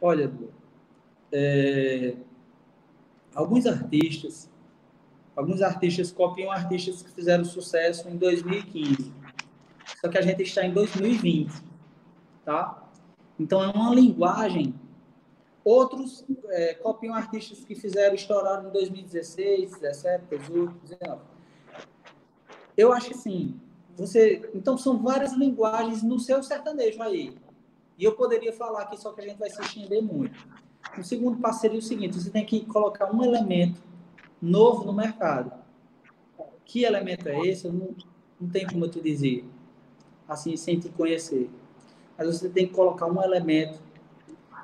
Olha, 0.06 0.30
é, 1.32 2.14
alguns 3.34 3.66
artistas, 3.66 4.50
alguns 5.34 5.62
artistas 5.62 6.12
copiam 6.12 6.52
artistas 6.52 7.02
que 7.02 7.10
fizeram 7.10 7.46
sucesso 7.46 8.10
em 8.10 8.18
2015. 8.18 9.14
Só 10.02 10.10
que 10.10 10.18
a 10.18 10.22
gente 10.22 10.44
está 10.44 10.66
em 10.66 10.74
2020, 10.74 11.54
tá? 12.44 12.84
Então 13.40 13.64
é 13.64 13.70
uma 13.70 13.96
linguagem. 13.96 14.76
Outros 15.64 16.26
é, 16.50 16.74
copiam 16.74 17.16
artistas 17.16 17.64
que 17.64 17.74
fizeram 17.74 18.14
estourar 18.14 18.62
em 18.66 18.72
2016, 18.72 19.80
17, 19.80 20.26
18, 20.38 20.74
19. 21.00 21.22
Eu 22.76 22.92
acho 22.92 23.08
que 23.08 23.18
sim. 23.18 23.58
Você, 23.96 24.52
então 24.54 24.78
são 24.78 25.02
várias 25.02 25.32
linguagens 25.32 26.04
no 26.04 26.20
seu 26.20 26.44
sertanejo 26.44 27.02
aí. 27.02 27.34
E 28.04 28.06
eu 28.06 28.12
poderia 28.12 28.52
falar 28.52 28.82
aqui, 28.82 29.00
só 29.00 29.14
que 29.14 29.22
a 29.22 29.24
gente 29.24 29.40
vai 29.40 29.50
se 29.50 29.62
estender 29.62 30.04
muito. 30.04 30.38
O 31.00 31.04
segundo 31.06 31.40
passo 31.40 31.62
seria 31.62 31.80
o 31.80 31.82
seguinte: 31.82 32.20
você 32.20 32.30
tem 32.30 32.46
que 32.46 32.66
colocar 32.66 33.10
um 33.10 33.24
elemento 33.24 33.82
novo 34.42 34.84
no 34.84 34.92
mercado. 34.92 35.54
Que 36.66 36.84
elemento 36.84 37.30
é 37.30 37.48
esse? 37.48 37.64
Eu 37.64 37.72
não, 37.72 37.96
não 38.42 38.50
tenho 38.50 38.68
como 38.68 38.84
eu 38.84 38.92
te 38.92 39.00
dizer, 39.00 39.46
assim, 40.28 40.58
sem 40.58 40.78
te 40.78 40.90
conhecer. 40.90 41.50
Mas 42.18 42.28
você 42.28 42.50
tem 42.50 42.68
que 42.68 42.74
colocar 42.74 43.06
um 43.06 43.24
elemento 43.24 43.80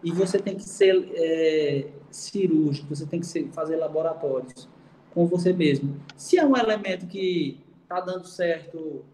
e 0.04 0.12
você 0.12 0.38
tem 0.38 0.58
que 0.58 0.64
ser 0.64 1.10
é, 1.14 1.88
cirúrgico, 2.12 2.94
você 2.94 3.06
tem 3.06 3.22
que 3.22 3.26
ser, 3.26 3.48
fazer 3.54 3.78
laboratórios 3.78 4.68
com 5.14 5.26
você 5.26 5.54
mesmo. 5.54 5.96
Se 6.18 6.38
é 6.38 6.46
um 6.46 6.58
elemento 6.58 7.08
que 7.08 7.58
está 7.84 8.02
dando 8.02 8.28
certo 8.28 9.06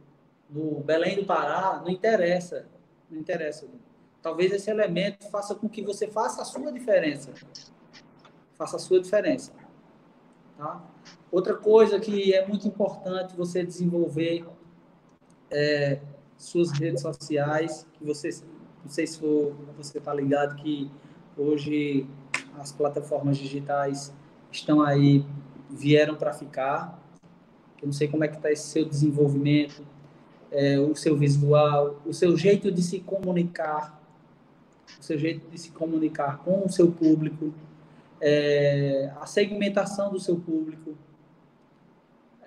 no 0.49 0.79
Belém 0.79 1.15
do 1.15 1.25
Pará, 1.25 1.79
não 1.85 1.91
interessa. 1.91 2.65
Não 3.07 3.19
interessa. 3.19 3.67
Talvez 4.25 4.51
esse 4.51 4.71
elemento 4.71 5.29
faça 5.29 5.53
com 5.53 5.69
que 5.69 5.83
você 5.83 6.07
faça 6.07 6.41
a 6.41 6.45
sua 6.45 6.71
diferença. 6.71 7.31
Faça 8.57 8.77
a 8.77 8.79
sua 8.79 8.99
diferença. 8.99 9.53
Tá? 10.57 10.83
Outra 11.31 11.53
coisa 11.53 11.99
que 11.99 12.33
é 12.33 12.43
muito 12.43 12.67
importante 12.67 13.37
você 13.37 13.63
desenvolver 13.63 14.43
é 15.51 15.99
suas 16.35 16.71
redes 16.71 17.03
sociais, 17.03 17.85
que 17.93 18.03
você, 18.03 18.29
não 18.83 18.89
sei 18.89 19.05
se 19.05 19.19
for, 19.19 19.53
você 19.77 19.99
está 19.99 20.11
ligado 20.11 20.55
que 20.55 20.89
hoje 21.37 22.09
as 22.57 22.71
plataformas 22.71 23.37
digitais 23.37 24.11
estão 24.51 24.81
aí, 24.81 25.23
vieram 25.69 26.15
para 26.15 26.33
ficar. 26.33 26.99
Eu 27.79 27.85
não 27.85 27.93
sei 27.93 28.07
como 28.07 28.23
é 28.23 28.27
que 28.27 28.37
está 28.37 28.51
esse 28.51 28.69
seu 28.69 28.85
desenvolvimento, 28.85 29.85
é, 30.49 30.79
o 30.79 30.95
seu 30.95 31.15
visual, 31.15 32.01
o 32.03 32.11
seu 32.11 32.35
jeito 32.35 32.71
de 32.71 32.81
se 32.81 33.01
comunicar, 33.01 34.03
seu 35.05 35.17
jeito 35.17 35.47
de 35.49 35.57
se 35.57 35.71
comunicar 35.71 36.39
com 36.39 36.65
o 36.65 36.69
seu 36.69 36.91
público, 36.91 37.53
é, 38.19 39.11
a 39.19 39.25
segmentação 39.25 40.11
do 40.11 40.19
seu 40.19 40.39
público. 40.39 40.95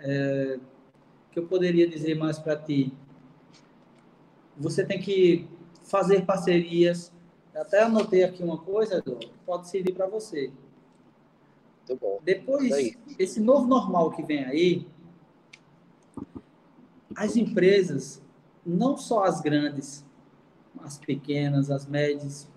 É, 0.01 0.59
que 1.31 1.39
eu 1.39 1.47
poderia 1.47 1.89
dizer 1.89 2.15
mais 2.15 2.39
para 2.39 2.57
ti? 2.57 2.93
Você 4.57 4.85
tem 4.85 5.01
que 5.01 5.47
fazer 5.85 6.25
parcerias. 6.25 7.13
Até 7.55 7.83
anotei 7.83 8.23
aqui 8.25 8.43
uma 8.43 8.59
coisa, 8.59 8.99
Edu, 8.99 9.19
pode 9.45 9.69
servir 9.69 9.93
para 9.93 10.07
você. 10.07 10.53
Muito 11.89 12.01
bom. 12.01 12.21
Depois, 12.23 12.73
Aí. 12.73 12.97
esse 13.19 13.41
novo 13.41 13.67
normal 13.67 14.11
que 14.11 14.23
vem 14.23 14.45
aí, 14.45 14.87
as 17.17 17.37
empresas, 17.37 18.23
não 18.65 18.97
só 18.97 19.25
as 19.25 19.41
grandes, 19.41 20.05
as 20.85 20.99
pequenas, 20.99 21.71
as 21.71 21.87
médias, 21.87 22.49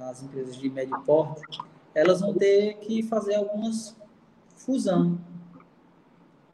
as 0.00 0.22
empresas 0.22 0.56
de 0.56 0.68
médio 0.68 0.98
porte, 1.02 1.58
elas 1.94 2.20
vão 2.20 2.34
ter 2.34 2.78
que 2.78 3.02
fazer 3.02 3.34
algumas 3.34 3.96
fusão. 4.56 5.18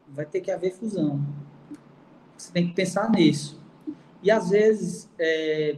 Vai 0.07 0.25
ter 0.25 0.41
que 0.41 0.51
haver 0.51 0.73
fusão. 0.73 1.23
Você 2.37 2.51
tem 2.51 2.67
que 2.67 2.73
pensar 2.73 3.09
nisso. 3.11 3.59
E 4.21 4.31
às 4.31 4.49
vezes, 4.49 5.09
é, 5.17 5.77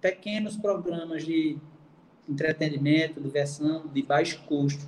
pequenos 0.00 0.56
programas 0.56 1.24
de 1.24 1.58
entretenimento, 2.28 3.20
diversão, 3.20 3.86
de 3.86 4.02
baixo 4.02 4.44
custo, 4.46 4.86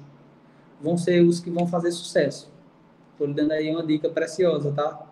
vão 0.80 0.96
ser 0.96 1.22
os 1.22 1.40
que 1.40 1.50
vão 1.50 1.66
fazer 1.66 1.90
sucesso. 1.92 2.52
Estou 3.12 3.26
lhe 3.26 3.34
dando 3.34 3.52
aí 3.52 3.70
uma 3.70 3.84
dica 3.84 4.08
preciosa, 4.08 4.72
tá? 4.72 5.09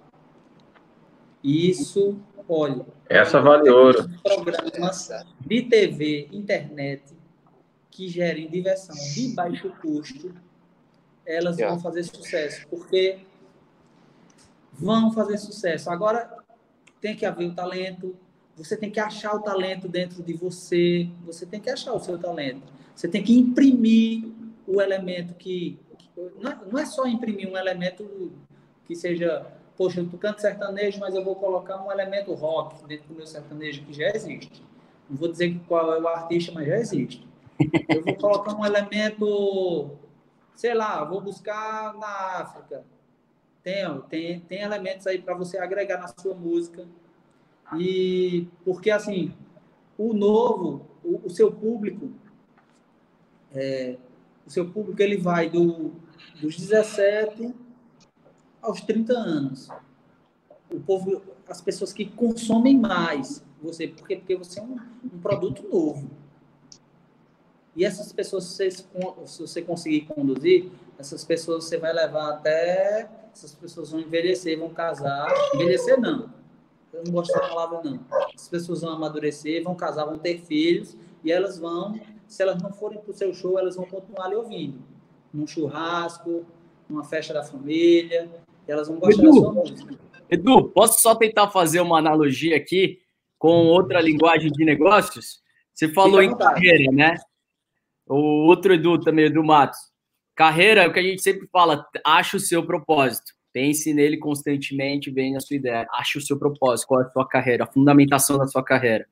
Isso, 1.43 2.19
olha. 2.49 2.85
Essa 3.09 3.41
vale 3.41 3.71
ouro. 3.71 4.09
Programas 4.23 5.09
de 5.41 5.63
TV, 5.63 6.29
internet, 6.33 7.03
que 7.91 8.09
gerem 8.09 8.49
diversão 8.49 8.95
de 9.15 9.35
baixo 9.35 9.73
custo, 9.81 10.35
elas 11.25 11.57
Yeah. 11.59 11.75
vão 11.75 11.83
fazer 11.83 12.05
sucesso, 12.05 12.67
porque 12.69 13.19
vão 14.73 15.13
fazer 15.13 15.39
sucesso. 15.39 15.91
Agora 15.91 16.31
tem 17.01 17.17
que 17.17 17.27
haver 17.27 17.49
o 17.49 17.55
talento, 17.55 18.17
você 18.57 18.77
tem 18.77 18.91
que 18.91 18.99
achar 19.01 19.35
o 19.35 19.41
talento 19.43 19.89
dentro 19.89 20.23
de 20.23 20.33
você, 20.35 21.09
você 21.25 21.47
tem 21.47 21.61
que 21.61 21.71
achar 21.71 21.93
o 21.93 22.01
seu 22.01 22.19
talento. 22.19 22.63
Você 22.95 23.07
tem 23.09 23.23
que 23.23 23.33
imprimir 23.37 24.25
o 24.67 24.81
elemento 24.81 25.35
que. 25.35 25.79
que- 25.97 26.09
não, 26.41 26.51
é, 26.51 26.59
não 26.71 26.79
é 26.79 26.85
só 26.87 27.07
imprimir 27.07 27.49
um 27.49 27.57
elemento 27.57 28.33
que 28.87 28.95
seja, 28.97 29.47
poxa, 29.79 30.01
eu 30.01 30.19
canto 30.19 30.41
sertanejo, 30.41 30.99
mas 30.99 31.15
eu 31.15 31.25
vou 31.25 31.37
colocar 31.37 31.81
um 31.81 31.93
elemento 31.93 32.35
rock 32.35 32.85
dentro 32.85 33.07
do 33.07 33.15
meu 33.15 33.27
sertanejo 33.27 33.85
que 33.85 33.93
já 33.93 34.09
existe. 34.09 34.61
Não 35.09 35.17
vou 35.17 35.31
dizer 35.31 35.57
qual 35.69 35.95
é 35.95 36.01
o 36.01 36.09
artista, 36.09 36.51
mas 36.51 36.67
já 36.67 36.77
existe. 36.77 37.27
Eu 37.89 38.05
vou 38.05 38.17
colocar 38.17 38.55
um 38.57 38.67
elemento, 38.67 39.93
sei 40.57 40.75
lá, 40.75 41.05
vou 41.05 41.21
buscar 41.21 41.95
na 41.95 42.41
África. 42.41 42.85
Tem, 43.63 44.01
tem, 44.09 44.41
tem 44.41 44.63
elementos 44.63 45.07
aí 45.07 45.23
para 45.23 45.35
você 45.35 45.59
agregar 45.59 45.99
na 45.99 46.09
sua 46.09 46.35
música. 46.35 46.85
E 47.79 48.49
porque 48.65 48.91
assim, 48.91 49.33
o 49.97 50.13
novo, 50.13 50.87
o, 51.05 51.27
o 51.27 51.31
seu 51.31 51.53
público, 51.53 52.11
é, 53.55 53.97
o 54.45 54.51
seu 54.51 54.69
público 54.69 55.01
ele 55.01 55.17
vai 55.17 55.49
do, 55.49 55.93
dos 56.41 56.57
17 56.57 57.55
aos 58.61 58.81
30 58.81 59.13
anos. 59.13 59.69
O 60.71 60.81
povo, 60.81 61.23
as 61.49 61.61
pessoas 61.61 61.93
que 61.93 62.05
consomem 62.05 62.79
mais 62.79 63.43
você, 63.63 63.89
porque, 63.89 64.17
porque 64.17 64.37
você 64.37 64.61
é 64.61 64.63
um, 64.63 64.79
um 65.05 65.19
produto 65.21 65.67
novo. 65.69 66.11
E 67.75 67.85
essas 67.85 68.13
pessoas, 68.13 68.45
se 68.45 68.57
você, 68.57 68.71
se 69.27 69.41
você 69.41 69.63
conseguir 69.63 70.03
conduzir, 70.03 70.71
essas 70.99 71.25
pessoas 71.25 71.65
você 71.65 71.79
vai 71.79 71.93
levar 71.93 72.31
até. 72.31 73.09
Essas 73.33 73.55
pessoas 73.55 73.93
vão 73.93 74.01
envelhecer, 74.01 74.59
vão 74.59 74.71
casar. 74.71 75.33
Envelhecer 75.55 76.01
não. 76.01 76.29
Eu 76.93 77.05
não 77.05 77.13
gosto 77.13 77.33
dessa 77.33 77.49
palavra, 77.49 77.81
não. 77.85 78.01
As 78.35 78.49
pessoas 78.49 78.81
vão 78.81 78.91
amadurecer, 78.91 79.63
vão 79.63 79.75
casar, 79.75 80.07
vão 80.07 80.19
ter 80.19 80.41
filhos, 80.41 80.97
e 81.23 81.31
elas 81.31 81.59
vão, 81.59 82.01
se 82.27 82.43
elas 82.43 82.61
não 82.61 82.73
forem 82.73 82.99
para 82.99 83.11
o 83.11 83.15
seu 83.15 83.33
show, 83.33 83.59
elas 83.59 83.77
vão 83.77 83.85
continuar 83.85 84.27
ali 84.27 84.35
ouvindo. 84.35 84.83
Num 85.33 85.47
churrasco, 85.47 86.45
numa 86.89 87.05
festa 87.05 87.35
da 87.35 87.45
família, 87.45 88.29
elas 88.73 88.89
vão 88.89 88.99
gostar 88.99 89.23
Edu. 89.23 89.31
da 89.31 89.41
sua 89.41 89.53
música. 89.53 89.99
Edu, 90.31 90.69
posso 90.71 91.03
só 91.03 91.15
tentar 91.15 91.49
fazer 91.51 91.81
uma 91.81 91.99
analogia 91.99 92.57
aqui 92.57 92.99
com 93.39 93.67
outra 93.67 94.01
linguagem 94.01 94.51
de 94.51 94.65
negócios? 94.65 95.41
Você 95.73 95.89
falou 95.89 96.23
em 96.23 96.37
carreira, 96.37 96.93
né? 96.93 97.15
O 98.07 98.47
outro 98.47 98.75
Edu 98.75 98.99
também, 98.99 99.27
Edu 99.27 99.45
Matos. 99.45 99.79
Carreira 100.35 100.83
é 100.83 100.89
o 100.89 100.93
que 100.93 100.99
a 100.99 101.03
gente 101.03 101.23
sempre 101.23 101.49
fala, 101.49 101.87
acha 102.05 102.37
o 102.37 102.41
seu 102.41 102.65
propósito. 102.65 103.33
Pense 103.53 103.93
nele 103.93 104.17
constantemente, 104.17 105.11
venha 105.11 105.39
a 105.39 105.41
sua 105.41 105.57
ideia. 105.57 105.87
Ache 105.93 106.19
o 106.19 106.21
seu 106.21 106.39
propósito, 106.39 106.87
qual 106.89 107.03
é 107.03 107.05
a 107.05 107.11
sua 107.11 107.27
carreira, 107.27 107.65
a 107.65 107.67
fundamentação 107.67 108.39
da 108.39 108.47
sua 108.47 108.63
carreira. 108.63 109.07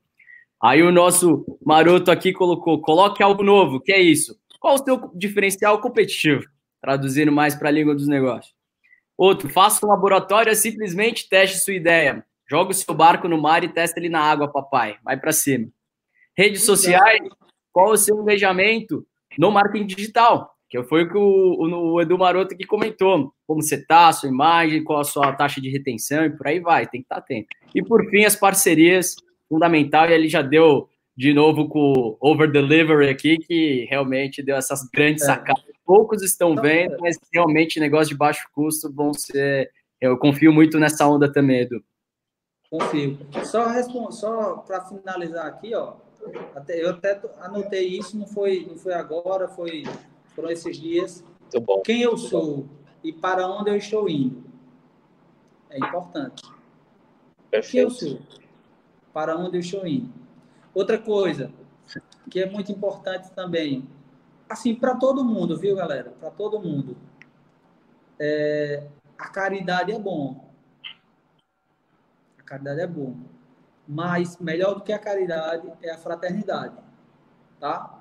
Aí 0.63 0.83
o 0.83 0.93
nosso 0.93 1.45
maroto 1.65 2.11
aqui 2.11 2.33
colocou, 2.33 2.81
coloque 2.81 3.23
algo 3.23 3.43
novo, 3.43 3.81
que 3.81 3.93
é 3.93 4.01
isso? 4.01 4.39
Qual 4.59 4.75
o 4.75 4.85
seu 4.85 5.11
diferencial 5.15 5.81
competitivo? 5.81 6.45
Traduzindo 6.81 7.31
mais 7.31 7.55
para 7.55 7.69
a 7.69 7.73
língua 7.73 7.95
dos 7.95 8.09
negócios. 8.09 8.56
Outro, 9.17 9.49
faça 9.49 9.85
um 9.85 9.89
laboratório, 9.89 10.55
simplesmente 10.55 11.29
teste 11.29 11.59
sua 11.59 11.75
ideia. 11.75 12.25
Joga 12.49 12.71
o 12.71 12.75
seu 12.75 12.95
barco 12.95 13.27
no 13.29 13.41
mar 13.41 13.65
e 13.65 13.69
testa 13.69 13.99
ele 13.99 14.09
na 14.09 14.21
água, 14.21 14.47
papai. 14.53 14.97
Vai 15.03 15.17
para 15.19 15.33
cima. 15.33 15.69
Redes 16.37 16.65
sociais, 16.65 17.21
qual 17.73 17.91
o 17.91 17.97
seu 17.97 18.21
engajamento 18.21 19.07
no 19.39 19.51
marketing 19.51 19.87
digital? 19.87 20.55
Que 20.69 20.83
foi 20.83 21.05
o 21.05 21.09
que 21.09 21.17
o, 21.17 21.95
o- 21.95 22.01
Edu 22.01 22.19
Maroto 22.19 22.55
aqui 22.55 22.65
comentou. 22.65 23.33
Como 23.47 23.63
você 23.63 23.83
tá, 23.85 24.13
sua 24.13 24.29
imagem, 24.29 24.83
qual 24.85 25.01
a 25.01 25.05
sua 25.05 25.33
taxa 25.33 25.61
de 25.61 25.71
retenção 25.71 26.25
e 26.25 26.31
por 26.31 26.47
aí 26.47 26.61
vai, 26.61 26.87
tem 26.87 27.01
que 27.01 27.05
estar 27.07 27.17
atento. 27.19 27.47
E 27.75 27.83
por 27.83 28.05
fim, 28.11 28.25
as 28.25 28.37
parcerias, 28.37 29.17
fundamental, 29.49 30.09
e 30.11 30.13
ele 30.13 30.29
já 30.29 30.43
deu 30.43 30.89
de 31.17 31.33
novo 31.33 31.69
com 31.69 31.93
o 31.93 32.17
Over 32.21 32.51
Delivery 32.51 33.09
aqui, 33.09 33.39
que 33.39 33.87
realmente 33.89 34.43
deu 34.43 34.57
essas 34.57 34.81
grandes 34.93 35.23
É. 35.23 35.27
sacadas. 35.27 35.65
Poucos 35.87 36.21
estão 36.23 36.51
Então, 36.53 36.63
vendo, 36.65 36.97
mas 37.01 37.17
realmente 37.33 37.79
negócios 37.79 38.09
de 38.09 38.17
baixo 38.17 38.49
custo 38.53 38.93
vão 38.93 39.15
ser. 39.15 39.73
Eu 40.01 40.19
confio 40.19 40.53
muito 40.53 40.79
nessa 40.81 41.07
onda 41.07 41.33
também, 41.33 41.61
Edu. 41.61 41.83
Confio. 42.69 43.17
Só, 43.45 43.69
respon- 43.69 44.11
só 44.11 44.57
para 44.59 44.85
finalizar 44.85 45.47
aqui, 45.47 45.73
ó. 45.75 45.95
Até, 46.57 46.83
eu 46.83 46.91
até 46.91 47.21
anotei 47.41 47.87
isso, 47.87 48.19
não 48.19 48.27
foi, 48.27 48.67
não 48.69 48.77
foi 48.77 48.93
agora, 48.95 49.47
foi, 49.47 49.85
foram 50.35 50.51
esses 50.51 50.77
dias. 50.77 51.25
Muito 51.41 51.61
bom. 51.61 51.81
Quem 51.83 52.03
eu 52.03 52.17
sou 52.17 52.67
e 53.05 53.13
para 53.13 53.47
onde 53.47 53.71
eu 53.71 53.77
estou 53.77 54.09
indo. 54.09 54.43
É 55.71 55.79
importante. 55.79 56.43
Quem 56.43 56.53
eu 57.47 57.51
Perfeito. 57.51 57.91
sou, 57.93 58.19
para 59.15 59.37
onde 59.39 59.57
eu 59.57 59.61
estou 59.61 59.87
indo. 59.87 60.11
Outra 60.75 60.99
coisa 60.99 61.53
que 62.29 62.41
é 62.41 62.51
muito 62.51 62.73
importante 62.73 63.31
também, 63.31 63.87
assim, 64.49 64.75
para 64.75 64.95
todo 64.95 65.25
mundo, 65.25 65.59
viu, 65.59 65.77
galera? 65.77 66.11
Para 66.19 66.31
todo 66.31 66.61
mundo. 66.61 66.97
É, 68.19 68.87
a 69.19 69.29
caridade 69.29 69.93
é 69.93 69.99
bom. 69.99 70.51
A 72.39 72.43
caridade 72.43 72.81
é 72.81 72.87
bom. 72.87 73.17
Mas 73.87 74.39
melhor 74.39 74.75
do 74.75 74.81
que 74.81 74.93
a 74.93 74.99
caridade 74.99 75.71
é 75.83 75.91
a 75.91 75.99
fraternidade. 75.99 76.77
Tá? 77.61 78.01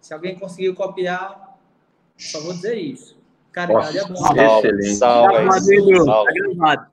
Se 0.00 0.12
alguém 0.12 0.38
conseguiu 0.38 0.74
copiar, 0.74 1.58
só 2.16 2.40
vou 2.40 2.52
dizer 2.52 2.76
isso. 2.76 3.18
Caridade 3.52 3.98
é 3.98 4.04
bom. 4.04 4.20
Nossa. 4.20 4.68
Excelente. 4.68 5.58
Isso, 5.58 5.72
Edu. 5.72 6.04
salva. 6.04 6.24
Tá 6.24 6.32
gravado. 6.32 6.90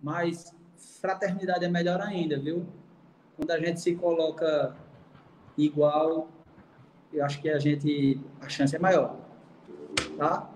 Mas 0.00 0.54
fraternidade 1.00 1.64
é 1.64 1.68
melhor 1.68 2.00
ainda, 2.00 2.38
viu? 2.38 2.66
Quando 3.36 3.50
a 3.50 3.58
gente 3.58 3.80
se 3.80 3.94
coloca 3.94 4.76
igual, 5.56 6.28
eu 7.14 7.24
acho 7.24 7.40
que 7.40 7.48
a 7.48 7.58
gente 7.58 8.20
a 8.40 8.48
chance 8.48 8.74
é 8.74 8.78
maior. 8.78 9.16
Tá? 10.18 10.50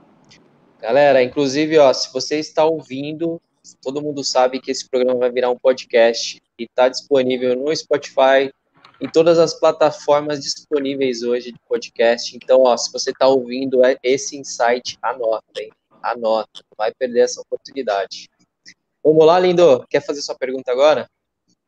Galera, 0.81 1.23
inclusive, 1.23 1.79
ó, 1.79 1.93
se 1.93 2.13
você 2.13 2.39
está 2.39 2.65
ouvindo, 2.65 3.41
todo 3.83 4.03
mundo 4.03 4.25
sabe 4.25 4.61
que 4.61 4.71
esse 4.71 4.89
programa 4.89 5.19
vai 5.21 5.31
virar 5.31 5.51
um 5.51 5.59
podcast 5.59 6.41
e 6.59 6.65
está 6.65 6.89
disponível 6.89 7.57
no 7.57 7.75
Spotify, 7.75 8.53
em 9.01 9.09
todas 9.09 9.39
as 9.39 9.55
plataformas 9.55 10.41
disponíveis 10.41 11.23
hoje 11.23 11.53
de 11.53 11.59
podcast. 11.69 12.37
Então, 12.37 12.63
ó, 12.63 12.77
se 12.77 12.93
você 12.93 13.11
está 13.11 13.29
ouvindo 13.29 13.85
é- 13.85 13.97
esse 14.03 14.37
insight, 14.37 14.99
anota, 15.01 15.63
hein? 15.63 15.71
Anota, 16.03 16.49
não 16.55 16.77
vai 16.77 16.93
perder 16.93 17.21
essa 17.21 17.41
oportunidade. 17.41 18.29
Vamos 19.03 19.25
lá, 19.25 19.39
Lindo. 19.39 19.85
Quer 19.89 20.05
fazer 20.05 20.23
sua 20.23 20.37
pergunta 20.37 20.73
agora? 20.73 21.09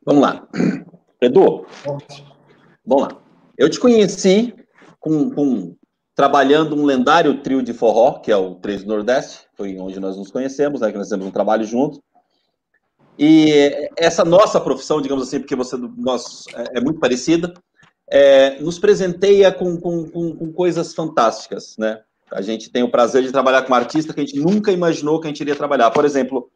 Vamos 0.05 0.22
lá. 0.22 0.49
Edu, 1.20 1.66
vamos 2.86 3.09
lá. 3.09 3.20
Eu 3.57 3.68
te 3.68 3.78
conheci 3.78 4.55
com, 5.01 5.30
com- 5.30 5.74
trabalhando 6.14 6.76
um 6.76 6.84
lendário 6.84 7.40
trio 7.42 7.62
de 7.62 7.72
forró, 7.72 8.18
que 8.20 8.30
é 8.30 8.36
o 8.36 8.55
Três 8.57 8.84
do 8.84 8.88
Nordeste, 8.88 9.46
foi 9.55 9.78
onde 9.78 9.98
nós 9.98 10.16
nos 10.16 10.30
conhecemos, 10.30 10.80
né, 10.80 10.92
que 10.92 10.98
nós 10.98 11.07
fizemos 11.07 11.26
um 11.26 11.30
trabalho 11.30 11.64
junto. 11.64 12.03
E 13.18 13.90
essa 13.96 14.24
nossa 14.24 14.61
profissão, 14.61 15.01
digamos 15.01 15.26
assim, 15.26 15.40
porque 15.40 15.57
você 15.57 15.76
nós, 15.96 16.44
é, 16.55 16.78
é 16.78 16.80
muito 16.80 17.01
parecida, 17.01 17.53
é, 18.09 18.61
nos 18.61 18.78
presenteia 18.78 19.53
com, 19.53 19.76
com, 19.78 20.09
com, 20.09 20.36
com 20.36 20.53
coisas 20.53 20.94
fantásticas, 20.94 21.76
né? 21.78 22.01
A 22.30 22.42
gente 22.42 22.70
tem 22.70 22.82
o 22.82 22.90
prazer 22.90 23.22
de 23.22 23.32
trabalhar 23.32 23.62
com 23.62 23.72
um 23.72 23.76
artista 23.76 24.12
que 24.14 24.20
a 24.20 24.24
gente 24.24 24.38
nunca 24.38 24.70
imaginou 24.70 25.20
que 25.20 25.26
a 25.26 25.30
gente 25.30 25.40
iria 25.40 25.57
trabalhar. 25.57 25.90
Por 25.90 26.05
exemplo, 26.05 26.51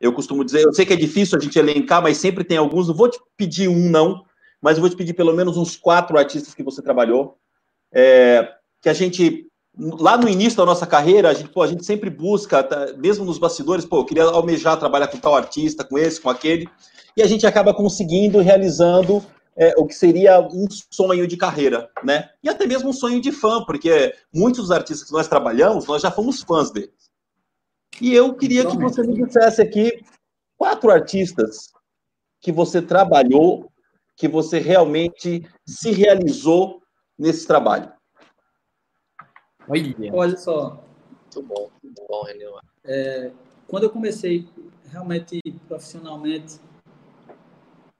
eu 0.00 0.12
costumo 0.12 0.44
dizer, 0.44 0.64
eu 0.64 0.72
sei 0.72 0.86
que 0.86 0.92
é 0.92 0.96
difícil 0.96 1.38
a 1.38 1.40
gente 1.40 1.58
elencar, 1.58 2.02
mas 2.02 2.18
sempre 2.18 2.44
tem 2.44 2.56
alguns. 2.56 2.88
Não 2.88 2.94
vou 2.94 3.08
te 3.08 3.18
pedir 3.36 3.68
um, 3.68 3.90
não, 3.90 4.24
mas 4.60 4.76
eu 4.76 4.80
vou 4.80 4.90
te 4.90 4.96
pedir 4.96 5.14
pelo 5.14 5.32
menos 5.32 5.56
uns 5.56 5.76
quatro 5.76 6.16
artistas 6.16 6.54
que 6.54 6.62
você 6.62 6.80
trabalhou. 6.80 7.36
É, 7.92 8.48
que 8.80 8.88
a 8.88 8.94
gente, 8.94 9.46
lá 9.76 10.16
no 10.16 10.28
início 10.28 10.56
da 10.56 10.64
nossa 10.64 10.86
carreira, 10.86 11.28
a 11.28 11.34
gente, 11.34 11.50
pô, 11.50 11.62
a 11.62 11.66
gente 11.66 11.84
sempre 11.84 12.10
busca, 12.10 12.62
tá, 12.62 12.94
mesmo 12.96 13.24
nos 13.24 13.38
bastidores, 13.38 13.84
pô, 13.84 13.98
eu 13.98 14.04
queria 14.04 14.24
almejar 14.24 14.78
trabalhar 14.78 15.08
com 15.08 15.18
tal 15.18 15.36
artista, 15.36 15.84
com 15.84 15.98
esse, 15.98 16.20
com 16.20 16.30
aquele, 16.30 16.68
e 17.16 17.22
a 17.22 17.26
gente 17.26 17.46
acaba 17.46 17.74
conseguindo, 17.74 18.40
realizando 18.40 19.22
é, 19.56 19.74
o 19.76 19.86
que 19.86 19.94
seria 19.94 20.40
um 20.40 20.66
sonho 20.90 21.26
de 21.26 21.36
carreira, 21.36 21.90
né? 22.02 22.30
E 22.42 22.48
até 22.48 22.66
mesmo 22.66 22.90
um 22.90 22.92
sonho 22.92 23.20
de 23.20 23.30
fã, 23.30 23.62
porque 23.64 24.14
muitos 24.32 24.62
dos 24.62 24.70
artistas 24.70 25.06
que 25.06 25.12
nós 25.12 25.28
trabalhamos, 25.28 25.86
nós 25.86 26.02
já 26.02 26.10
fomos 26.10 26.42
fãs 26.42 26.70
deles. 26.70 27.10
E 28.00 28.14
eu 28.14 28.34
queria 28.34 28.64
que 28.64 28.76
você 28.76 29.02
me 29.02 29.14
dissesse 29.14 29.60
aqui 29.60 30.02
quatro 30.56 30.90
artistas 30.90 31.70
que 32.40 32.50
você 32.50 32.80
trabalhou, 32.80 33.70
que 34.16 34.26
você 34.26 34.58
realmente 34.58 35.46
se 35.66 35.90
realizou 35.90 36.81
nesse 37.22 37.46
trabalho. 37.46 37.92
Olha. 39.68 39.94
Olha 40.12 40.36
só, 40.36 40.84
Muito 41.34 41.48
bom, 41.48 41.70
muito 41.82 42.04
bom, 42.08 42.24
René. 42.24 43.32
quando 43.68 43.84
eu 43.84 43.90
comecei 43.90 44.48
realmente 44.90 45.40
profissionalmente 45.68 46.60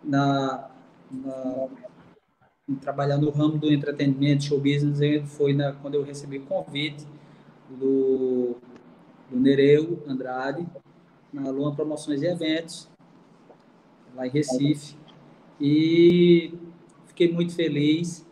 na, 0.02 0.68
na- 1.08 1.68
em 2.68 2.74
trabalhar 2.74 3.16
no 3.18 3.30
ramo 3.30 3.58
do 3.58 3.72
entretenimento, 3.72 4.44
show 4.44 4.58
business, 4.58 4.98
foi 5.36 5.52
na, 5.52 5.72
quando 5.72 5.94
eu 5.94 6.02
recebi 6.02 6.38
o 6.38 6.46
convite 6.46 7.06
do, 7.70 8.56
do 9.30 9.38
Nereu 9.38 10.02
Andrade, 10.06 10.66
na 11.32 11.48
Luan 11.48 11.74
Promoções 11.74 12.22
e 12.22 12.26
Eventos, 12.26 12.88
lá 14.16 14.26
em 14.26 14.30
Recife. 14.30 14.96
E 15.60 16.54
fiquei 17.06 17.32
muito 17.32 17.54
feliz 17.54 18.26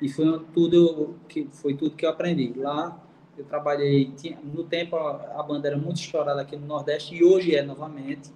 e 0.00 0.08
foi 0.08 0.44
tudo 0.52 1.16
que 1.28 1.48
foi 1.52 1.74
tudo 1.74 1.96
que 1.96 2.06
eu 2.06 2.10
aprendi. 2.10 2.52
Lá 2.56 3.00
eu 3.36 3.44
trabalhei, 3.44 4.12
tinha, 4.16 4.38
no 4.42 4.64
tempo 4.64 4.96
a, 4.96 5.38
a, 5.38 5.42
banda 5.42 5.68
era 5.68 5.76
muito 5.76 6.00
estourada 6.00 6.40
aqui 6.42 6.56
no 6.56 6.66
Nordeste 6.66 7.14
e 7.14 7.24
hoje 7.24 7.54
é 7.54 7.62
novamente. 7.62 8.32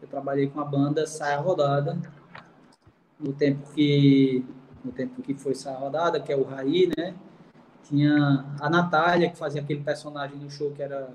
Eu 0.00 0.08
trabalhei 0.08 0.46
com 0.48 0.60
a 0.60 0.64
banda 0.64 1.06
Saia 1.06 1.38
Rodada, 1.38 1.98
no 3.18 3.32
tempo 3.32 3.72
que 3.74 4.44
no 4.84 4.92
tempo 4.92 5.22
que 5.22 5.34
foi 5.34 5.54
Saia 5.54 5.78
Rodada, 5.78 6.20
que 6.20 6.32
é 6.32 6.36
o 6.36 6.44
Raí, 6.44 6.90
né? 6.96 7.14
Tinha 7.82 8.44
a 8.60 8.68
Natália, 8.68 9.30
que 9.30 9.38
fazia 9.38 9.62
aquele 9.62 9.80
personagem 9.80 10.36
no 10.36 10.50
show 10.50 10.70
que 10.72 10.82
era 10.82 11.12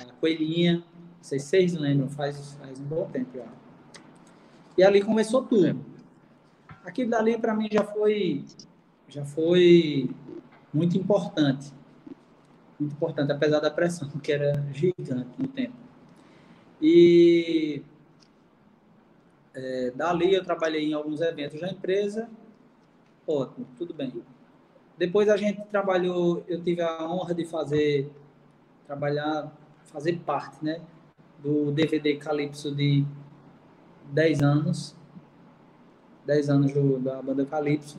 a 0.00 0.12
Coelhinha. 0.20 0.82
Se 1.20 1.38
vocês 1.38 1.74
lembram, 1.74 2.08
faz, 2.08 2.54
faz 2.54 2.78
um 2.78 2.84
bom 2.84 3.06
tempo 3.06 3.36
já. 3.36 3.46
E 4.76 4.82
ali 4.82 5.02
começou 5.02 5.42
tudo. 5.42 5.84
Aquilo 6.84 7.10
dali 7.10 7.38
para 7.38 7.54
mim 7.54 7.68
já 7.70 7.82
foi 7.82 8.44
já 9.14 9.24
foi 9.24 10.10
muito 10.72 10.98
importante. 10.98 11.72
Muito 12.78 12.94
importante, 12.94 13.30
apesar 13.30 13.60
da 13.60 13.70
pressão, 13.70 14.08
que 14.08 14.32
era 14.32 14.60
gigante 14.72 15.30
no 15.38 15.46
tempo. 15.46 15.76
E 16.82 17.80
é, 19.54 19.92
dali 19.92 20.34
eu 20.34 20.42
trabalhei 20.42 20.90
em 20.90 20.94
alguns 20.94 21.20
eventos 21.20 21.60
da 21.60 21.68
empresa. 21.68 22.28
Ótimo, 23.24 23.66
tudo 23.78 23.94
bem. 23.94 24.12
Depois 24.98 25.28
a 25.28 25.36
gente 25.36 25.64
trabalhou, 25.66 26.44
eu 26.48 26.60
tive 26.60 26.82
a 26.82 27.08
honra 27.08 27.32
de 27.34 27.44
fazer, 27.44 28.10
trabalhar, 28.84 29.52
fazer 29.84 30.18
parte, 30.26 30.64
né, 30.64 30.80
do 31.38 31.70
DVD 31.70 32.16
Calypso 32.16 32.74
de 32.74 33.04
10 34.12 34.42
anos, 34.42 34.96
10 36.26 36.50
anos 36.50 36.72
do, 36.72 36.98
da 36.98 37.22
banda 37.22 37.46
Calypso, 37.46 37.98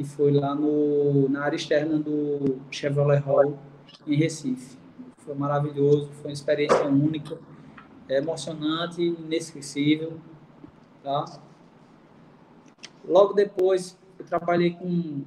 que 0.00 0.04
foi 0.04 0.32
lá 0.32 0.54
no, 0.54 1.28
na 1.28 1.42
área 1.44 1.56
externa 1.56 1.98
do 1.98 2.58
Chevrolet 2.70 3.20
Hall, 3.20 3.58
em 4.06 4.16
Recife. 4.16 4.78
Foi 5.18 5.34
maravilhoso, 5.34 6.10
foi 6.12 6.30
uma 6.30 6.32
experiência 6.32 6.86
única, 6.86 7.38
é 8.08 8.16
emocionante, 8.16 9.02
inesquecível, 9.02 10.18
tá? 11.02 11.26
Logo 13.06 13.34
depois, 13.34 13.98
eu 14.18 14.24
trabalhei 14.24 14.70
com 14.70 15.22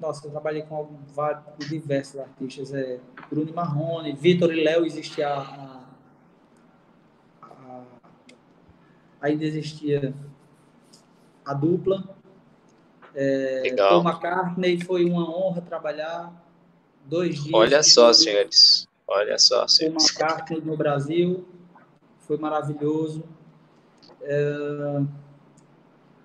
nossa, 0.00 0.26
eu 0.26 0.30
trabalhei 0.30 0.62
com 0.62 0.98
vários, 1.14 1.44
com 1.44 1.58
diversos 1.58 2.18
artistas, 2.18 2.72
é, 2.72 2.98
Bruno 3.28 3.52
Marrone, 3.52 4.14
Vitor 4.14 4.50
e 4.50 4.64
Léo 4.64 4.86
existia 4.86 5.28
a, 5.28 5.84
a, 7.42 7.46
a, 7.46 7.82
ainda 9.20 9.44
existia 9.44 10.14
a 11.44 11.52
dupla. 11.52 12.19
É, 13.14 13.60
Legal. 13.64 14.02
Paul 14.02 14.12
McCartney 14.12 14.80
foi 14.80 15.04
uma 15.04 15.28
honra 15.28 15.60
trabalhar 15.60 16.32
dois 17.04 17.42
dias. 17.42 17.54
Olha 17.54 17.82
só, 17.82 18.12
senhores. 18.12 18.88
Olha 19.06 19.38
só, 19.38 19.66
senhores. 19.66 20.12
Paul 20.12 20.28
McCartney 20.28 20.60
no 20.60 20.76
Brasil 20.76 21.44
foi 22.20 22.36
maravilhoso. 22.38 23.24
É, 24.22 25.02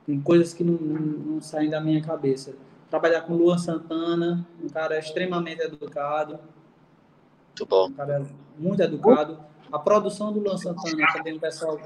tem 0.05 0.21
coisas 0.21 0.53
que 0.53 0.63
não, 0.63 0.73
não, 0.73 0.99
não 0.99 1.41
saem 1.41 1.69
da 1.69 1.81
minha 1.81 2.01
cabeça 2.01 2.55
trabalhar 2.89 3.21
com 3.21 3.33
Luan 3.33 3.57
Santana, 3.57 4.47
um 4.63 4.69
cara 4.69 4.97
extremamente 4.97 5.61
educado. 5.61 6.39
Muito 7.49 7.65
bom. 7.65 7.87
Um 7.87 7.93
cara 7.93 8.25
muito 8.57 8.81
educado. 8.81 9.39
A 9.71 9.79
produção 9.79 10.31
do 10.31 10.39
Luan 10.39 10.57
Santana 10.57 11.05
também 11.13 11.35
um 11.35 11.39
pessoal 11.39 11.79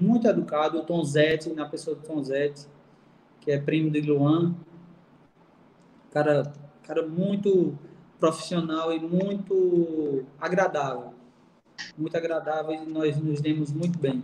muito 0.00 0.28
educado. 0.28 0.78
O 0.78 0.82
Tom 0.82 1.02
Zete, 1.04 1.50
na 1.50 1.66
pessoa 1.66 1.96
do 1.96 2.02
Tom 2.02 2.22
Zete, 2.22 2.66
que 3.46 3.52
é 3.52 3.60
primo 3.60 3.90
de 3.90 4.00
Luan. 4.00 4.56
Cara, 6.10 6.52
cara 6.82 7.06
muito 7.06 7.78
profissional 8.18 8.92
e 8.92 8.98
muito 8.98 10.24
agradável. 10.40 11.14
Muito 11.96 12.16
agradável 12.16 12.74
e 12.74 12.86
nós 12.86 13.16
nos 13.18 13.40
demos 13.40 13.72
muito 13.72 14.00
bem. 14.00 14.20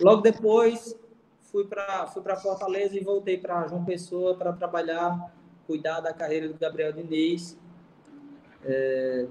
Logo 0.00 0.20
depois, 0.20 0.98
fui 1.42 1.64
para 1.64 2.08
fui 2.08 2.22
para 2.22 2.34
Fortaleza 2.36 2.96
e 2.96 3.04
voltei 3.04 3.38
para 3.38 3.68
João 3.68 3.84
Pessoa 3.84 4.34
para 4.34 4.52
trabalhar, 4.52 5.32
cuidar 5.64 6.00
da 6.00 6.12
carreira 6.12 6.48
do 6.48 6.58
Gabriel 6.58 6.92
Diniz, 6.92 7.56
é, 8.64 9.26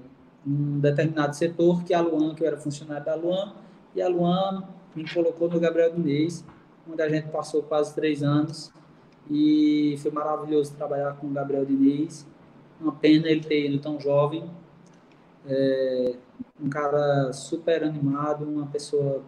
um 0.46 0.80
determinado 0.80 1.36
setor, 1.36 1.84
que 1.84 1.92
é 1.92 1.96
a 1.98 2.00
Luan, 2.00 2.34
que 2.34 2.42
eu 2.42 2.46
era 2.46 2.56
funcionário 2.56 3.04
da 3.04 3.14
Luan, 3.14 3.52
e 3.94 4.00
a 4.00 4.08
Luan 4.08 4.66
me 4.94 5.06
colocou 5.12 5.50
no 5.50 5.60
Gabriel 5.60 5.92
Diniz, 5.92 6.42
onde 6.88 7.02
a 7.02 7.08
gente 7.08 7.28
passou 7.28 7.62
quase 7.62 7.94
três 7.94 8.22
anos, 8.22 8.72
e 9.30 9.96
foi 10.02 10.10
maravilhoso 10.10 10.74
trabalhar 10.74 11.14
com 11.16 11.26
o 11.26 11.30
Gabriel 11.30 11.64
Diniz, 11.64 12.26
uma 12.80 12.92
pena 12.92 13.28
ele 13.28 13.42
ter 13.42 13.66
ido 13.66 13.78
tão 13.78 14.00
jovem, 14.00 14.50
é, 15.46 16.14
um 16.60 16.68
cara 16.68 17.32
super 17.32 17.82
animado, 17.82 18.44
uma 18.44 18.66
pessoa 18.66 19.22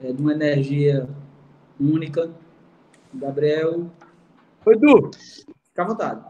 é, 0.00 0.12
de 0.12 0.20
uma 0.20 0.32
energia 0.32 1.08
única. 1.80 2.30
Gabriel. 3.12 3.90
Edu. 4.66 5.10
Fica 5.68 5.82
à 5.82 5.86
vontade. 5.86 6.24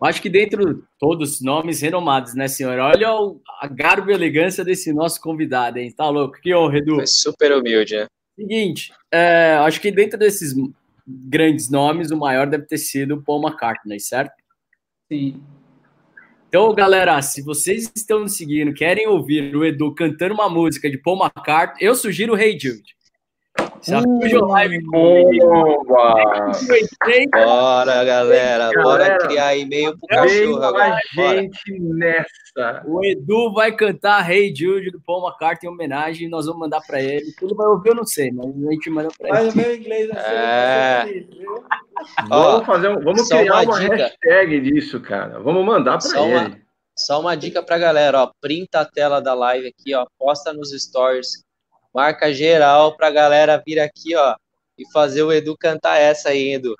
Acho 0.00 0.22
que 0.22 0.28
dentro 0.28 0.86
todos 0.98 1.40
nomes 1.40 1.80
renomados, 1.80 2.34
né, 2.34 2.46
senhor? 2.48 2.78
Olha 2.78 3.12
o, 3.14 3.40
a 3.60 3.66
garbo 3.66 4.10
e 4.10 4.14
elegância 4.14 4.64
desse 4.64 4.92
nosso 4.92 5.20
convidado, 5.20 5.78
hein? 5.78 5.90
Tá 5.90 6.08
louco? 6.08 6.38
Que 6.40 6.54
honra, 6.54 6.78
Edu. 6.78 6.96
Foi 6.96 7.06
super 7.06 7.52
humilde, 7.52 7.96
né? 7.96 8.06
Seguinte, 8.36 8.92
é, 9.10 9.56
acho 9.62 9.80
que 9.80 9.90
dentro 9.90 10.18
desses 10.18 10.54
grandes 11.06 11.70
nomes, 11.70 12.10
o 12.10 12.16
maior 12.16 12.46
deve 12.46 12.66
ter 12.66 12.78
sido 12.78 13.14
o 13.14 13.22
Paul 13.22 13.42
McCartney, 13.42 14.00
certo? 14.00 14.34
Sim. 15.10 15.40
Então, 16.48 16.74
galera, 16.74 17.20
se 17.22 17.42
vocês 17.42 17.90
estão 17.94 18.20
nos 18.20 18.36
seguindo, 18.36 18.74
querem 18.74 19.06
ouvir 19.06 19.54
o 19.54 19.64
Edu 19.64 19.94
cantando 19.94 20.34
uma 20.34 20.48
música 20.48 20.90
de 20.90 20.98
Paul 20.98 21.18
McCartney, 21.18 21.86
eu 21.86 21.94
sugiro 21.94 22.34
o 22.34 22.38
Hey 22.38 22.58
Jude. 22.58 22.95
O 23.88 24.46
live 24.46 24.84
comigo. 24.84 25.84
Bora, 27.32 28.04
galera. 28.04 28.70
Bora 28.82 29.18
criar 29.18 29.56
e-mail 29.56 29.96
pro 29.96 30.08
cachorro 30.08 30.62
agora. 30.62 30.98
gente 31.14 31.78
nessa. 31.78 32.82
O 32.84 33.04
Edu 33.04 33.52
vai 33.52 33.70
cantar 33.70 34.28
Hey 34.28 34.52
Jude 34.54 34.90
do 34.90 35.00
Paul 35.00 35.28
McCartney 35.28 35.70
em 35.70 35.72
homenagem. 35.72 36.28
Nós 36.28 36.46
vamos 36.46 36.60
mandar 36.60 36.80
pra 36.86 37.00
ele. 37.00 37.26
Ele 37.40 37.54
vai 37.54 37.68
ouvir, 37.68 37.90
eu 37.90 37.94
não 37.94 38.04
sei, 38.04 38.32
mas 38.32 38.46
a 38.46 38.72
gente 38.72 38.90
manda 38.90 39.08
pra 39.16 39.28
ele. 39.28 39.38
Mas 39.38 39.54
o 39.54 39.56
meu 39.56 39.76
inglês 39.76 40.10
é. 40.10 41.04
Vamos, 42.28 42.66
fazer 42.66 42.88
um, 42.88 43.00
vamos 43.00 43.28
criar 43.28 43.62
uma, 43.62 43.62
uma 43.62 43.78
hashtag 43.78 44.60
disso, 44.60 45.00
cara. 45.00 45.38
Vamos 45.40 45.64
mandar 45.64 45.98
pra 45.98 46.00
só 46.00 46.26
ele. 46.26 46.34
Uma, 46.34 46.58
só 46.96 47.20
uma 47.20 47.36
dica 47.36 47.62
pra 47.62 47.78
galera, 47.78 48.22
ó. 48.22 48.30
Printa 48.40 48.80
a 48.80 48.84
tela 48.84 49.20
da 49.20 49.32
live 49.32 49.68
aqui, 49.68 49.94
ó. 49.94 50.06
Posta 50.18 50.52
nos 50.52 50.70
stories 50.70 51.45
marca 51.96 52.30
geral 52.30 52.94
pra 52.94 53.10
galera 53.10 53.62
vir 53.66 53.80
aqui, 53.80 54.14
ó, 54.14 54.36
e 54.78 54.84
fazer 54.92 55.22
o 55.22 55.32
Edu 55.32 55.56
cantar 55.58 55.96
essa 55.96 56.28
aí, 56.28 56.52
Edu. 56.52 56.76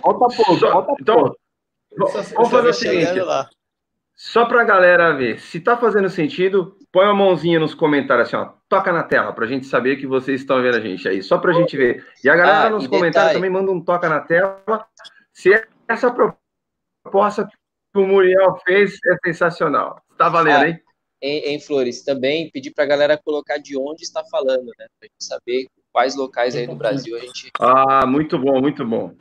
Falta 0.00 0.36
pouco, 0.36 0.56
falta 0.56 0.94
então, 1.00 1.16
pouco. 1.16 1.36
Vamos 2.34 2.50
fazer 2.50 2.68
o 2.68 2.72
seguinte. 2.72 3.20
Lá. 3.20 3.50
Só 4.14 4.44
pra 4.46 4.62
galera 4.62 5.12
ver, 5.16 5.40
se 5.40 5.58
tá 5.58 5.76
fazendo 5.76 6.08
sentido, 6.08 6.76
põe 6.92 7.06
a 7.06 7.12
mãozinha 7.12 7.58
nos 7.58 7.74
comentários 7.74 8.28
assim, 8.28 8.36
ó. 8.36 8.52
Toca 8.68 8.92
na 8.92 9.02
tela 9.02 9.32
pra 9.32 9.46
gente 9.46 9.66
saber 9.66 9.96
que 9.96 10.06
vocês 10.06 10.40
estão 10.40 10.62
vendo 10.62 10.76
a 10.76 10.80
gente 10.80 11.08
aí, 11.08 11.20
só 11.20 11.38
pra 11.38 11.52
gente 11.52 11.76
ver. 11.76 12.06
E 12.22 12.30
a 12.30 12.36
galera 12.36 12.68
ah, 12.68 12.70
nos 12.70 12.86
comentários 12.86 13.32
detalhe. 13.32 13.34
também 13.34 13.50
manda 13.50 13.72
um 13.72 13.84
toca 13.84 14.08
na 14.08 14.20
tela. 14.20 14.86
Se 15.32 15.50
essa 15.88 16.14
proposta 17.02 17.48
que 17.92 17.98
o 17.98 18.06
Muriel 18.06 18.56
fez 18.64 18.96
é 19.04 19.16
sensacional. 19.26 20.00
Tá 20.16 20.28
valendo, 20.28 20.62
ah, 20.62 20.68
hein? 20.68 20.80
Em, 21.22 21.54
em 21.54 21.60
Flores. 21.60 22.02
Também 22.02 22.50
pedir 22.50 22.72
para 22.72 22.84
a 22.84 22.88
galera 22.88 23.16
colocar 23.16 23.58
de 23.58 23.78
onde 23.78 24.02
está 24.02 24.24
falando, 24.24 24.72
né? 24.78 24.86
Para 24.98 25.08
gente 25.08 25.24
saber 25.24 25.66
quais 25.92 26.16
locais 26.16 26.56
aí 26.56 26.66
no 26.66 26.74
Brasil 26.74 27.16
a 27.16 27.20
gente. 27.20 27.50
Ah, 27.60 28.04
muito 28.04 28.38
bom, 28.38 28.60
muito 28.60 28.84
bom. 28.84 29.12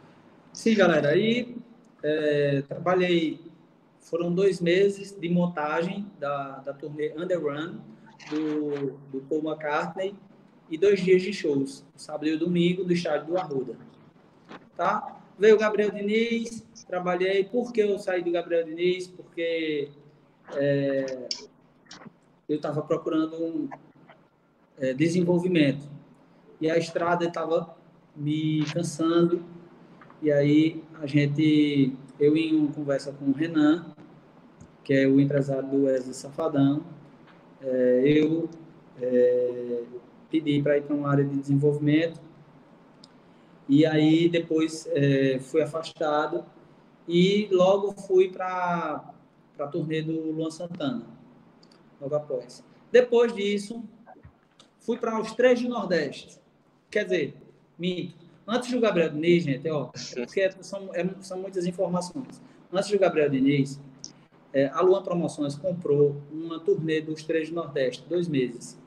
Sim, 0.52 0.76
galera. 0.76 1.10
Aí 1.10 1.56
é, 2.04 2.64
trabalhei, 2.68 3.40
foram 4.00 4.34
dois 4.34 4.60
meses 4.60 5.16
de 5.18 5.30
montagem 5.30 6.08
da, 6.20 6.58
da 6.60 6.74
turnê 6.74 7.14
Underrun 7.16 7.80
do, 8.30 8.98
do 9.12 9.22
Paul 9.30 9.44
McCartney 9.44 10.16
e 10.70 10.78
dois 10.78 11.02
dias 11.02 11.22
de 11.22 11.34
shows, 11.34 11.86
sábado 11.96 12.28
e 12.28 12.38
domingo, 12.38 12.84
do 12.84 12.94
estádio 12.94 13.28
do 13.28 13.38
Arruda. 13.38 13.76
Tá? 14.76 15.22
Veio 15.38 15.56
o 15.56 15.60
Gabriel 15.60 15.92
Diniz, 15.92 16.66
trabalhei. 16.88 17.44
Por 17.44 17.74
que 17.74 17.82
eu 17.82 17.98
saí 18.00 18.24
do 18.24 18.32
Gabriel 18.32 18.64
Diniz? 18.64 19.08
Porque 19.08 19.90
é, 20.56 21.28
eu 22.52 22.58
estava 22.58 22.82
procurando 22.82 23.36
um 23.36 23.70
é, 24.78 24.94
desenvolvimento. 24.94 25.90
E 26.60 26.70
a 26.70 26.78
estrada 26.78 27.26
estava 27.26 27.76
me 28.16 28.64
cansando. 28.74 29.44
E 30.22 30.32
aí 30.32 30.84
a 31.02 31.08
gente, 31.08 31.96
eu 32.20 32.36
em 32.36 32.56
uma 32.56 32.72
conversa 32.72 33.12
com 33.12 33.26
o 33.26 33.34
Renan, 33.34 33.86
que 34.84 34.94
é 34.94 35.08
o 35.08 35.20
empresário 35.20 35.70
do 35.70 35.84
Wesley 35.84 36.14
Safadão, 36.14 36.84
é, 37.62 38.02
eu 38.06 38.50
é, 39.02 39.84
pedi 40.30 40.62
para 40.62 40.78
ir 40.78 40.84
para 40.84 40.96
uma 40.96 41.10
área 41.10 41.24
de 41.24 41.36
desenvolvimento 41.38 42.20
e 43.70 43.86
aí 43.86 44.28
depois 44.28 44.88
é, 44.92 45.40
fui 45.40 45.62
afastado 45.62 46.44
e 47.08 47.48
logo 47.52 47.94
fui 47.94 48.30
para 48.30 49.14
a 49.58 49.68
turnê 49.68 50.02
do 50.02 50.32
Luan 50.32 50.50
Santana, 50.50 51.06
logo 52.02 52.16
após. 52.16 52.64
Depois 52.92 53.34
disso, 53.34 53.84
fui 54.80 54.98
para 54.98 55.20
os 55.22 55.32
três 55.34 55.62
do 55.62 55.70
Nordeste. 55.70 56.40
Quer 56.90 57.06
dizer, 57.06 57.36
minto. 57.78 58.32
Antes 58.48 58.72
do 58.72 58.80
Gabriel 58.82 59.12
Diniz, 59.12 59.44
gente, 59.44 59.70
ó, 59.70 59.86
porque 59.86 60.52
são, 60.62 60.90
é, 60.94 61.08
são 61.22 61.40
muitas 61.40 61.66
informações. 61.66 62.42
Antes 62.74 62.90
do 62.90 63.00
Gabriel 63.00 63.30
Diniz, 63.30 63.80
é, 64.52 64.68
a 64.68 64.82
Luan 64.82 65.04
Promoções 65.04 65.56
comprou 65.56 66.22
uma 66.32 66.60
turnê 66.60 67.00
dos 67.00 67.24
três 67.24 67.50
do 67.50 67.56
Nordeste, 67.56 68.04
dois 68.10 68.28
meses. 68.28 68.78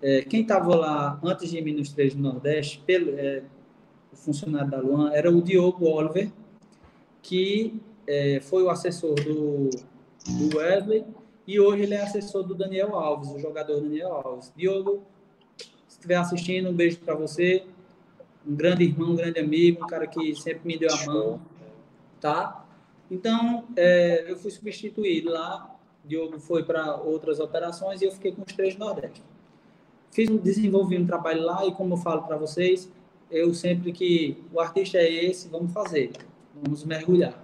É, 0.00 0.22
quem 0.22 0.42
estava 0.42 0.74
lá 0.74 1.20
antes 1.22 1.50
de 1.50 1.60
mim 1.62 1.74
nos 1.74 1.92
três 1.92 2.14
do 2.14 2.20
Nordeste, 2.20 2.82
pelo, 2.84 3.16
é, 3.16 3.44
o 4.12 4.16
funcionário 4.16 4.70
da 4.70 4.80
Luan, 4.80 5.12
era 5.12 5.30
o 5.30 5.40
Diogo 5.40 5.86
Oliver, 5.86 6.32
que 7.22 7.80
é, 8.06 8.40
foi 8.40 8.64
o 8.64 8.70
assessor 8.70 9.14
do, 9.14 9.70
do 9.70 10.56
Wesley 10.56 11.04
e 11.46 11.58
hoje 11.58 11.82
ele 11.82 11.94
é 11.94 12.02
assessor 12.02 12.42
do 12.44 12.54
Daniel 12.54 12.94
Alves, 12.94 13.30
o 13.30 13.38
jogador 13.38 13.80
Daniel 13.80 14.12
Alves. 14.12 14.52
Diogo, 14.56 15.02
se 15.56 15.96
estiver 15.96 16.16
assistindo, 16.16 16.70
um 16.70 16.74
beijo 16.74 16.98
para 17.00 17.14
você. 17.14 17.64
Um 18.46 18.54
grande 18.54 18.84
irmão, 18.84 19.10
um 19.10 19.16
grande 19.16 19.38
amigo, 19.38 19.84
um 19.84 19.86
cara 19.86 20.06
que 20.06 20.34
sempre 20.34 20.66
me 20.66 20.76
deu 20.76 20.92
a 20.92 21.06
mão, 21.06 21.40
tá? 22.20 22.66
Então, 23.10 23.64
é, 23.76 24.30
eu 24.30 24.36
fui 24.36 24.50
substituído 24.50 25.30
lá. 25.30 25.68
Diogo 26.04 26.40
foi 26.40 26.64
para 26.64 26.96
outras 26.96 27.38
operações 27.38 28.02
e 28.02 28.04
eu 28.04 28.12
fiquei 28.12 28.32
com 28.32 28.42
os 28.42 28.52
três 28.52 28.76
Nordeste. 28.76 29.22
Fiz, 30.10 30.28
desenvolvi 30.40 30.98
um 30.98 31.06
trabalho 31.06 31.42
lá 31.42 31.64
e, 31.64 31.72
como 31.72 31.94
eu 31.94 31.98
falo 31.98 32.22
para 32.22 32.36
vocês, 32.36 32.90
eu 33.30 33.54
sempre 33.54 33.92
que 33.92 34.42
o 34.52 34.60
artista 34.60 34.98
é 34.98 35.24
esse, 35.24 35.48
vamos 35.48 35.72
fazer, 35.72 36.12
vamos 36.54 36.84
mergulhar, 36.84 37.40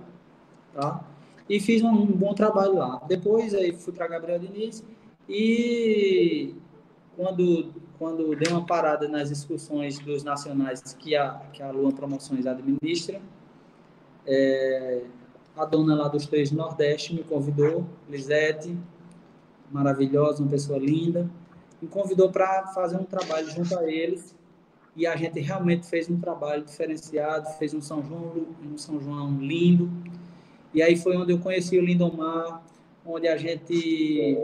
tá? 0.75 1.03
E 1.49 1.61
fiz 1.61 1.83
um, 1.83 1.91
um 1.91 2.07
bom 2.07 2.35
trabalho 2.35 2.75
lá. 2.75 3.03
Depois 3.09 3.55
aí 3.55 3.73
fui 3.73 3.93
para 3.93 4.07
Gabriel 4.07 4.39
Diniz 4.39 4.85
e 5.29 6.55
quando 7.17 7.73
quando 7.99 8.37
dei 8.37 8.53
uma 8.53 8.65
parada 8.65 9.09
nas 9.09 9.29
excursões 9.31 9.99
dos 9.99 10.23
nacionais 10.23 10.81
que 10.99 11.17
a 11.17 11.41
que 11.53 11.63
a 11.63 11.71
Luan 11.71 11.91
Promoções 11.91 12.47
administra, 12.47 13.21
é, 14.27 15.03
a 15.57 15.65
dona 15.65 15.95
lá 15.97 16.09
dos 16.09 16.27
três 16.27 16.53
Nordeste 16.53 17.15
me 17.15 17.25
convidou, 17.25 17.85
Lisete, 18.09 18.77
maravilhosa, 19.71 20.43
uma 20.43 20.51
pessoa 20.51 20.79
linda, 20.79 21.29
me 21.81 21.89
convidou 21.89 22.31
para 22.31 22.69
fazer 22.69 22.97
um 22.97 23.05
trabalho 23.05 23.51
junto 23.51 23.77
a 23.77 23.91
eles 23.91 24.37
e 24.99 25.07
a 25.07 25.15
gente 25.15 25.39
realmente 25.41 25.87
fez 25.87 26.11
um 26.11 26.19
trabalho 26.19 26.65
diferenciado, 26.65 27.49
fez 27.59 27.73
um 27.73 27.81
São 27.81 28.03
João, 28.03 28.47
um 28.65 28.77
São 28.77 29.01
João 29.01 29.39
lindo. 29.41 29.89
E 30.75 30.83
aí 30.83 30.97
foi 30.97 31.17
onde 31.17 31.33
eu 31.33 31.39
conheci 31.39 31.79
o 31.79 31.85
Lindomar, 31.85 32.63
onde 33.05 33.27
a 33.27 33.37
gente 33.37 34.37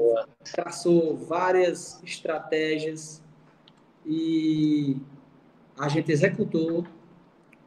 traçou 0.52 1.16
várias 1.16 2.02
estratégias 2.02 3.22
e 4.06 4.96
a 5.78 5.88
gente 5.88 6.10
executou, 6.10 6.86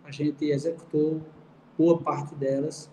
a 0.04 0.12
gente 0.12 0.46
executou 0.46 1.22
boa 1.78 2.00
parte 2.00 2.34
delas 2.36 2.90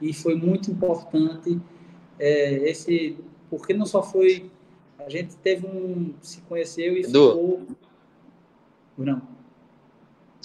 e 0.00 0.12
foi 0.12 0.34
muito 0.34 0.70
importante 0.70 1.60
é, 2.18 2.68
esse 2.68 3.16
porque 3.50 3.74
não 3.74 3.84
só 3.84 4.02
foi 4.02 4.50
a 4.98 5.08
gente 5.08 5.36
teve 5.36 5.66
um 5.66 6.14
se 6.22 6.40
conheceu 6.42 6.96
e 6.96 7.00
Edu. 7.00 7.28
ficou 7.28 7.66
não. 8.96 9.22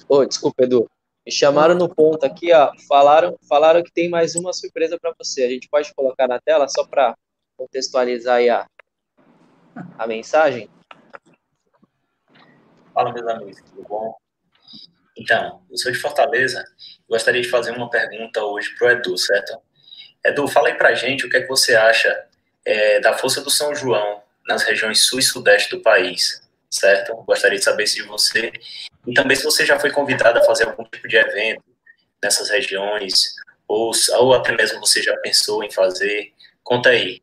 Ô, 0.09 0.25
desculpa, 0.25 0.63
Edu. 0.63 0.89
Me 1.27 1.31
chamaram 1.33 1.75
no 1.75 1.93
ponto 1.93 2.25
aqui, 2.25 2.53
ó. 2.53 2.71
Falaram, 2.87 3.37
falaram 3.49 3.83
que 3.83 3.91
tem 3.91 4.07
mais 4.07 4.33
uma 4.35 4.53
surpresa 4.53 4.97
para 4.97 5.13
você. 5.19 5.43
A 5.43 5.49
gente 5.49 5.67
pode 5.67 5.93
colocar 5.93 6.25
na 6.25 6.39
tela 6.39 6.69
só 6.69 6.87
para 6.87 7.17
contextualizar 7.57 8.37
aí 8.37 8.49
a, 8.49 8.65
a 9.99 10.07
mensagem? 10.07 10.69
Fala, 12.93 13.11
meus 13.11 13.27
amigos, 13.27 13.61
tudo 13.61 13.83
bom? 13.89 14.15
Então, 15.17 15.61
eu 15.69 15.77
sou 15.77 15.91
de 15.91 15.97
Fortaleza. 15.97 16.63
Gostaria 17.09 17.41
de 17.41 17.49
fazer 17.49 17.71
uma 17.71 17.89
pergunta 17.89 18.41
hoje 18.45 18.73
pro 18.77 18.89
Edu, 18.89 19.17
certo? 19.17 19.61
Edu, 20.25 20.47
fala 20.47 20.69
aí 20.69 20.75
pra 20.75 20.93
gente 20.93 21.25
o 21.25 21.29
que 21.29 21.35
é 21.35 21.41
que 21.41 21.49
você 21.49 21.75
acha 21.75 22.25
é, 22.63 23.01
da 23.01 23.17
força 23.17 23.41
do 23.41 23.51
São 23.51 23.75
João 23.75 24.23
nas 24.47 24.63
regiões 24.63 25.05
sul 25.05 25.19
e 25.19 25.23
sudeste 25.23 25.75
do 25.75 25.81
país 25.81 26.46
certo? 26.69 27.15
Gostaria 27.25 27.57
de 27.57 27.63
saber 27.63 27.87
se 27.87 28.01
você 28.03 28.51
e 29.05 29.13
também 29.13 29.35
se 29.35 29.43
você 29.43 29.65
já 29.65 29.79
foi 29.79 29.91
convidado 29.91 30.39
a 30.39 30.43
fazer 30.43 30.67
algum 30.67 30.83
tipo 30.83 31.07
de 31.07 31.15
evento 31.15 31.63
nessas 32.21 32.49
regiões 32.49 33.35
ou, 33.67 33.91
ou 34.19 34.33
até 34.33 34.55
mesmo 34.55 34.79
você 34.79 35.01
já 35.01 35.15
pensou 35.17 35.63
em 35.63 35.71
fazer. 35.71 36.33
Conta 36.63 36.89
aí. 36.89 37.21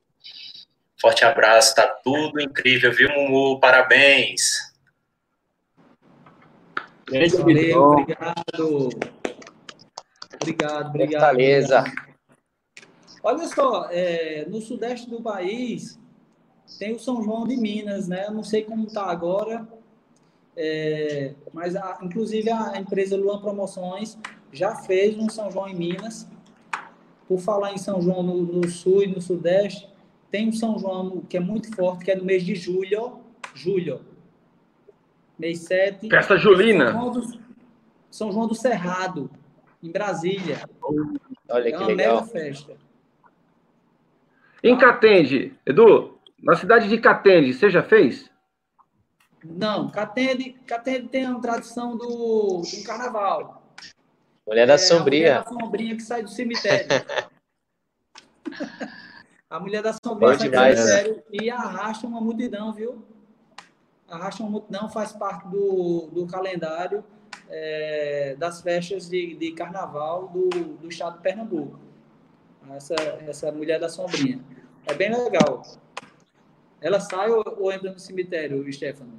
Forte 1.00 1.24
abraço, 1.24 1.74
tá 1.74 1.86
tudo 2.02 2.40
incrível, 2.40 2.92
viu, 2.92 3.10
Mumu? 3.10 3.60
Parabéns. 3.60 4.72
Valeu, 7.10 7.82
obrigado. 7.82 8.88
Obrigado, 10.40 10.88
obrigado. 10.88 11.22
Fortaleza. 11.22 11.84
Olha 13.22 13.46
só, 13.48 13.88
é, 13.90 14.44
no 14.46 14.60
sudeste 14.60 15.08
do 15.08 15.22
país, 15.22 15.98
tem 16.78 16.94
o 16.94 16.98
São 16.98 17.22
João 17.22 17.46
de 17.46 17.56
Minas, 17.56 18.08
né? 18.08 18.26
Eu 18.26 18.32
não 18.32 18.42
sei 18.42 18.62
como 18.62 18.86
está 18.86 19.06
agora, 19.06 19.66
é, 20.56 21.34
mas 21.52 21.76
a, 21.76 21.98
inclusive 22.02 22.50
a 22.50 22.78
empresa 22.78 23.16
Luan 23.16 23.40
Promoções 23.40 24.18
já 24.52 24.74
fez 24.74 25.16
um 25.18 25.28
São 25.28 25.50
João 25.50 25.68
em 25.68 25.74
Minas. 25.74 26.28
Por 27.26 27.40
falar 27.40 27.72
em 27.72 27.78
São 27.78 28.02
João 28.02 28.22
no, 28.22 28.42
no 28.42 28.68
sul 28.68 29.02
e 29.02 29.06
no 29.06 29.20
sudeste, 29.20 29.88
tem 30.30 30.48
um 30.48 30.52
São 30.52 30.78
João 30.78 31.22
que 31.28 31.36
é 31.36 31.40
muito 31.40 31.74
forte, 31.74 32.04
que 32.04 32.10
é 32.10 32.16
no 32.16 32.24
mês 32.24 32.42
de 32.42 32.54
julho. 32.54 33.20
Julho. 33.54 34.00
Mês 35.38 35.60
7. 35.60 36.08
Festa 36.08 36.36
Julina. 36.36 36.92
São 36.92 37.00
João 37.00 37.12
do, 37.12 37.40
São 38.10 38.32
João 38.32 38.46
do 38.46 38.54
Cerrado, 38.54 39.30
em 39.82 39.90
Brasília. 39.90 40.60
Olha 41.48 41.68
é 41.68 41.70
que 41.70 41.76
uma 41.76 41.86
legal. 41.86 42.16
mega 42.16 42.26
festa. 42.26 42.76
Em 44.62 44.78
Catende, 44.78 45.52
Edu, 45.66 46.13
na 46.44 46.54
cidade 46.56 46.88
de 46.88 46.98
Catende, 46.98 47.52
você 47.54 47.70
já 47.70 47.82
fez? 47.82 48.30
Não, 49.42 49.90
Catende, 49.90 50.52
Catende 50.66 51.08
tem 51.08 51.26
uma 51.26 51.40
tradição 51.40 51.96
do, 51.96 52.62
do 52.62 52.84
carnaval. 52.84 53.62
Mulher 54.46 54.66
da 54.66 54.74
É, 54.74 54.78
sombria. 54.78 55.38
A 55.38 55.40
mulher 55.40 55.44
da 55.44 55.50
sombrinha 55.64 55.96
que 55.96 56.02
sai 56.02 56.22
do 56.22 56.28
cemitério. 56.30 56.86
a 59.48 59.60
mulher 59.60 59.82
da 59.82 59.92
sombrinha 59.92 60.32
Bom 60.32 60.38
sai 60.38 60.48
demais. 60.50 60.78
do 60.80 60.82
cemitério 60.86 61.22
e 61.30 61.50
arrasta 61.50 62.06
uma 62.06 62.20
multidão, 62.20 62.72
viu? 62.72 63.04
Arrasta 64.08 64.42
uma 64.42 64.50
multidão, 64.52 64.88
faz 64.90 65.12
parte 65.12 65.48
do, 65.48 66.08
do 66.12 66.26
calendário 66.26 67.02
é, 67.48 68.36
das 68.38 68.60
festas 68.62 69.08
de, 69.08 69.34
de 69.34 69.52
carnaval 69.52 70.28
do, 70.28 70.48
do 70.48 70.88
estado 70.88 71.16
de 71.16 71.22
Pernambuco. 71.22 71.78
Essa, 72.70 72.94
essa 73.26 73.52
mulher 73.52 73.78
da 73.78 73.88
sombrinha. 73.88 74.40
É 74.86 74.94
bem 74.94 75.10
legal. 75.10 75.62
Ela 76.84 77.00
sai 77.00 77.30
ou, 77.30 77.42
ou 77.58 77.72
entra 77.72 77.90
no 77.90 77.98
cemitério, 77.98 78.70
Stefano? 78.70 79.18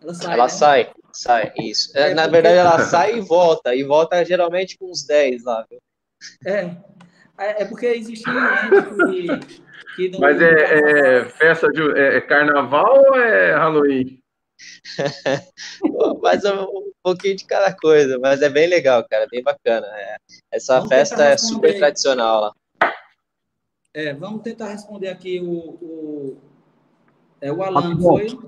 Ela 0.00 0.14
sai. 0.14 0.32
Ela 0.34 0.44
né? 0.44 0.48
sai, 0.48 0.92
sai, 1.12 1.52
isso. 1.58 1.90
É, 1.98 2.10
É, 2.12 2.14
na 2.14 2.22
porque- 2.22 2.32
verdade, 2.40 2.56
ela 2.56 2.78
sai 2.86 3.18
e 3.18 3.20
volta, 3.20 3.74
e 3.74 3.82
volta 3.82 4.24
geralmente 4.24 4.78
com 4.78 4.92
uns 4.92 5.04
10 5.04 5.42
lá, 5.42 5.66
viu? 5.68 5.80
É, 6.46 6.60
é 7.36 7.62
é 7.62 7.64
porque 7.64 7.86
existe 7.86 8.22
gente 8.24 9.40
que, 9.50 9.56
que 9.96 10.08
não. 10.10 10.20
Mas 10.20 10.40
é, 10.40 11.18
é 11.18 11.24
festa 11.30 11.68
de 11.68 11.82
é, 11.98 12.18
é 12.18 12.20
carnaval 12.20 12.96
ou 13.08 13.16
é 13.16 13.52
Halloween? 13.54 14.20
Mas 16.22 16.44
é 16.44 16.52
um 16.54 16.92
pouquinho 17.02 17.34
de 17.36 17.44
cada 17.44 17.74
coisa, 17.76 18.18
mas 18.20 18.40
é 18.40 18.48
bem 18.48 18.68
legal, 18.68 19.04
cara, 19.10 19.26
bem 19.28 19.42
bacana. 19.42 19.84
É, 19.98 20.16
essa 20.52 20.76
Vamos 20.76 20.88
festa 20.90 21.24
é 21.24 21.36
super 21.36 21.76
tradicional 21.76 22.40
lá. 22.40 22.92
É, 23.92 24.14
vamos 24.14 24.42
tentar 24.42 24.68
responder 24.68 25.08
aqui 25.08 25.40
o. 25.40 25.50
o 25.82 26.53
é 27.44 27.52
o 27.52 27.62
Alan, 27.62 27.90
Abidão. 27.90 28.00
foi? 28.00 28.38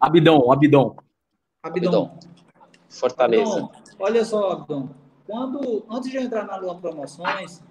Abidão, 0.00 0.50
Abidão. 0.50 0.96
Abidon. 1.62 2.18
Fortaleza. 2.88 3.52
Abidon, 3.52 3.72
olha 3.98 4.24
só, 4.24 4.52
Abidon. 4.52 4.88
Quando, 5.26 5.84
antes 5.90 6.10
de 6.10 6.16
eu 6.16 6.22
entrar 6.22 6.46
na 6.46 6.56
Lua 6.56 6.76
Promoções, 6.76 7.62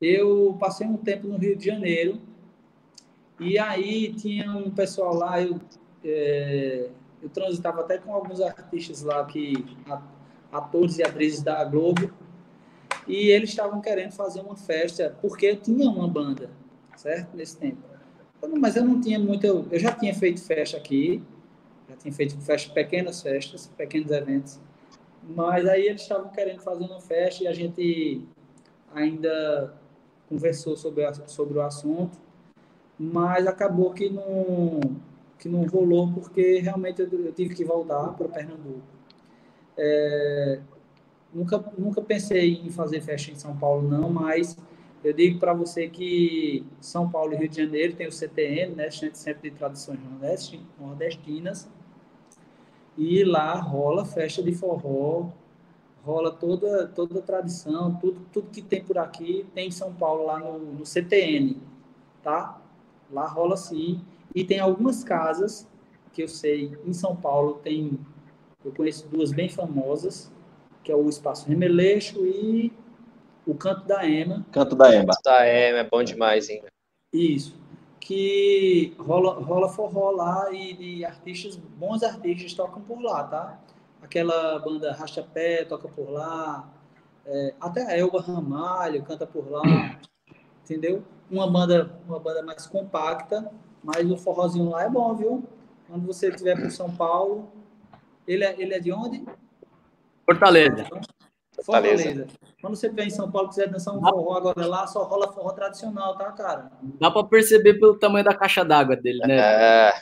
eu 0.00 0.54
passei 0.60 0.86
um 0.86 0.98
tempo 0.98 1.28
no 1.28 1.38
Rio 1.38 1.56
de 1.56 1.64
Janeiro. 1.64 2.20
E 3.40 3.58
aí 3.58 4.12
tinha 4.12 4.50
um 4.50 4.70
pessoal 4.70 5.14
lá, 5.14 5.40
eu, 5.40 5.58
é, 6.04 6.90
eu 7.22 7.28
transitava 7.30 7.80
até 7.80 7.96
com 7.96 8.12
alguns 8.12 8.40
artistas 8.42 9.00
lá, 9.00 9.24
que, 9.24 9.64
atores 10.52 10.98
e 10.98 11.02
atrizes 11.02 11.42
da 11.42 11.64
Globo, 11.64 12.12
e 13.08 13.30
eles 13.30 13.48
estavam 13.48 13.80
querendo 13.80 14.12
fazer 14.12 14.42
uma 14.42 14.56
festa, 14.56 15.16
porque 15.22 15.46
eu 15.46 15.56
tinha 15.56 15.88
uma 15.88 16.06
banda. 16.06 16.50
certo? 16.96 17.34
Nesse 17.34 17.56
tempo. 17.56 17.93
Mas 18.58 18.76
eu 18.76 18.84
não 18.84 19.00
tinha 19.00 19.18
muito. 19.18 19.46
Eu 19.46 19.78
já 19.78 19.92
tinha 19.92 20.14
feito 20.14 20.42
festa 20.42 20.76
aqui, 20.76 21.22
já 21.88 21.96
tinha 21.96 22.12
feito 22.12 22.38
festa, 22.38 22.72
pequenas 22.72 23.22
festas, 23.22 23.66
pequenos 23.76 24.10
eventos. 24.10 24.60
Mas 25.28 25.66
aí 25.66 25.86
eles 25.86 26.02
estavam 26.02 26.30
querendo 26.30 26.60
fazer 26.60 26.84
uma 26.84 27.00
festa 27.00 27.44
e 27.44 27.46
a 27.46 27.52
gente 27.52 28.26
ainda 28.94 29.74
conversou 30.28 30.76
sobre, 30.76 31.04
a, 31.04 31.12
sobre 31.26 31.58
o 31.58 31.62
assunto, 31.62 32.18
mas 32.98 33.46
acabou 33.46 33.92
que 33.92 34.10
não, 34.10 34.80
que 35.38 35.48
não 35.48 35.66
rolou 35.66 36.12
porque 36.12 36.58
realmente 36.58 37.02
eu, 37.02 37.08
eu 37.10 37.32
tive 37.32 37.54
que 37.54 37.64
voltar 37.64 38.08
para 38.14 38.28
Pernambuco. 38.28 38.82
É, 39.76 40.60
nunca, 41.32 41.62
nunca 41.76 42.00
pensei 42.02 42.60
em 42.64 42.70
fazer 42.70 43.00
festa 43.00 43.30
em 43.30 43.34
São 43.34 43.56
Paulo, 43.56 43.88
não, 43.88 44.10
mas 44.10 44.56
eu 45.04 45.12
digo 45.12 45.38
para 45.38 45.52
você 45.52 45.88
que 45.88 46.64
São 46.80 47.10
Paulo 47.10 47.34
e 47.34 47.36
Rio 47.36 47.48
de 47.48 47.62
Janeiro 47.62 47.94
tem 47.94 48.06
o 48.06 48.12
CTN, 48.12 48.74
né, 48.74 48.90
Centro 48.90 49.42
de 49.42 49.50
Tradições 49.50 50.00
Nordestinas, 50.80 51.68
e 52.96 53.22
lá 53.22 53.54
rola 53.60 54.04
festa 54.06 54.42
de 54.42 54.52
forró, 54.54 55.28
rola 56.02 56.30
toda 56.30 56.86
toda 56.88 57.18
a 57.18 57.22
tradição, 57.22 57.94
tudo 57.96 58.20
tudo 58.32 58.50
que 58.50 58.62
tem 58.62 58.82
por 58.82 58.98
aqui 58.98 59.46
tem 59.54 59.68
em 59.68 59.70
São 59.70 59.92
Paulo 59.92 60.24
lá 60.24 60.38
no, 60.38 60.58
no 60.58 60.86
CTN, 60.86 61.60
tá? 62.22 62.60
Lá 63.10 63.26
rola 63.26 63.56
sim 63.56 64.00
e 64.34 64.44
tem 64.44 64.58
algumas 64.58 65.04
casas 65.04 65.68
que 66.12 66.22
eu 66.22 66.28
sei 66.28 66.78
em 66.86 66.92
São 66.92 67.14
Paulo 67.14 67.60
tem 67.62 67.98
eu 68.64 68.72
conheço 68.72 69.06
duas 69.08 69.32
bem 69.32 69.48
famosas 69.48 70.32
que 70.82 70.92
é 70.92 70.96
o 70.96 71.08
Espaço 71.08 71.48
Remeleixo 71.48 72.24
e 72.24 72.72
o 73.46 73.54
Canto 73.54 73.86
da 73.86 74.08
Ema. 74.08 74.44
Canto 74.52 74.74
da 74.74 74.94
Ema. 74.94 75.06
Canto 75.06 75.22
da 75.24 75.46
Ema 75.46 75.78
é 75.78 75.84
bom 75.84 76.02
demais, 76.02 76.48
hein? 76.48 76.62
Isso 77.12 77.64
que 78.04 78.94
rola, 78.98 79.32
rola 79.40 79.66
forró 79.66 80.10
lá 80.10 80.52
e, 80.52 80.98
e 80.98 81.04
artistas, 81.06 81.56
bons 81.56 82.02
artistas 82.02 82.52
tocam 82.52 82.82
por 82.82 83.00
lá, 83.00 83.24
tá? 83.24 83.58
Aquela 84.02 84.58
banda 84.58 84.92
Rachapé 84.92 85.64
toca 85.64 85.88
por 85.88 86.10
lá, 86.10 86.68
é, 87.24 87.54
até 87.58 87.82
a 87.86 87.96
Elba 87.96 88.20
Ramalho 88.20 89.02
canta 89.04 89.26
por 89.26 89.50
lá, 89.50 89.62
entendeu? 90.62 91.02
Uma 91.30 91.50
banda, 91.50 91.98
uma 92.06 92.20
banda 92.20 92.42
mais 92.42 92.66
compacta, 92.66 93.50
mas 93.82 94.10
o 94.10 94.18
forrozinho 94.18 94.68
lá 94.68 94.84
é 94.84 94.90
bom, 94.90 95.14
viu? 95.14 95.42
Quando 95.88 96.06
você 96.06 96.28
estiver 96.28 96.60
por 96.60 96.70
São 96.70 96.94
Paulo, 96.94 97.50
ele 98.28 98.44
é, 98.44 98.54
ele 98.60 98.74
é 98.74 98.78
de 98.78 98.92
onde? 98.92 99.24
Fortaleza. 100.26 100.86
Fortaleza. 101.64 102.04
Fortaleza. 102.04 102.26
Quando 102.60 102.76
você 102.76 102.88
vem 102.90 103.06
em 103.06 103.10
São 103.10 103.30
Paulo 103.30 103.48
quiser 103.48 103.68
dançar 103.68 103.96
um 103.96 104.00
forró 104.00 104.36
agora 104.36 104.66
lá, 104.66 104.86
só 104.86 105.02
rola 105.04 105.32
forró 105.32 105.50
tradicional, 105.52 106.16
tá, 106.16 106.30
cara? 106.32 106.70
Dá 107.00 107.10
pra 107.10 107.24
perceber 107.24 107.74
pelo 107.74 107.98
tamanho 107.98 108.24
da 108.24 108.34
caixa 108.34 108.64
d'água 108.64 108.96
dele, 108.96 109.20
né? 109.26 109.36
É. 109.38 109.92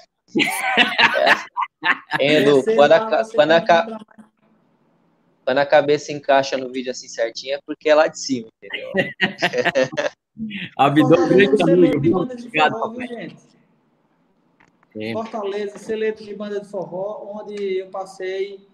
é. 2.20 2.42
Edu, 2.42 2.64
quando, 2.74 2.92
a, 2.92 3.24
quando, 3.24 3.50
a, 3.52 3.98
quando 5.44 5.58
a 5.58 5.66
cabeça 5.66 6.12
encaixa 6.12 6.56
no 6.56 6.70
vídeo 6.72 6.90
assim 6.90 7.08
certinho, 7.08 7.54
é 7.54 7.60
porque 7.64 7.88
é 7.88 7.94
lá 7.94 8.08
de 8.08 8.18
cima, 8.18 8.48
entendeu? 8.62 8.92
Abdômen 10.76 11.50
grande 11.50 11.62
amigo. 11.62 12.22
Obrigado, 12.22 12.80
papai. 12.80 13.06
Gente. 14.94 15.12
Fortaleza, 15.12 15.78
celeiro 15.78 16.16
de 16.16 16.34
banda 16.34 16.60
de 16.60 16.68
forró, 16.68 17.34
onde 17.34 17.78
eu 17.78 17.88
passei 17.88 18.66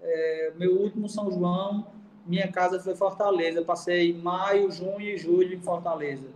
é, 0.00 0.52
meu 0.56 0.72
último 0.80 1.08
São 1.08 1.30
João 1.30 2.03
minha 2.26 2.50
casa 2.50 2.80
foi 2.80 2.94
Fortaleza. 2.94 3.60
Eu 3.60 3.64
passei 3.64 4.12
maio, 4.14 4.70
junho 4.70 5.00
e 5.00 5.16
julho 5.16 5.54
em 5.54 5.60
Fortaleza. 5.60 6.28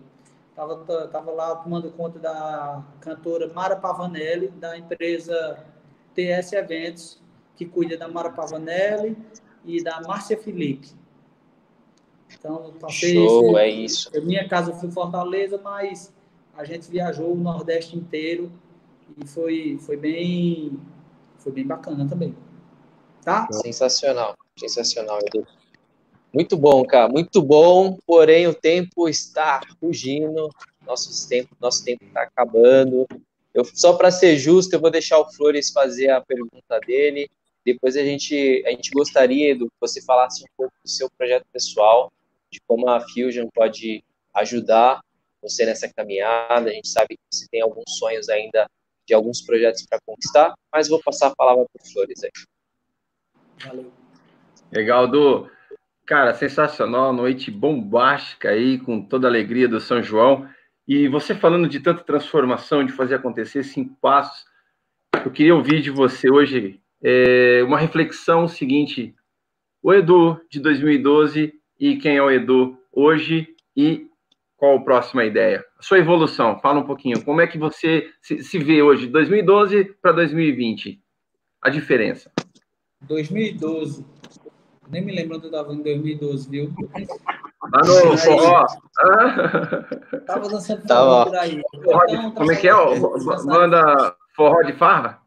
Tava, 0.54 1.08
tava 1.08 1.30
lá 1.30 1.56
tomando 1.56 1.90
conta 1.92 2.18
da 2.18 2.84
cantora 3.00 3.52
Mara 3.52 3.76
Pavanelli, 3.76 4.48
da 4.48 4.76
empresa 4.76 5.64
TS 6.14 6.52
Eventos, 6.52 7.22
que 7.54 7.64
cuida 7.64 7.96
da 7.96 8.08
Mara 8.08 8.30
Pavanelli 8.30 9.16
e 9.64 9.82
da 9.82 10.00
Márcia 10.00 10.36
Felipe. 10.36 10.88
Então, 12.36 12.74
passei. 12.80 13.14
Show, 13.14 13.50
esse, 13.50 13.58
é 13.58 13.68
isso. 13.68 14.10
Minha 14.22 14.48
casa 14.48 14.72
foi 14.74 14.90
Fortaleza, 14.90 15.60
mas 15.62 16.12
a 16.56 16.64
gente 16.64 16.90
viajou 16.90 17.32
o 17.32 17.36
Nordeste 17.36 17.96
inteiro 17.96 18.50
e 19.16 19.26
foi, 19.26 19.78
foi 19.80 19.96
bem 19.96 20.78
foi 21.38 21.52
bem 21.52 21.66
bacana 21.66 22.06
também. 22.08 22.36
Tá? 23.24 23.46
Sensacional, 23.52 24.36
sensacional, 24.56 25.18
Edu. 25.26 25.46
Muito 26.32 26.56
bom, 26.56 26.84
cara, 26.84 27.08
muito 27.08 27.40
bom. 27.40 27.98
Porém, 28.06 28.46
o 28.46 28.54
tempo 28.54 29.08
está 29.08 29.60
fugindo, 29.80 30.50
nosso 30.86 31.28
tempo, 31.28 31.56
nosso 31.60 31.84
tempo 31.84 32.04
está 32.04 32.22
acabando. 32.22 33.06
Eu, 33.54 33.64
só 33.64 33.94
para 33.94 34.10
ser 34.10 34.36
justo, 34.36 34.74
eu 34.74 34.80
vou 34.80 34.90
deixar 34.90 35.18
o 35.18 35.32
Flores 35.32 35.70
fazer 35.70 36.10
a 36.10 36.20
pergunta 36.20 36.78
dele. 36.86 37.30
Depois 37.64 37.96
a 37.96 38.04
gente, 38.04 38.62
a 38.66 38.70
gente 38.70 38.90
gostaria, 38.90 39.50
Edu, 39.50 39.66
que 39.66 39.80
você 39.80 40.02
falasse 40.02 40.42
um 40.42 40.46
pouco 40.56 40.72
do 40.82 40.88
seu 40.88 41.08
projeto 41.16 41.46
pessoal, 41.52 42.12
de 42.50 42.60
como 42.66 42.88
a 42.88 43.00
Fusion 43.00 43.48
pode 43.54 44.02
ajudar 44.34 45.00
você 45.42 45.64
nessa 45.64 45.92
caminhada. 45.92 46.70
A 46.70 46.72
gente 46.72 46.88
sabe 46.88 47.16
que 47.16 47.22
você 47.30 47.46
tem 47.50 47.60
alguns 47.60 47.98
sonhos 47.98 48.28
ainda 48.28 48.68
de 49.06 49.14
alguns 49.14 49.40
projetos 49.40 49.86
para 49.86 49.98
conquistar, 50.04 50.54
mas 50.70 50.88
vou 50.88 51.02
passar 51.02 51.28
a 51.28 51.34
palavra 51.34 51.64
para 51.72 51.82
o 51.82 51.92
Flores 51.92 52.22
aí. 52.22 52.30
Valeu. 53.64 53.90
Legal, 54.70 55.08
Du. 55.08 55.50
Cara, 56.08 56.32
sensacional, 56.32 57.12
noite 57.12 57.50
bombástica 57.50 58.48
aí, 58.48 58.78
com 58.78 59.02
toda 59.02 59.28
a 59.28 59.30
alegria 59.30 59.68
do 59.68 59.78
São 59.78 60.02
João. 60.02 60.48
E 60.86 61.06
você 61.06 61.34
falando 61.34 61.68
de 61.68 61.80
tanta 61.80 62.02
transformação, 62.02 62.82
de 62.82 62.94
fazer 62.94 63.16
acontecer 63.16 63.62
cinco 63.62 63.94
passos, 64.00 64.46
eu 65.22 65.30
queria 65.30 65.54
ouvir 65.54 65.82
de 65.82 65.90
você 65.90 66.30
hoje 66.30 66.80
é, 67.04 67.62
uma 67.62 67.76
reflexão 67.78 68.48
seguinte: 68.48 69.14
o 69.82 69.92
Edu 69.92 70.40
de 70.50 70.60
2012 70.60 71.52
e 71.78 71.96
quem 71.98 72.16
é 72.16 72.22
o 72.22 72.30
Edu 72.30 72.78
hoje 72.90 73.54
e 73.76 74.06
qual 74.56 74.78
a 74.78 74.82
próxima 74.82 75.26
ideia? 75.26 75.62
A 75.78 75.82
sua 75.82 75.98
evolução, 75.98 76.58
fala 76.58 76.80
um 76.80 76.86
pouquinho. 76.86 77.22
Como 77.22 77.42
é 77.42 77.46
que 77.46 77.58
você 77.58 78.10
se, 78.22 78.42
se 78.42 78.58
vê 78.58 78.80
hoje, 78.80 79.08
2012 79.08 79.84
para 80.00 80.12
2020? 80.12 81.02
A 81.60 81.68
diferença. 81.68 82.32
2012 83.02 84.17
nem 84.90 85.04
me 85.04 85.12
lembro 85.12 85.36
onde 85.36 85.46
eu 85.46 85.50
estava 85.50 85.72
em 85.72 85.82
2012, 85.82 86.48
viu? 86.48 86.72
Ah, 87.62 87.80
no 87.84 88.16
forró. 88.16 88.66
Tava 90.26 90.48
dançando 90.48 90.86
tá 90.86 90.96
forró 90.96 91.24
por 91.26 91.36
aí. 91.36 91.62
Então, 91.74 92.30
como 92.32 92.52
é 92.52 92.56
que 92.56 92.68
é? 92.68 92.72
Banda 93.44 94.16
forró 94.34 94.62
de 94.62 94.72
farra? 94.74 95.20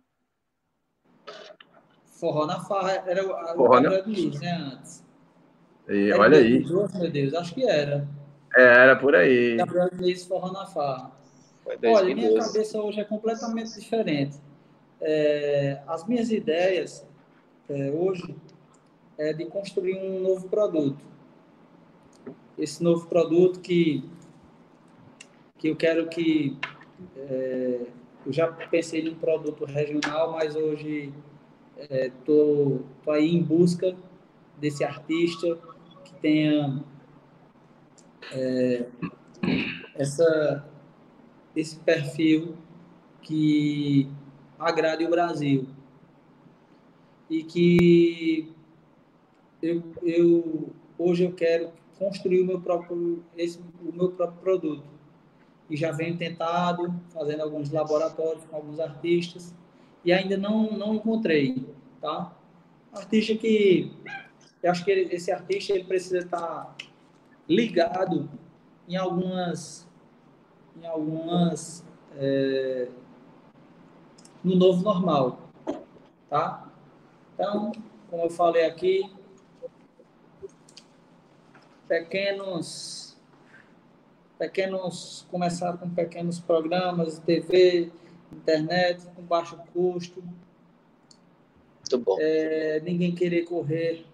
Forró 2.19 2.45
na 2.45 2.59
farra. 2.61 3.03
Era 3.05 3.23
o 3.23 3.55
forró 3.55 3.81
Gabriel 3.81 4.03
Luiz, 4.05 4.39
né, 4.39 4.71
antes. 4.73 5.03
E, 5.89 6.11
olha 6.13 6.37
aí. 6.37 6.63
meu 6.65 7.11
Deus, 7.11 7.33
acho 7.33 7.53
que 7.53 7.67
era. 7.67 8.07
É, 8.55 8.63
era 8.63 8.95
por 8.95 9.15
aí. 9.15 9.57
Gabriel 9.57 9.89
Luiz, 9.93 10.25
forró 10.25 10.51
na 10.51 10.65
farra. 10.65 11.11
Olha, 11.65 12.15
minha 12.15 12.33
cabeça 12.39 12.81
hoje 12.81 12.99
é 12.99 13.03
completamente 13.03 13.79
diferente. 13.79 14.37
É, 14.99 15.79
as 15.87 16.07
minhas 16.07 16.31
ideias 16.31 17.05
é, 17.69 17.91
hoje 17.91 18.35
é 19.21 19.33
de 19.33 19.45
construir 19.45 19.97
um 19.97 20.19
novo 20.19 20.49
produto. 20.49 21.05
Esse 22.57 22.83
novo 22.83 23.07
produto 23.07 23.59
que, 23.59 24.03
que 25.59 25.67
eu 25.67 25.75
quero 25.75 26.07
que. 26.07 26.57
É, 27.15 27.85
eu 28.25 28.33
já 28.33 28.47
pensei 28.47 29.01
em 29.01 29.09
um 29.09 29.15
produto 29.15 29.65
regional, 29.65 30.31
mas 30.31 30.55
hoje 30.55 31.13
estou 31.77 32.83
é, 33.07 33.11
aí 33.11 33.35
em 33.35 33.41
busca 33.41 33.95
desse 34.57 34.83
artista 34.83 35.57
que 36.03 36.13
tenha 36.15 36.83
é, 38.31 38.87
essa, 39.95 40.67
esse 41.55 41.79
perfil 41.79 42.55
que 43.21 44.09
agrade 44.57 45.05
o 45.05 45.09
Brasil 45.09 45.67
e 47.29 47.43
que 47.43 48.53
eu, 49.61 49.83
eu 50.03 50.69
hoje 50.97 51.23
eu 51.23 51.33
quero 51.33 51.71
construir 51.97 52.41
o 52.41 52.45
meu 52.45 52.61
próprio 52.61 53.23
esse, 53.37 53.59
o 53.81 53.91
meu 53.93 54.11
próprio 54.11 54.39
produto. 54.41 54.83
E 55.69 55.77
já 55.77 55.91
venho 55.91 56.17
tentado 56.17 56.93
fazendo 57.13 57.41
alguns 57.41 57.69
laboratórios 57.71 58.43
com 58.45 58.55
alguns 58.55 58.79
artistas. 58.79 59.55
E 60.03 60.11
ainda 60.11 60.35
não 60.37 60.71
não 60.71 60.95
encontrei 60.95 61.65
tá? 62.01 62.35
Artista 62.91 63.35
que 63.35 63.93
eu 64.61 64.71
acho 64.71 64.83
que 64.83 64.91
ele, 64.91 65.15
esse 65.15 65.31
artista 65.31 65.73
ele 65.73 65.85
precisa 65.85 66.19
estar 66.19 66.75
ligado 67.47 68.29
em 68.89 68.95
algumas 68.95 69.87
em 70.81 70.85
algumas 70.85 71.85
é, 72.17 72.89
no 74.43 74.55
novo 74.55 74.83
normal 74.83 75.39
tá? 76.29 76.67
Então 77.33 77.71
como 78.09 78.23
eu 78.23 78.29
falei 78.29 78.65
aqui 78.65 79.09
pequenos 81.91 83.11
pequenos, 84.39 85.27
começar 85.29 85.77
com 85.77 85.89
pequenos 85.89 86.39
programas 86.39 87.19
TV, 87.19 87.91
internet, 88.31 89.05
com 89.13 89.21
baixo 89.21 89.57
custo. 89.73 90.23
Muito 90.23 91.97
bom. 91.99 92.17
É, 92.17 92.79
ninguém 92.79 93.13
querer 93.13 93.43
correr, 93.43 94.05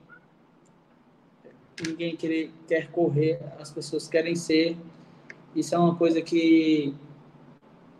ninguém 1.87 2.17
querer, 2.17 2.51
quer 2.67 2.89
correr, 2.89 3.39
as 3.59 3.71
pessoas 3.71 4.07
querem 4.07 4.35
ser. 4.35 4.75
Isso 5.55 5.75
é 5.75 5.77
uma 5.77 5.95
coisa 5.95 6.19
que, 6.19 6.95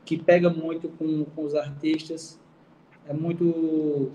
que 0.03 0.17
pega 0.17 0.49
muito 0.49 0.89
com, 0.89 1.23
com 1.23 1.43
os 1.45 1.53
artistas. 1.53 2.38
É 3.07 3.13
muito, 3.13 4.11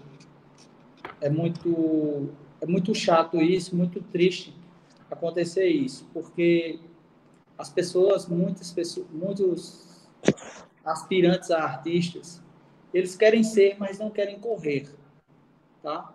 é 1.20 1.30
muito, 1.30 2.28
é 2.60 2.66
muito 2.66 2.92
chato 2.94 3.40
isso, 3.40 3.76
muito 3.76 4.02
triste 4.02 4.60
acontecer 5.12 5.66
isso, 5.66 6.08
porque 6.12 6.80
as 7.58 7.68
pessoas, 7.68 8.26
muitas 8.26 8.72
pessoas, 8.72 9.06
muitos 9.10 10.08
aspirantes 10.84 11.50
a 11.50 11.62
artistas, 11.62 12.42
eles 12.92 13.14
querem 13.14 13.44
ser, 13.44 13.76
mas 13.78 13.98
não 13.98 14.10
querem 14.10 14.38
correr, 14.40 14.88
tá? 15.82 16.14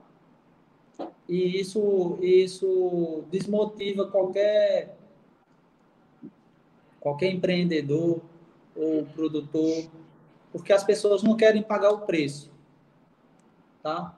E 1.30 1.60
isso, 1.60 2.18
isso 2.22 3.24
desmotiva 3.32 4.10
qualquer 4.10 4.98
qualquer 7.00 7.32
empreendedor 7.32 8.22
ou 8.76 9.06
produtor, 9.06 9.90
porque 10.52 10.74
as 10.74 10.84
pessoas 10.84 11.22
não 11.24 11.38
querem 11.38 11.62
pagar 11.62 11.92
o 11.92 12.02
preço, 12.02 12.52
tá? 13.82 14.18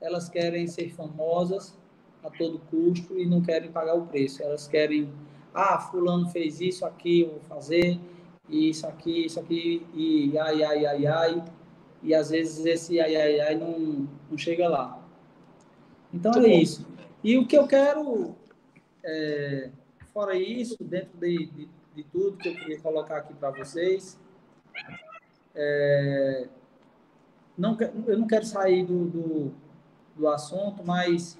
Elas 0.00 0.28
querem 0.28 0.66
ser 0.66 0.94
famosas 0.94 1.79
a 2.22 2.30
todo 2.30 2.60
custo 2.70 3.18
e 3.18 3.26
não 3.26 3.40
querem 3.40 3.70
pagar 3.70 3.94
o 3.94 4.06
preço. 4.06 4.42
Elas 4.42 4.66
querem, 4.66 5.10
ah, 5.54 5.78
fulano 5.78 6.28
fez 6.28 6.60
isso 6.60 6.84
aqui, 6.84 7.22
eu 7.22 7.30
vou 7.30 7.40
fazer, 7.40 7.98
isso 8.48 8.86
aqui, 8.86 9.26
isso 9.26 9.40
aqui, 9.40 9.86
e 9.94 10.36
ai, 10.38 10.62
ai, 10.62 10.86
ai, 10.86 11.06
ai, 11.06 11.44
e 12.02 12.14
às 12.14 12.30
vezes 12.30 12.64
esse 12.64 13.00
ai, 13.00 13.14
ai, 13.16 13.40
ai 13.40 13.54
não, 13.54 14.08
não 14.30 14.38
chega 14.38 14.68
lá. 14.68 15.00
Então 16.12 16.32
Muito 16.32 16.46
é 16.46 16.50
bom. 16.50 16.56
isso. 16.58 16.86
E 17.22 17.38
o 17.38 17.46
que 17.46 17.56
eu 17.56 17.66
quero, 17.66 18.34
é, 19.04 19.70
fora 20.12 20.34
isso, 20.34 20.76
dentro 20.80 21.18
de, 21.18 21.46
de, 21.46 21.68
de, 21.94 22.04
tudo 22.04 22.36
que 22.36 22.48
eu 22.48 22.54
queria 22.54 22.80
colocar 22.80 23.18
aqui 23.18 23.34
para 23.34 23.50
vocês, 23.50 24.18
é, 25.54 26.48
não, 27.56 27.76
eu 28.06 28.18
não 28.18 28.26
quero 28.26 28.44
sair 28.44 28.84
do, 28.84 29.04
do, 29.04 29.52
do 30.16 30.28
assunto, 30.28 30.82
mas 30.84 31.38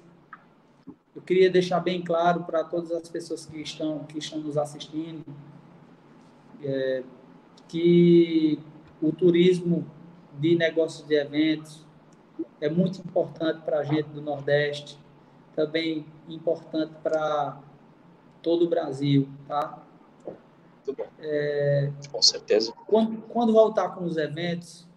eu 1.15 1.21
queria 1.21 1.49
deixar 1.49 1.79
bem 1.79 2.01
claro 2.01 2.43
para 2.43 2.63
todas 2.63 2.91
as 2.91 3.09
pessoas 3.09 3.45
que 3.45 3.61
estão, 3.61 3.99
que 4.05 4.17
estão 4.17 4.39
nos 4.39 4.57
assistindo 4.57 5.25
é, 6.63 7.03
que 7.67 8.59
o 9.01 9.11
turismo 9.11 9.89
de 10.39 10.55
negócios 10.55 11.07
de 11.07 11.15
eventos 11.15 11.85
é 12.59 12.69
muito 12.69 12.99
importante 12.99 13.61
para 13.61 13.79
a 13.79 13.83
gente 13.83 14.09
do 14.09 14.21
Nordeste, 14.21 14.97
também 15.55 16.05
importante 16.29 16.93
para 17.03 17.59
todo 18.41 18.65
o 18.65 18.69
Brasil, 18.69 19.27
tá? 19.47 19.83
Muito 20.25 20.97
bom. 20.97 21.07
É, 21.19 21.91
com 22.11 22.21
certeza. 22.21 22.73
Quando, 22.87 23.21
quando 23.23 23.53
voltar 23.53 23.89
com 23.89 24.05
os 24.05 24.17
eventos, 24.17 24.87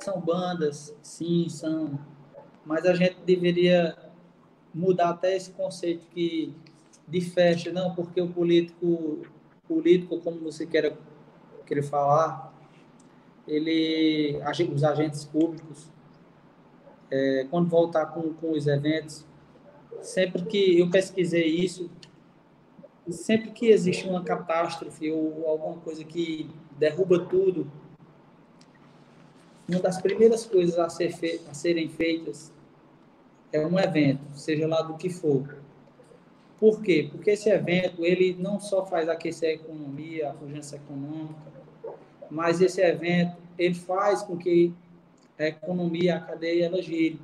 são 0.00 0.20
bandas, 0.20 0.96
sim, 1.02 1.48
são 1.48 1.98
mas 2.68 2.84
a 2.84 2.92
gente 2.92 3.16
deveria 3.24 3.96
mudar 4.74 5.08
até 5.08 5.34
esse 5.34 5.50
conceito 5.52 6.06
que 6.08 6.54
de 7.08 7.22
festa, 7.22 7.72
não, 7.72 7.94
porque 7.94 8.20
o 8.20 8.28
político, 8.28 9.22
político 9.66 10.20
como 10.20 10.38
você 10.40 10.66
quer, 10.66 10.94
quer 11.64 11.82
falar, 11.82 12.52
ele, 13.46 14.38
os 14.70 14.84
agentes 14.84 15.24
públicos, 15.24 15.90
é, 17.10 17.46
quando 17.50 17.70
voltar 17.70 18.04
com, 18.12 18.34
com 18.34 18.52
os 18.52 18.66
eventos, 18.66 19.24
sempre 20.02 20.44
que 20.44 20.78
eu 20.78 20.90
pesquisei 20.90 21.46
isso, 21.46 21.90
sempre 23.08 23.50
que 23.52 23.68
existe 23.68 24.06
uma 24.06 24.22
catástrofe 24.22 25.10
ou 25.10 25.48
alguma 25.48 25.78
coisa 25.78 26.04
que 26.04 26.50
derruba 26.78 27.18
tudo, 27.20 27.66
uma 29.66 29.80
das 29.80 29.98
primeiras 30.02 30.44
coisas 30.44 30.78
a, 30.78 30.90
ser 30.90 31.10
fe 31.10 31.40
a 31.50 31.54
serem 31.54 31.88
feitas 31.88 32.52
é 33.52 33.66
um 33.66 33.78
evento, 33.78 34.20
seja 34.34 34.66
lá 34.66 34.82
do 34.82 34.94
que 34.94 35.08
for. 35.08 35.58
Por 36.58 36.82
quê? 36.82 37.08
Porque 37.10 37.30
esse 37.30 37.48
evento, 37.48 38.04
ele 38.04 38.36
não 38.38 38.58
só 38.58 38.84
faz 38.84 39.08
aquecer 39.08 39.50
a 39.50 39.52
economia, 39.52 40.30
a 40.30 40.34
pujança 40.34 40.76
econômica, 40.76 41.52
mas 42.30 42.60
esse 42.60 42.80
evento, 42.80 43.36
ele 43.56 43.74
faz 43.74 44.22
com 44.22 44.36
que 44.36 44.72
a 45.38 45.46
economia, 45.46 46.16
a 46.16 46.20
cadeia, 46.20 46.66
ela 46.66 46.82
gire, 46.82 47.20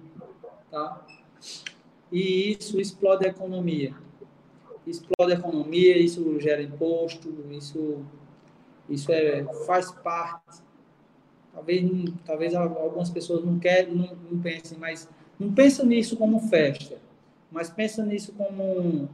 tá? 0.70 1.04
E 2.12 2.52
isso 2.52 2.80
explode 2.80 3.26
a 3.26 3.30
economia. 3.30 3.94
Explode 4.86 5.32
a 5.32 5.36
economia, 5.36 5.98
isso 5.98 6.38
gera 6.38 6.62
imposto, 6.62 7.34
isso, 7.50 8.04
isso 8.88 9.10
é, 9.10 9.44
faz 9.66 9.90
parte. 9.90 10.62
Talvez, 11.52 11.90
talvez 12.24 12.54
algumas 12.54 13.10
pessoas 13.10 13.44
não 13.44 13.58
querem, 13.58 13.94
não, 13.94 14.14
não 14.30 14.40
pensem, 14.40 14.78
mas 14.78 15.08
não 15.38 15.52
pensa 15.52 15.84
nisso 15.84 16.16
como 16.16 16.40
festa, 16.48 16.98
mas 17.50 17.70
pensa 17.70 18.04
nisso 18.04 18.32
como 18.32 19.08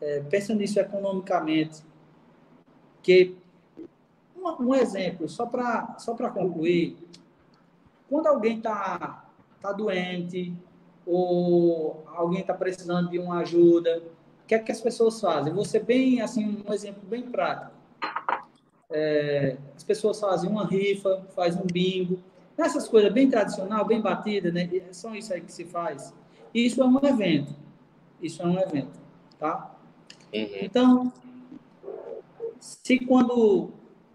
é, 0.00 0.20
pensa 0.20 0.54
nisso 0.54 0.78
economicamente. 0.78 1.82
Que 3.02 3.36
um, 4.36 4.68
um 4.68 4.74
exemplo 4.74 5.28
só 5.28 5.46
para 5.46 5.96
só 5.98 6.14
para 6.14 6.30
concluir, 6.30 6.96
quando 8.08 8.26
alguém 8.26 8.58
está 8.58 9.30
tá 9.60 9.72
doente 9.72 10.52
ou 11.06 12.04
alguém 12.06 12.40
está 12.40 12.54
precisando 12.54 13.10
de 13.10 13.18
uma 13.18 13.38
ajuda, 13.38 14.02
o 14.44 14.46
que 14.46 14.54
é 14.54 14.58
que 14.58 14.72
as 14.72 14.80
pessoas 14.80 15.20
fazem? 15.20 15.52
Você 15.52 15.78
bem 15.78 16.20
assim 16.20 16.62
um 16.66 16.72
exemplo 16.72 17.02
bem 17.08 17.22
prático. 17.22 17.72
É, 18.90 19.56
as 19.74 19.82
pessoas 19.82 20.20
fazem 20.20 20.48
uma 20.48 20.64
rifa, 20.64 21.26
faz 21.34 21.56
um 21.56 21.66
bingo, 21.66 22.20
essas 22.58 22.88
coisas 22.88 23.12
bem 23.12 23.28
tradicional, 23.28 23.84
bem 23.84 24.00
batida, 24.00 24.50
né? 24.50 24.68
É 24.72 24.92
só 24.92 25.14
isso 25.14 25.32
aí 25.32 25.40
que 25.40 25.52
se 25.52 25.64
faz. 25.64 26.12
Isso 26.54 26.82
é 26.82 26.86
um 26.86 27.04
evento. 27.04 27.54
Isso 28.20 28.42
é 28.42 28.46
um 28.46 28.58
evento, 28.58 28.98
tá? 29.38 29.76
Uhum. 30.32 30.48
Então, 30.60 31.12
se 32.58 32.98
quando 33.00 33.70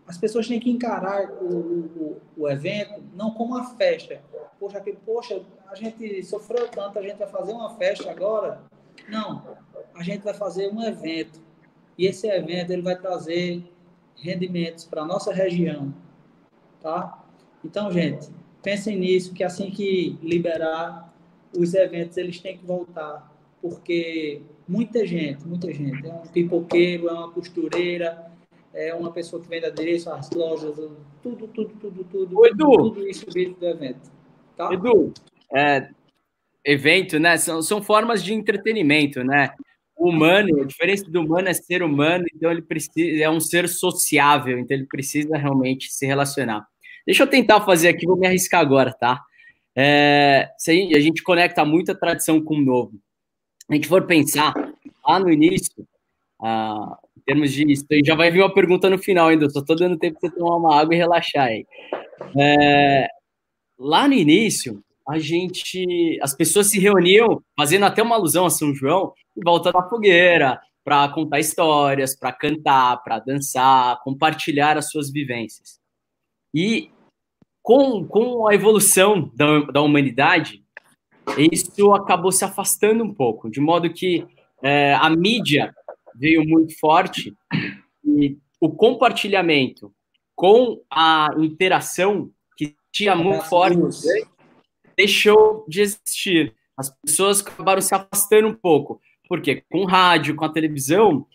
as 0.07 0.17
pessoas 0.17 0.47
têm 0.47 0.59
que 0.59 0.69
encarar 0.69 1.31
o, 1.31 1.55
o, 1.55 2.21
o, 2.35 2.49
evento 2.49 3.01
não 3.15 3.31
como 3.31 3.55
uma 3.55 3.75
festa, 3.75 4.21
poxa, 4.59 4.81
que, 4.81 4.93
poxa, 4.93 5.41
a 5.69 5.75
gente 5.75 6.23
sofreu 6.23 6.67
tanto, 6.67 6.99
a 6.99 7.01
gente 7.01 7.17
vai 7.17 7.27
fazer 7.27 7.53
uma 7.53 7.75
festa 7.75 8.11
agora? 8.11 8.61
Não, 9.07 9.45
a 9.95 10.03
gente 10.03 10.23
vai 10.23 10.33
fazer 10.33 10.67
um 10.69 10.81
evento. 10.83 11.39
E 11.97 12.07
esse 12.07 12.27
evento 12.27 12.71
ele 12.71 12.81
vai 12.81 12.95
trazer 12.95 13.63
rendimentos 14.15 14.85
para 14.85 15.01
a 15.01 15.05
nossa 15.05 15.31
região, 15.33 15.93
tá? 16.81 17.20
Então, 17.63 17.91
gente, 17.91 18.27
pensem 18.61 18.97
nisso, 18.97 19.33
que 19.33 19.43
assim 19.43 19.69
que 19.71 20.17
liberar 20.21 21.13
os 21.57 21.73
eventos, 21.73 22.17
eles 22.17 22.39
têm 22.39 22.57
que 22.57 22.65
voltar, 22.65 23.31
porque 23.61 24.41
muita 24.67 25.05
gente, 25.05 25.45
muita 25.45 25.73
gente, 25.73 26.07
é 26.07 26.13
um 26.13 26.27
pipoqueiro, 26.27 27.09
é 27.09 27.13
uma 27.13 27.31
costureira, 27.31 28.31
é 28.73 28.93
uma 28.93 29.11
pessoa 29.11 29.41
que 29.41 29.49
vende 29.49 29.65
adereço 29.65 30.09
às 30.09 30.29
lojas, 30.31 30.75
tudo, 31.21 31.47
tudo, 31.47 31.73
tudo, 31.79 32.03
tudo, 32.05 32.39
Ô, 32.39 32.45
Edu, 32.45 32.71
tudo 32.71 33.07
isso 33.07 33.25
vive 33.31 33.53
do 33.53 33.67
evento. 33.67 34.09
Tá? 34.55 34.73
Edu, 34.73 35.13
é, 35.53 35.89
evento, 36.63 37.19
né, 37.19 37.37
são, 37.37 37.61
são 37.61 37.81
formas 37.81 38.23
de 38.23 38.33
entretenimento, 38.33 39.23
né? 39.23 39.53
O 39.95 40.09
humano, 40.09 40.61
a 40.61 40.65
diferença 40.65 41.09
do 41.11 41.21
humano 41.21 41.47
é 41.47 41.53
ser 41.53 41.83
humano, 41.83 42.25
então 42.33 42.49
ele 42.49 42.63
precisa, 42.63 43.23
é 43.23 43.29
um 43.29 43.39
ser 43.39 43.69
sociável, 43.69 44.57
então 44.57 44.75
ele 44.75 44.87
precisa 44.87 45.37
realmente 45.37 45.91
se 45.91 46.07
relacionar. 46.07 46.65
Deixa 47.05 47.23
eu 47.23 47.27
tentar 47.27 47.61
fazer 47.61 47.89
aqui, 47.89 48.05
vou 48.05 48.17
me 48.17 48.27
arriscar 48.27 48.61
agora, 48.61 48.93
tá? 48.93 49.21
É, 49.75 50.49
a 50.67 50.99
gente 50.99 51.23
conecta 51.23 51.63
muita 51.65 51.95
tradição 51.95 52.43
com 52.43 52.55
o 52.55 52.61
novo. 52.61 52.93
A 53.69 53.73
gente 53.73 53.87
for 53.87 54.05
pensar 54.05 54.53
lá 55.07 55.19
no 55.19 55.31
início, 55.31 55.87
ah, 56.41 56.97
em 57.17 57.21
termos 57.21 57.51
de. 57.51 57.65
Já 58.05 58.15
vai 58.15 58.29
vir 58.31 58.41
uma 58.41 58.53
pergunta 58.53 58.89
no 58.89 58.97
final 58.97 59.29
ainda, 59.29 59.49
só 59.49 59.59
estou 59.59 59.75
dando 59.75 59.97
tempo 59.97 60.19
para 60.19 60.29
você 60.29 60.35
tomar 60.35 60.57
uma 60.57 60.79
água 60.79 60.93
e 60.93 60.97
relaxar 60.97 61.47
aí. 61.47 61.65
É, 62.37 63.07
lá 63.79 64.07
no 64.07 64.13
início, 64.13 64.83
a 65.07 65.19
gente. 65.19 66.19
As 66.21 66.35
pessoas 66.35 66.67
se 66.67 66.79
reuniam, 66.79 67.41
fazendo 67.57 67.85
até 67.85 68.03
uma 68.03 68.15
alusão 68.15 68.45
a 68.45 68.49
São 68.49 68.73
João, 68.75 69.13
em 69.37 69.41
volta 69.43 69.71
da 69.71 69.87
fogueira, 69.87 70.59
para 70.83 71.07
contar 71.09 71.39
histórias, 71.39 72.15
para 72.15 72.31
cantar, 72.31 73.01
para 73.03 73.19
dançar, 73.19 73.99
compartilhar 74.03 74.77
as 74.77 74.89
suas 74.89 75.11
vivências. 75.11 75.80
E 76.53 76.91
com, 77.61 78.05
com 78.05 78.47
a 78.47 78.53
evolução 78.53 79.31
da, 79.35 79.59
da 79.61 79.81
humanidade, 79.81 80.63
isso 81.37 81.93
acabou 81.93 82.31
se 82.31 82.43
afastando 82.43 83.03
um 83.03 83.13
pouco, 83.13 83.49
de 83.49 83.59
modo 83.59 83.91
que 83.91 84.25
é, 84.61 84.93
a 84.93 85.09
mídia 85.09 85.73
veio 86.15 86.45
muito 86.45 86.77
forte 86.79 87.35
e 88.03 88.37
o 88.59 88.69
compartilhamento 88.69 89.93
com 90.35 90.81
a 90.91 91.29
interação 91.37 92.31
que 92.57 92.75
tinha 92.91 93.15
muito 93.15 93.45
forte 93.45 93.77
deixou 94.95 95.65
de 95.67 95.81
existir. 95.81 96.55
As 96.77 96.89
pessoas 97.01 97.41
acabaram 97.41 97.81
se 97.81 97.93
afastando 97.93 98.47
um 98.47 98.55
pouco, 98.55 98.99
porque 99.27 99.63
com 99.71 99.85
rádio, 99.85 100.35
com 100.35 100.45
a 100.45 100.51
televisão, 100.51 101.25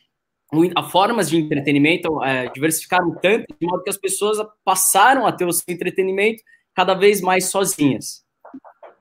as 0.75 0.91
formas 0.91 1.29
de 1.29 1.37
entretenimento 1.37 2.23
é, 2.23 2.49
diversificaram 2.51 3.15
tanto, 3.21 3.47
de 3.61 3.67
modo 3.67 3.83
que 3.83 3.91
as 3.91 3.97
pessoas 3.97 4.39
passaram 4.65 5.27
a 5.27 5.33
ter 5.33 5.45
o 5.45 5.53
seu 5.53 5.65
entretenimento 5.69 6.43
cada 6.75 6.95
vez 6.95 7.21
mais 7.21 7.51
sozinhas. 7.51 8.25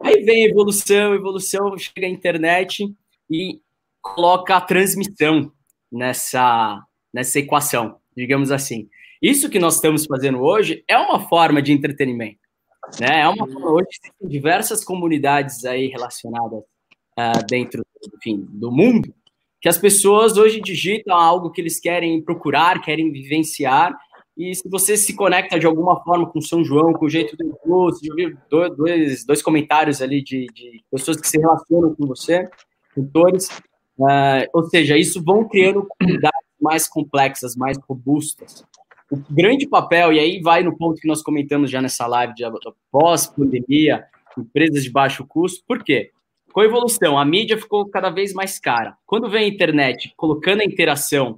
Aí 0.01 0.23
vem 0.23 0.45
a 0.45 0.49
evolução, 0.49 1.13
evolução, 1.13 1.77
chega 1.77 2.07
a 2.07 2.09
internet 2.09 2.93
e 3.29 3.61
coloca 4.01 4.55
a 4.55 4.61
transmissão 4.61 5.51
nessa, 5.91 6.83
nessa 7.13 7.39
equação, 7.39 7.97
digamos 8.15 8.51
assim. 8.51 8.89
Isso 9.21 9.49
que 9.49 9.59
nós 9.59 9.75
estamos 9.75 10.05
fazendo 10.05 10.41
hoje 10.41 10.83
é 10.87 10.97
uma 10.97 11.19
forma 11.27 11.61
de 11.61 11.71
entretenimento. 11.71 12.39
Né? 12.99 13.21
É 13.21 13.27
uma 13.27 13.45
hoje 13.45 13.87
tem 14.01 14.29
diversas 14.29 14.83
comunidades 14.83 15.65
aí 15.65 15.87
relacionadas 15.87 16.59
uh, 16.59 17.45
dentro 17.47 17.83
enfim, 18.13 18.45
do 18.49 18.71
mundo 18.71 19.13
que 19.65 19.69
as 19.69 19.79
pessoas 19.79 20.37
hoje 20.37 20.61
digitam 20.61 21.17
algo 21.17 21.49
que 21.49 21.59
eles 21.59 21.79
querem 21.79 22.21
procurar, 22.21 22.83
querem 22.83 23.11
vivenciar 23.11 23.97
e 24.37 24.53
se 24.53 24.69
você 24.69 24.95
se 24.95 25.15
conecta 25.15 25.59
de 25.59 25.65
alguma 25.65 26.03
forma 26.03 26.29
com 26.29 26.39
São 26.39 26.63
João, 26.63 26.93
com 26.93 27.05
o 27.05 27.09
jeito 27.09 27.35
do 27.35 27.57
você 27.65 28.07
viu 28.13 28.37
dois, 28.47 29.25
dois 29.25 29.41
comentários 29.41 30.03
ali 30.03 30.21
de, 30.21 30.45
de, 30.53 30.83
pessoas 30.91 31.19
que 31.19 31.27
se 31.27 31.39
relacionam 31.39 31.95
com 31.95 32.05
você, 32.05 32.47
cantores, 32.93 33.47
uh, 33.97 34.45
ou 34.53 34.65
seja, 34.65 34.99
isso 34.99 35.19
vão 35.23 35.49
criando 35.49 35.87
comunidades 35.97 36.47
mais 36.61 36.87
complexas, 36.87 37.55
mais 37.55 37.75
robustas. 37.89 38.63
O 39.09 39.17
grande 39.31 39.67
papel, 39.67 40.13
e 40.13 40.19
aí 40.19 40.41
vai 40.43 40.61
no 40.61 40.77
ponto 40.77 41.01
que 41.01 41.07
nós 41.07 41.23
comentamos 41.23 41.71
já 41.71 41.81
nessa 41.81 42.05
live 42.05 42.35
de 42.35 42.43
pós-pandemia, 42.91 44.05
empresas 44.37 44.83
de 44.83 44.91
baixo 44.91 45.25
custo, 45.25 45.63
por 45.67 45.83
quê? 45.83 46.11
Com 46.55 46.61
a 46.61 46.65
evolução, 46.65 47.19
a 47.19 47.25
mídia 47.25 47.57
ficou 47.57 47.85
cada 47.89 48.09
vez 48.09 48.31
mais 48.31 48.57
cara. 48.57 48.95
Quando 49.05 49.29
vem 49.29 49.43
a 49.43 49.47
internet 49.49 50.13
colocando 50.15 50.61
a 50.61 50.63
interação, 50.63 51.37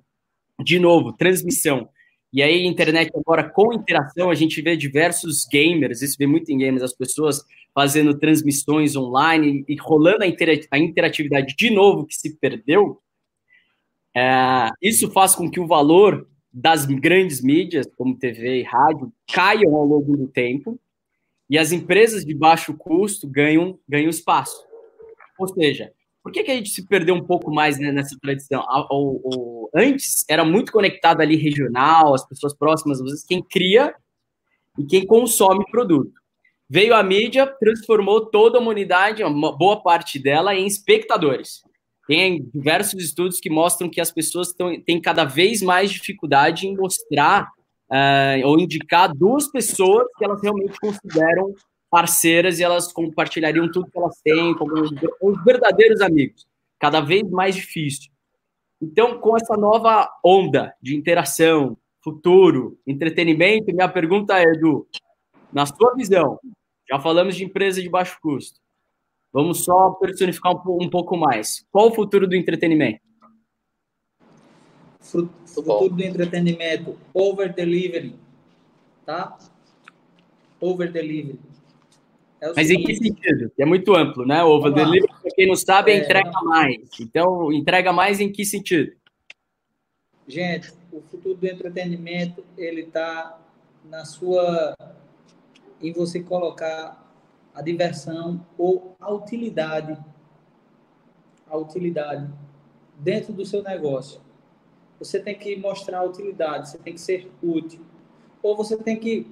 de 0.63 0.80
novo, 0.80 1.11
transmissão, 1.11 1.89
e 2.32 2.43
aí, 2.43 2.63
internet 2.68 3.09
agora 3.15 3.43
com 3.49 3.74
interação, 3.74 4.30
a 4.30 4.36
gente 4.36 4.61
vê 4.61 4.78
diversos 4.78 5.43
gamers, 5.51 6.03
isso 6.03 6.18
vê 6.20 6.28
muito 6.28 6.51
em 6.51 6.59
gamers, 6.59 6.84
as 6.84 6.93
pessoas 6.93 7.43
fazendo 7.74 8.15
transmissões 8.20 8.95
online 8.95 9.65
e 9.68 9.76
rolando 9.78 10.24
a, 10.24 10.28
a 10.70 10.78
interatividade 10.78 11.55
de 11.57 11.72
novo 11.72 12.05
que 12.05 12.13
se 12.13 12.38
perdeu. 12.38 13.01
É, 14.15 14.70
isso 14.80 15.09
faz 15.09 15.34
com 15.34 15.49
que 15.49 15.59
o 15.59 15.65
valor 15.65 16.30
das 16.53 16.86
grandes 16.86 17.41
mídias, 17.41 17.88
como 17.97 18.20
TV 18.20 18.59
e 18.59 18.63
rádio, 18.63 19.11
caiam 19.34 19.74
ao 19.74 19.84
longo 19.84 20.15
do 20.15 20.28
tempo 20.28 20.80
e 21.49 21.57
as 21.57 21.72
empresas 21.72 22.24
de 22.24 22.36
baixo 22.36 22.76
custo 22.78 23.28
ganham, 23.28 23.80
ganham 23.89 24.11
espaço. 24.11 24.66
Ou 25.38 25.47
seja, 25.47 25.91
por 26.23 26.31
que, 26.31 26.43
que 26.43 26.51
a 26.51 26.55
gente 26.55 26.69
se 26.69 26.85
perdeu 26.85 27.15
um 27.15 27.23
pouco 27.23 27.49
mais 27.51 27.79
né, 27.79 27.91
nessa 27.91 28.17
tradição? 28.21 28.61
O, 28.91 29.69
antes 29.73 30.25
era 30.29 30.43
muito 30.43 30.71
conectado 30.71 31.21
ali 31.21 31.35
regional, 31.35 32.13
as 32.13 32.27
pessoas 32.27 32.53
próximas, 32.53 32.99
às 32.99 33.05
vezes 33.05 33.25
quem 33.25 33.41
cria 33.41 33.95
e 34.77 34.85
quem 34.85 35.05
consome 35.05 35.63
produto. 35.71 36.11
Veio 36.69 36.93
a 36.93 37.01
mídia, 37.01 37.47
transformou 37.47 38.25
toda 38.25 38.57
a 38.57 38.61
humanidade, 38.61 39.23
uma 39.23 39.57
boa 39.57 39.81
parte 39.81 40.19
dela, 40.19 40.53
em 40.53 40.67
espectadores. 40.67 41.61
Tem 42.05 42.43
diversos 42.53 43.01
estudos 43.01 43.39
que 43.39 43.49
mostram 43.49 43.89
que 43.89 44.01
as 44.01 44.11
pessoas 44.11 44.53
tão, 44.53 44.81
têm 44.81 44.99
cada 44.99 45.23
vez 45.23 45.61
mais 45.61 45.91
dificuldade 45.91 46.67
em 46.67 46.75
mostrar 46.75 47.47
uh, 47.89 48.45
ou 48.45 48.59
indicar 48.59 49.13
duas 49.15 49.49
pessoas 49.49 50.07
que 50.17 50.25
elas 50.25 50.41
realmente 50.41 50.77
consideram 50.79 51.53
parceiras 51.98 52.60
e 52.60 52.64
elas 52.64 52.93
compartilhariam 52.93 53.72
tudo 53.72 53.89
que 53.89 53.98
elas 53.98 54.22
têm, 54.22 54.54
como 54.54 54.74
os 54.80 55.43
verdadeiros 55.43 56.00
amigos. 56.00 56.48
Cada 56.78 57.02
vez 57.02 57.28
mais 57.32 57.56
difícil. 57.56 58.12
Então, 58.80 59.20
com 59.20 59.36
essa 59.36 59.58
nova 59.58 60.08
onda 60.24 60.76
de 60.80 60.95
interação, 60.95 61.76
futuro, 62.04 62.80
entretenimento, 62.86 63.74
minha 63.74 63.89
pergunta 63.89 64.38
é, 64.38 64.43
Edu, 64.43 64.88
na 65.52 65.66
sua 65.66 65.95
visão, 65.95 66.39
já 66.88 67.00
falamos 67.00 67.36
de 67.36 67.43
empresa 67.43 67.82
de 67.82 67.89
baixo 67.89 68.20
custo, 68.22 68.60
vamos 69.34 69.64
só 69.64 69.89
personificar 69.89 70.54
um, 70.70 70.84
um 70.84 70.89
pouco 70.91 71.18
mais. 71.18 71.66
Qual 71.72 71.88
o 71.88 71.95
futuro 71.95 72.28
do 72.28 72.36
entretenimento? 72.36 73.02
Futuro 75.00 75.89
do 75.89 76.04
entretenimento, 76.04 76.95
over 77.12 77.52
delivery, 77.52 78.16
tá? 79.04 79.36
Over 80.62 80.91
delivery. 80.91 81.57
É 82.39 82.53
Mas 82.55 82.69
em 82.69 82.83
que 82.83 82.95
sentido? 82.95 83.51
É 83.57 83.65
muito 83.65 83.95
amplo, 83.95 84.25
né? 84.25 84.43
O 84.43 84.49
over 84.49 84.71
delivery, 84.71 85.11
para 85.21 85.31
quem 85.31 85.47
não 85.47 85.55
sabe, 85.55 85.91
é, 85.91 85.95
é 85.95 85.97
entrega 86.03 86.31
mais. 86.43 86.77
Então, 86.99 87.51
entrega 87.51 87.91
mais 87.91 88.19
em 88.19 88.31
que 88.31 88.45
sentido? 88.45 88.91
Gente, 90.27 90.71
o 90.91 91.01
futuro 91.01 91.35
do 91.35 91.47
entretenimento, 91.47 92.43
ele 92.57 92.81
está 92.81 93.39
na 93.85 94.05
sua... 94.05 94.75
em 95.81 95.91
você 95.91 96.21
colocar 96.21 97.03
a 97.55 97.61
diversão 97.61 98.45
ou 98.55 98.95
a 98.99 99.11
utilidade, 99.11 99.97
a 101.47 101.57
utilidade 101.57 102.29
dentro 102.99 103.33
do 103.33 103.45
seu 103.45 103.63
negócio. 103.63 104.21
Você 104.99 105.19
tem 105.19 105.33
que 105.33 105.55
mostrar 105.55 105.99
a 105.99 106.03
utilidade, 106.03 106.69
você 106.69 106.77
tem 106.77 106.93
que 106.93 107.01
ser 107.01 107.31
útil. 107.41 107.81
Ou 108.43 108.55
você 108.55 108.77
tem 108.77 108.95
que... 108.95 109.25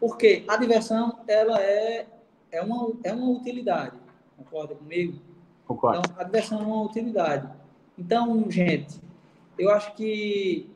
Porque 0.00 0.44
a 0.48 0.56
diversão, 0.56 1.18
ela 1.26 1.60
é 1.60 2.06
é 2.54 2.62
uma, 2.62 2.92
é 3.02 3.12
uma 3.12 3.30
utilidade. 3.30 3.96
Concorda 4.36 4.74
comigo? 4.74 5.18
Concordo. 5.66 5.98
Então, 5.98 6.20
a 6.20 6.24
diversão 6.24 6.60
é 6.60 6.62
uma 6.62 6.82
utilidade. 6.82 7.48
Então, 7.98 8.48
gente, 8.50 9.00
eu 9.58 9.70
acho 9.70 9.94
que 9.94 10.70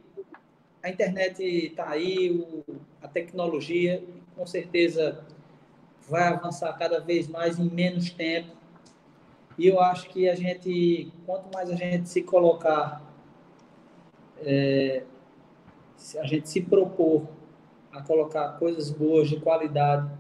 a 0.83 0.91
internet 0.91 1.43
está 1.43 1.91
aí, 1.91 2.31
o, 2.31 2.65
a 3.01 3.07
tecnologia, 3.07 4.03
com 4.37 4.45
certeza, 4.45 5.25
vai 6.09 6.29
avançar 6.29 6.73
cada 6.75 7.01
vez 7.01 7.29
mais 7.29 7.59
em 7.59 7.71
menos 7.71 8.11
tempo. 8.11 8.57
E 9.57 9.67
eu 9.67 9.81
acho 9.81 10.09
que 10.09 10.29
a 10.29 10.35
gente, 10.35 11.13
quanto 11.27 11.53
mais 11.53 11.71
a 11.71 11.75
gente 11.75 12.09
se 12.09 12.23
colocar, 12.23 13.03
é, 14.39 15.05
a 16.19 16.27
gente 16.27 16.49
se 16.49 16.61
propor 16.61 17.29
a 17.93 18.03
colocar 18.03 18.59
coisas 18.59 18.91
boas, 18.91 19.29
de 19.29 19.41
qualidade, 19.41 20.11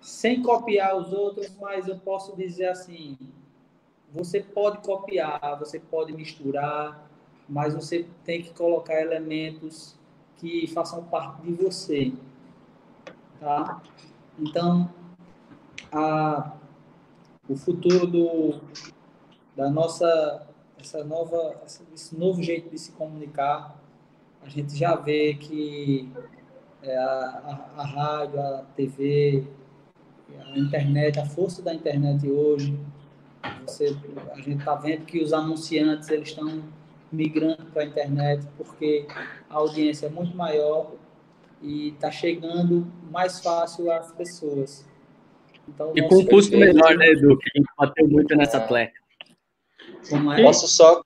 sem 0.00 0.42
copiar 0.42 0.96
os 0.96 1.12
outros, 1.12 1.54
mas 1.60 1.88
eu 1.88 1.98
posso 1.98 2.36
dizer 2.36 2.68
assim: 2.68 3.16
você 4.12 4.40
pode 4.40 4.78
copiar, 4.78 5.58
você 5.58 5.78
pode 5.78 6.12
misturar, 6.12 7.08
mas 7.48 7.74
você 7.74 8.06
tem 8.24 8.42
que 8.42 8.52
colocar 8.54 9.00
elementos 9.00 9.96
que 10.36 10.66
façam 10.68 11.04
parte 11.04 11.42
de 11.42 11.52
você, 11.52 12.12
tá? 13.40 13.82
Então, 14.38 14.92
a, 15.92 16.52
o 17.48 17.56
futuro 17.56 18.06
do, 18.06 18.60
da 19.56 19.68
nossa 19.68 20.46
essa 20.80 21.02
nova 21.02 21.60
esse 21.92 22.16
novo 22.16 22.40
jeito 22.40 22.70
de 22.70 22.78
se 22.78 22.92
comunicar, 22.92 23.76
a 24.40 24.48
gente 24.48 24.76
já 24.76 24.94
vê 24.94 25.34
que 25.34 26.08
é, 26.82 26.96
a, 26.96 27.70
a, 27.76 27.82
a 27.82 27.84
rádio, 27.84 28.40
a 28.40 28.64
TV, 28.76 29.44
a 30.36 30.58
internet, 30.58 31.18
a 31.18 31.24
força 31.24 31.62
da 31.62 31.74
internet 31.74 32.28
hoje, 32.28 32.78
você, 33.66 33.96
a 34.32 34.36
gente 34.36 34.58
está 34.58 34.74
vendo 34.74 35.04
que 35.04 35.22
os 35.22 35.32
anunciantes 35.32 36.08
eles 36.08 36.28
estão 36.28 36.62
migrando 37.10 37.64
para 37.66 37.82
a 37.82 37.86
internet 37.86 38.46
porque 38.56 39.06
a 39.48 39.56
audiência 39.56 40.06
é 40.06 40.10
muito 40.10 40.36
maior 40.36 40.92
e 41.62 41.88
está 41.88 42.10
chegando 42.10 42.86
mais 43.10 43.40
fácil 43.40 43.90
às 43.90 44.12
pessoas. 44.12 44.86
Então, 45.68 45.92
e 45.94 46.02
com 46.08 46.16
um 46.16 46.26
custo 46.26 46.56
menor, 46.56 46.96
né, 46.96 47.08
Edu? 47.08 47.36
Que 47.38 47.50
a 47.54 47.58
gente 47.58 47.68
bateu 47.76 48.08
muito 48.08 48.34
nessa 48.36 48.58
é. 48.58 48.92
É? 50.36 50.42
Posso 50.42 50.68
só 50.68 51.02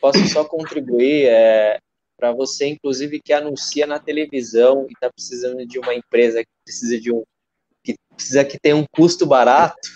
posso 0.00 0.26
só 0.28 0.44
contribuir 0.44 1.26
é, 1.26 1.78
para 2.16 2.32
você, 2.32 2.66
inclusive, 2.68 3.20
que 3.20 3.32
anuncia 3.32 3.86
na 3.86 3.98
televisão 3.98 4.86
e 4.88 4.92
está 4.92 5.10
precisando 5.10 5.66
de 5.66 5.78
uma 5.78 5.94
empresa 5.94 6.42
que 6.42 6.50
precisa 6.64 7.00
de 7.00 7.12
um 7.12 7.22
que 7.82 7.94
precisa 8.14 8.44
que 8.44 8.58
tenha 8.58 8.76
um 8.76 8.84
custo 8.92 9.26
barato. 9.26 9.88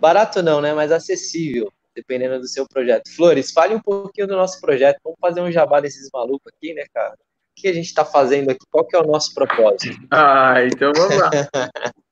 Barato 0.00 0.42
não, 0.42 0.60
né? 0.60 0.72
Mas 0.74 0.92
acessível, 0.92 1.72
dependendo 1.94 2.40
do 2.40 2.48
seu 2.48 2.66
projeto. 2.68 3.14
Flores, 3.14 3.52
fale 3.52 3.74
um 3.74 3.80
pouquinho 3.80 4.26
do 4.26 4.36
nosso 4.36 4.60
projeto. 4.60 4.98
Vamos 5.02 5.18
fazer 5.20 5.40
um 5.40 5.50
jabá 5.50 5.80
desses 5.80 6.08
malucos 6.12 6.52
aqui, 6.54 6.74
né, 6.74 6.84
cara? 6.92 7.14
O 7.14 7.60
que 7.60 7.68
a 7.68 7.72
gente 7.72 7.86
está 7.86 8.04
fazendo 8.04 8.50
aqui? 8.50 8.66
Qual 8.70 8.84
que 8.84 8.96
é 8.96 8.98
o 8.98 9.06
nosso 9.06 9.32
propósito? 9.34 9.96
Ah, 10.10 10.56
então 10.64 10.92
vamos 10.94 11.16
lá. 11.16 11.30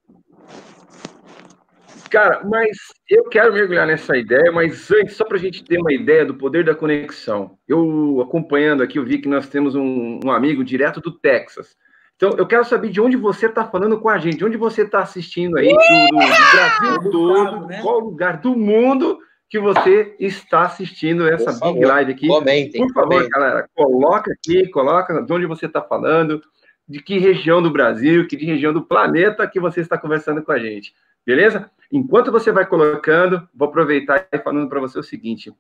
Cara, 2.13 2.45
mas 2.45 2.77
eu 3.09 3.25
quero 3.25 3.55
mergulhar 3.55 3.87
nessa 3.87 4.15
ideia, 4.19 4.53
mas 4.53 4.91
antes, 4.91 5.17
só 5.17 5.25
para 5.25 5.39
a 5.39 5.41
gente 5.41 5.65
ter 5.65 5.79
uma 5.79 5.95
ideia 5.95 6.27
do 6.27 6.35
poder 6.35 6.63
da 6.63 6.75
conexão. 6.75 7.57
Eu, 7.67 8.21
acompanhando 8.21 8.83
aqui, 8.83 8.99
eu 8.99 9.05
vi 9.05 9.19
que 9.19 9.29
nós 9.31 9.49
temos 9.49 9.75
um, 9.75 10.21
um 10.23 10.31
amigo 10.31 10.63
direto 10.63 11.01
do 11.01 11.11
Texas. 11.11 11.75
Então, 12.17 12.31
eu 12.39 12.47
quero 12.47 12.65
saber 12.65 12.91
de 12.91 13.01
onde 13.01 13.17
você 13.17 13.47
está 13.47 13.65
falando 13.65 14.01
com 14.01 14.09
a 14.09 14.19
gente, 14.19 14.39
de 14.39 14.45
onde 14.45 14.57
você 14.57 14.83
está 14.83 15.01
assistindo 15.01 15.59
aí, 15.59 15.69
do, 15.69 15.75
do, 15.75 16.09
do 16.11 16.17
Brasil 16.17 17.11
todo, 17.11 17.67
né? 17.67 17.83
qual 17.83 17.99
lugar 17.99 18.39
do 18.39 18.57
mundo 18.57 19.19
que 19.53 19.59
você 19.59 20.15
está 20.19 20.63
assistindo 20.63 21.29
essa 21.29 21.53
Por 21.53 21.73
big 21.73 21.81
favor, 21.81 21.87
live 21.87 22.13
aqui. 22.13 22.27
Comentem, 22.27 22.81
Por 22.87 22.93
favor, 22.95 23.09
comentem. 23.09 23.29
galera, 23.29 23.69
coloca 23.75 24.33
aqui, 24.33 24.67
coloca 24.71 25.21
de 25.21 25.33
onde 25.33 25.45
você 25.45 25.67
está 25.67 25.83
falando, 25.83 26.41
de 26.89 27.03
que 27.03 27.19
região 27.19 27.63
do 27.63 27.71
Brasil, 27.71 28.27
que 28.27 28.37
de 28.37 28.47
região 28.47 28.73
do 28.73 28.83
planeta 28.83 29.47
que 29.47 29.61
você 29.61 29.81
está 29.81 29.99
conversando 29.99 30.43
com 30.43 30.53
a 30.53 30.59
gente. 30.59 30.95
Beleza? 31.27 31.71
Enquanto 31.91 32.33
você 32.33 32.51
vai 32.51 32.65
colocando, 32.65 33.47
vou 33.55 33.69
aproveitar 33.69 34.27
e 34.33 34.39
falando 34.39 34.71
para 34.71 34.81
você 34.81 34.99
o 34.99 35.03
seguinte: 35.03 35.53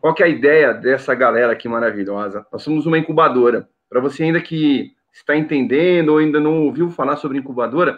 qual 0.00 0.14
que 0.14 0.22
é 0.22 0.26
a 0.26 0.30
ideia 0.30 0.72
dessa 0.72 1.14
galera 1.14 1.52
aqui 1.52 1.68
maravilhosa? 1.68 2.46
Nós 2.50 2.62
somos 2.62 2.86
uma 2.86 2.98
incubadora. 2.98 3.68
Para 3.88 4.00
você 4.00 4.24
ainda 4.24 4.40
que 4.40 4.95
está 5.18 5.36
entendendo 5.36 6.10
ou 6.10 6.18
ainda 6.18 6.38
não 6.38 6.62
ouviu 6.62 6.90
falar 6.90 7.16
sobre 7.16 7.38
incubadora, 7.38 7.92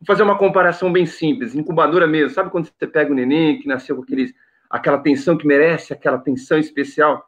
vou 0.00 0.06
fazer 0.06 0.22
uma 0.22 0.36
comparação 0.36 0.92
bem 0.92 1.06
simples. 1.06 1.54
Incubadora 1.54 2.06
mesmo, 2.06 2.30
sabe 2.30 2.50
quando 2.50 2.66
você 2.66 2.86
pega 2.86 3.12
o 3.12 3.14
neném 3.14 3.58
que 3.58 3.68
nasceu 3.68 3.96
com 3.96 4.02
aqueles, 4.02 4.34
aquela 4.68 4.96
atenção 4.96 5.36
que 5.36 5.46
merece, 5.46 5.92
aquela 5.92 6.16
atenção 6.16 6.58
especial 6.58 7.24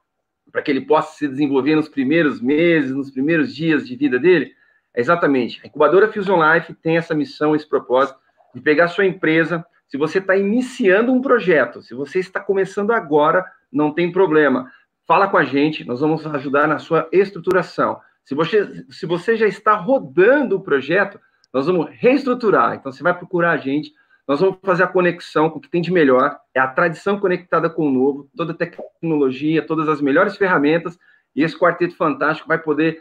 para 0.50 0.62
que 0.62 0.70
ele 0.70 0.80
possa 0.80 1.16
se 1.16 1.28
desenvolver 1.28 1.76
nos 1.76 1.88
primeiros 1.88 2.40
meses, 2.40 2.90
nos 2.94 3.10
primeiros 3.10 3.54
dias 3.54 3.86
de 3.86 3.94
vida 3.96 4.18
dele? 4.18 4.52
É 4.94 5.00
exatamente. 5.00 5.60
A 5.62 5.66
incubadora 5.66 6.10
Fusion 6.10 6.40
Life 6.42 6.74
tem 6.74 6.96
essa 6.96 7.14
missão, 7.14 7.54
esse 7.54 7.68
propósito 7.68 8.18
de 8.54 8.60
pegar 8.60 8.86
a 8.86 8.88
sua 8.88 9.04
empresa, 9.04 9.64
se 9.86 9.96
você 9.96 10.18
está 10.18 10.36
iniciando 10.36 11.12
um 11.12 11.20
projeto, 11.20 11.82
se 11.82 11.94
você 11.94 12.18
está 12.18 12.40
começando 12.40 12.90
agora, 12.90 13.44
não 13.72 13.92
tem 13.92 14.10
problema. 14.10 14.70
Fala 15.06 15.28
com 15.28 15.36
a 15.36 15.44
gente, 15.44 15.84
nós 15.84 16.00
vamos 16.00 16.26
ajudar 16.26 16.66
na 16.66 16.78
sua 16.78 17.08
estruturação. 17.12 18.00
Se 18.28 18.34
você, 18.34 18.84
se 18.90 19.06
você 19.06 19.38
já 19.38 19.46
está 19.46 19.72
rodando 19.72 20.56
o 20.56 20.60
projeto, 20.60 21.18
nós 21.50 21.64
vamos 21.64 21.88
reestruturar. 21.92 22.74
Então, 22.74 22.92
você 22.92 23.02
vai 23.02 23.16
procurar 23.16 23.52
a 23.52 23.56
gente, 23.56 23.90
nós 24.26 24.38
vamos 24.38 24.58
fazer 24.62 24.82
a 24.82 24.86
conexão 24.86 25.48
com 25.48 25.58
o 25.58 25.60
que 25.62 25.70
tem 25.70 25.80
de 25.80 25.90
melhor, 25.90 26.38
é 26.54 26.60
a 26.60 26.68
tradição 26.68 27.18
conectada 27.18 27.70
com 27.70 27.88
o 27.88 27.90
novo, 27.90 28.28
toda 28.36 28.52
a 28.52 28.54
tecnologia, 28.54 29.66
todas 29.66 29.88
as 29.88 30.02
melhores 30.02 30.36
ferramentas, 30.36 30.98
e 31.34 31.42
esse 31.42 31.58
quarteto 31.58 31.96
fantástico 31.96 32.46
vai 32.46 32.58
poder 32.58 33.00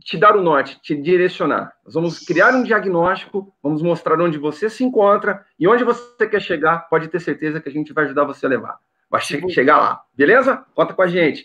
te 0.00 0.16
dar 0.16 0.34
o 0.34 0.42
norte, 0.42 0.80
te 0.80 0.94
direcionar. 0.94 1.74
Nós 1.84 1.92
vamos 1.92 2.20
criar 2.20 2.54
um 2.54 2.62
diagnóstico, 2.62 3.54
vamos 3.62 3.82
mostrar 3.82 4.18
onde 4.22 4.38
você 4.38 4.70
se 4.70 4.82
encontra 4.82 5.44
e 5.60 5.68
onde 5.68 5.84
você 5.84 6.26
quer 6.26 6.40
chegar. 6.40 6.88
Pode 6.88 7.08
ter 7.08 7.20
certeza 7.20 7.60
que 7.60 7.68
a 7.68 7.72
gente 7.72 7.92
vai 7.92 8.06
ajudar 8.06 8.24
você 8.24 8.46
a 8.46 8.48
levar. 8.48 8.78
Vai 9.10 9.20
che 9.20 9.38
chegar 9.50 9.76
lá, 9.76 10.00
beleza? 10.16 10.64
Conta 10.74 10.94
com 10.94 11.02
a 11.02 11.08
gente. 11.08 11.44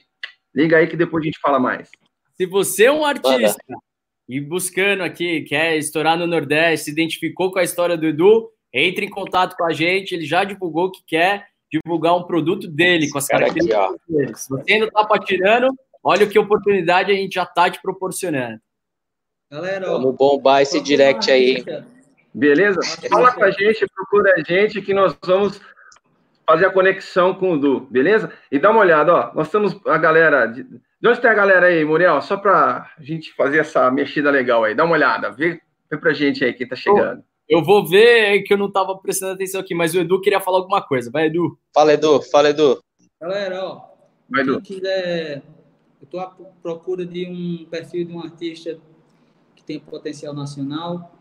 Liga 0.55 0.77
aí 0.77 0.87
que 0.87 0.95
depois 0.95 1.23
a 1.23 1.25
gente 1.25 1.41
fala 1.41 1.59
mais. 1.59 1.91
Se 2.37 2.45
você 2.45 2.85
é 2.85 2.91
um 2.91 3.03
artista 3.03 3.61
e 4.29 4.39
buscando 4.39 5.03
aqui, 5.03 5.41
quer 5.41 5.77
estourar 5.77 6.17
no 6.17 6.27
Nordeste, 6.27 6.85
se 6.85 6.91
identificou 6.91 7.51
com 7.51 7.59
a 7.59 7.63
história 7.63 7.97
do 7.97 8.05
Edu, 8.05 8.49
entre 8.71 9.05
em 9.05 9.09
contato 9.09 9.55
com 9.57 9.65
a 9.65 9.73
gente. 9.73 10.13
Ele 10.13 10.25
já 10.25 10.43
divulgou 10.43 10.91
que 10.91 11.01
quer 11.05 11.47
divulgar 11.71 12.15
um 12.15 12.23
produto 12.23 12.67
dele, 12.67 13.09
com 13.09 13.17
as 13.17 13.27
características 13.27 13.97
dele. 14.07 14.35
Se 14.35 14.49
você 14.49 14.73
ainda 14.73 14.85
está 14.85 15.03
patirando, 15.05 15.75
Olha 16.09 16.25
que 16.25 16.39
oportunidade 16.39 17.11
a 17.11 17.15
gente 17.15 17.33
já 17.33 17.43
está 17.43 17.69
te 17.69 17.81
proporcionando. 17.81 18.61
Galera, 19.51 19.87
vamos 19.87 20.15
bombar 20.15 20.61
esse 20.61 20.79
direct 20.79 21.29
aí. 21.29 21.61
Beleza? 22.33 22.79
Fala 23.09 23.33
com 23.33 23.43
a 23.43 23.51
gente, 23.51 23.85
procura 23.93 24.33
a 24.37 24.41
gente 24.41 24.81
que 24.81 24.93
nós 24.93 25.17
vamos 25.21 25.59
fazer 26.47 26.65
a 26.65 26.71
conexão 26.71 27.33
com 27.33 27.51
o 27.51 27.59
Du, 27.59 27.81
beleza? 27.81 28.31
E 28.49 28.57
dá 28.57 28.71
uma 28.71 28.79
olhada, 28.79 29.13
ó. 29.13 29.33
Nós 29.33 29.49
temos 29.51 29.77
a 29.85 29.97
galera. 29.97 30.45
De, 30.45 30.65
de 30.99 31.07
onde 31.07 31.21
tem 31.21 31.29
a 31.29 31.35
galera 31.35 31.67
aí, 31.67 31.85
Muriel? 31.85 32.21
Só 32.21 32.37
para 32.37 32.91
a 32.97 33.03
gente 33.03 33.33
fazer 33.33 33.59
essa 33.59 33.89
mexida 33.91 34.31
legal 34.31 34.63
aí. 34.63 34.73
Dá 34.73 34.83
uma 34.83 34.93
olhada, 34.93 35.31
vê, 35.31 35.61
vê 35.89 35.97
pra 35.97 36.13
gente 36.13 36.43
aí 36.43 36.53
quem 36.53 36.67
tá 36.67 36.75
chegando. 36.75 37.23
Eu 37.47 37.63
vou 37.63 37.87
ver 37.87 38.43
que 38.43 38.53
eu 38.53 38.57
não 38.57 38.71
tava 38.71 38.97
prestando 38.97 39.33
atenção 39.33 39.61
aqui, 39.61 39.73
mas 39.73 39.93
o 39.93 39.99
Edu 39.99 40.19
queria 40.19 40.39
falar 40.39 40.57
alguma 40.57 40.81
coisa. 40.81 41.09
Vai, 41.09 41.27
Edu. 41.27 41.57
Fala, 41.73 41.93
Edu. 41.93 42.21
Fala, 42.23 42.49
Edu. 42.49 42.83
Galera, 43.21 43.63
ó. 43.63 43.81
Vai, 44.29 44.41
Edu. 44.41 44.61
Quem 44.61 44.75
quiser 44.75 45.43
eu 45.99 46.05
estou 46.05 46.19
à 46.19 46.27
procura 46.61 47.05
de 47.05 47.27
um 47.27 47.65
perfil 47.65 48.05
de 48.05 48.13
um 48.13 48.19
artista 48.19 48.79
que 49.55 49.63
tem 49.63 49.79
potencial 49.79 50.33
nacional, 50.33 51.11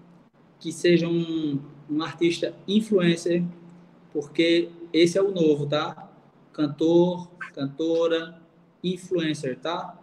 que 0.61 0.71
seja 0.71 1.09
um, 1.09 1.59
um 1.91 2.03
artista 2.03 2.55
influencer, 2.69 3.43
porque 4.13 4.71
esse 4.93 5.17
é 5.17 5.23
o 5.23 5.31
novo, 5.31 5.67
tá? 5.67 6.11
Cantor, 6.53 7.31
cantora, 7.55 8.41
influencer, 8.83 9.59
tá? 9.59 9.99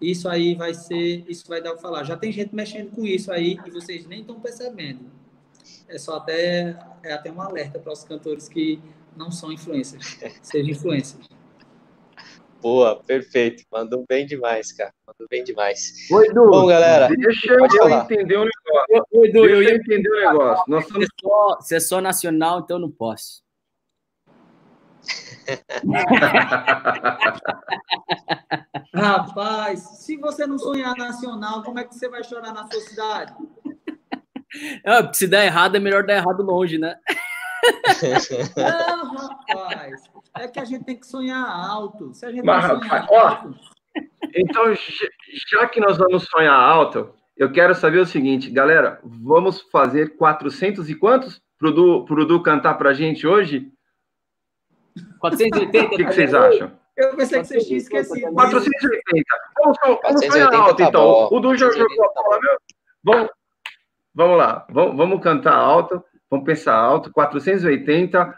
Isso 0.00 0.28
aí 0.28 0.54
vai 0.54 0.72
ser, 0.72 1.24
isso 1.28 1.46
vai 1.46 1.60
dar 1.60 1.74
o 1.74 1.78
falar. 1.78 2.04
Já 2.04 2.16
tem 2.16 2.32
gente 2.32 2.54
mexendo 2.54 2.90
com 2.90 3.06
isso 3.06 3.30
aí 3.30 3.58
e 3.66 3.70
vocês 3.70 4.06
nem 4.06 4.20
estão 4.20 4.40
percebendo. 4.40 5.04
É 5.88 5.98
só 5.98 6.16
até 6.16 6.78
é 7.02 7.12
até 7.12 7.30
um 7.30 7.40
alerta 7.40 7.78
para 7.78 7.92
os 7.92 8.04
cantores 8.04 8.48
que 8.48 8.80
não 9.16 9.30
são 9.30 9.52
influencers, 9.52 10.18
sejam 10.42 10.70
influencers. 10.70 11.28
Boa, 12.62 12.96
perfeito. 12.96 13.64
Mandou 13.72 14.04
bem 14.06 14.26
demais, 14.26 14.70
cara. 14.72 14.92
Mandou 15.06 15.26
bem 15.30 15.42
demais. 15.42 16.06
Oi, 16.10 16.26
Edu. 16.26 16.50
Bom, 16.50 16.66
galera. 16.66 17.08
Deixa 17.08 17.54
eu 17.54 17.66
falar. 17.70 18.04
entender 18.04 18.36
o 18.36 18.44
negócio. 18.44 19.06
Oi, 19.12 19.32
deixa 19.32 19.50
eu 19.50 19.62
ia 19.62 19.74
entender 19.74 20.10
o 20.10 20.20
negócio. 20.20 20.64
Nós 20.68 20.86
somos... 20.86 21.04
se, 21.04 21.04
é 21.04 21.06
só, 21.20 21.60
se 21.60 21.74
é 21.74 21.80
só 21.80 22.02
nacional, 22.02 22.60
então 22.60 22.78
não 22.78 22.90
posso. 22.90 23.42
Rapaz, 29.00 29.80
se 30.04 30.16
você 30.16 30.46
não 30.46 30.58
sonhar 30.58 30.96
nacional, 30.96 31.62
como 31.62 31.78
é 31.78 31.84
que 31.84 31.94
você 31.94 32.08
vai 32.08 32.22
chorar 32.22 32.52
na 32.52 32.66
sua 32.70 32.80
cidade? 32.80 33.34
É, 34.84 35.12
se 35.12 35.28
der 35.28 35.46
errado, 35.46 35.76
é 35.76 35.78
melhor 35.78 36.04
dar 36.04 36.16
errado 36.16 36.42
longe, 36.42 36.76
né? 36.76 36.96
Não, 38.56 39.14
rapaz. 39.14 40.02
É 40.36 40.48
que 40.48 40.58
a 40.58 40.64
gente 40.64 40.84
tem 40.84 40.98
que 40.98 41.06
sonhar 41.06 41.46
alto. 41.48 42.12
Se 42.12 42.26
a 42.26 42.32
gente 42.32 42.44
Mas, 42.44 42.66
sonhar 42.66 43.06
ó, 43.08 43.28
alto... 43.28 43.54
Então, 44.34 44.74
já 45.50 45.68
que 45.68 45.78
nós 45.78 45.98
vamos 45.98 46.24
sonhar 46.24 46.52
alto, 46.52 47.14
eu 47.36 47.52
quero 47.52 47.76
saber 47.76 47.98
o 47.98 48.06
seguinte, 48.06 48.50
galera, 48.50 49.00
vamos 49.04 49.60
fazer 49.70 50.16
400 50.16 50.90
e 50.90 50.96
quantos 50.96 51.40
pro 51.56 51.72
Du, 51.72 52.04
pro 52.04 52.26
Du 52.26 52.42
cantar 52.42 52.74
pra 52.74 52.92
gente 52.92 53.26
hoje? 53.28 53.72
480. 55.20 55.86
O 55.86 55.90
que, 55.90 56.04
que 56.04 56.12
vocês 56.12 56.34
acham? 56.34 56.72
Eu 57.00 57.16
pensei 57.16 57.40
que 57.40 57.46
vocês 57.46 57.66
tinham 57.66 57.78
esquecido. 57.78 58.32
480. 58.32 59.24
Vamos, 59.58 59.78
vamos 60.02 60.26
sonhar 60.26 60.54
alto, 60.54 60.76
tá 60.76 60.84
então. 60.84 61.02
Bom. 61.02 61.28
O 61.32 61.40
Du 61.40 61.56
já 61.56 61.70
jogou 61.70 62.04
a 62.04 62.12
bola, 62.12 62.38
meu. 62.40 62.58
Vamos, 63.02 63.30
vamos 64.14 64.36
lá, 64.38 64.66
vamos, 64.68 64.96
vamos 64.96 65.22
cantar 65.22 65.54
alto, 65.54 66.04
vamos 66.30 66.44
pensar 66.44 66.74
alto, 66.74 67.10
480. 67.10 68.34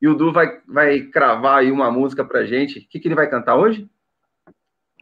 E 0.00 0.08
o 0.08 0.14
Du 0.14 0.32
vai, 0.32 0.60
vai 0.66 1.00
cravar 1.00 1.58
aí 1.58 1.70
uma 1.70 1.90
música 1.90 2.24
pra 2.24 2.46
gente. 2.46 2.78
O 2.78 2.88
que, 2.88 2.98
que 2.98 3.06
ele 3.08 3.14
vai 3.14 3.28
cantar 3.28 3.56
hoje? 3.56 3.86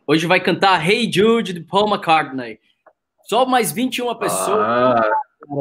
Hoje 0.06 0.26
vai 0.26 0.40
cantar 0.40 0.84
Hey 0.84 1.10
Jude, 1.10 1.52
de 1.52 1.60
Paul 1.60 1.88
McCartney. 1.88 2.58
Só 3.22 3.46
mais 3.46 3.70
21 3.70 4.12
pessoas. 4.16 4.60
Ah. 4.60 5.10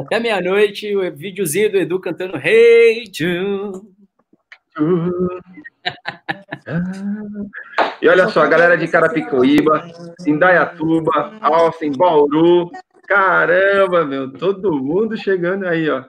Até 0.02 0.18
meia-noite, 0.18 0.94
o 0.96 1.16
videozinho 1.16 1.70
do 1.70 1.78
Edu 1.78 2.00
cantando 2.00 2.36
Hey 2.36 3.04
Jude. 3.12 3.80
E 8.00 8.08
olha 8.08 8.28
só, 8.28 8.42
a 8.42 8.46
galera 8.46 8.76
de 8.76 8.88
Carapicuíba, 8.88 9.86
Indaiatuba, 10.26 11.38
Austin, 11.40 11.92
Bauru. 11.92 12.70
Caramba, 13.06 14.04
meu, 14.04 14.32
todo 14.32 14.72
mundo 14.72 15.16
chegando 15.16 15.66
aí, 15.66 15.90
ó. 15.90 16.04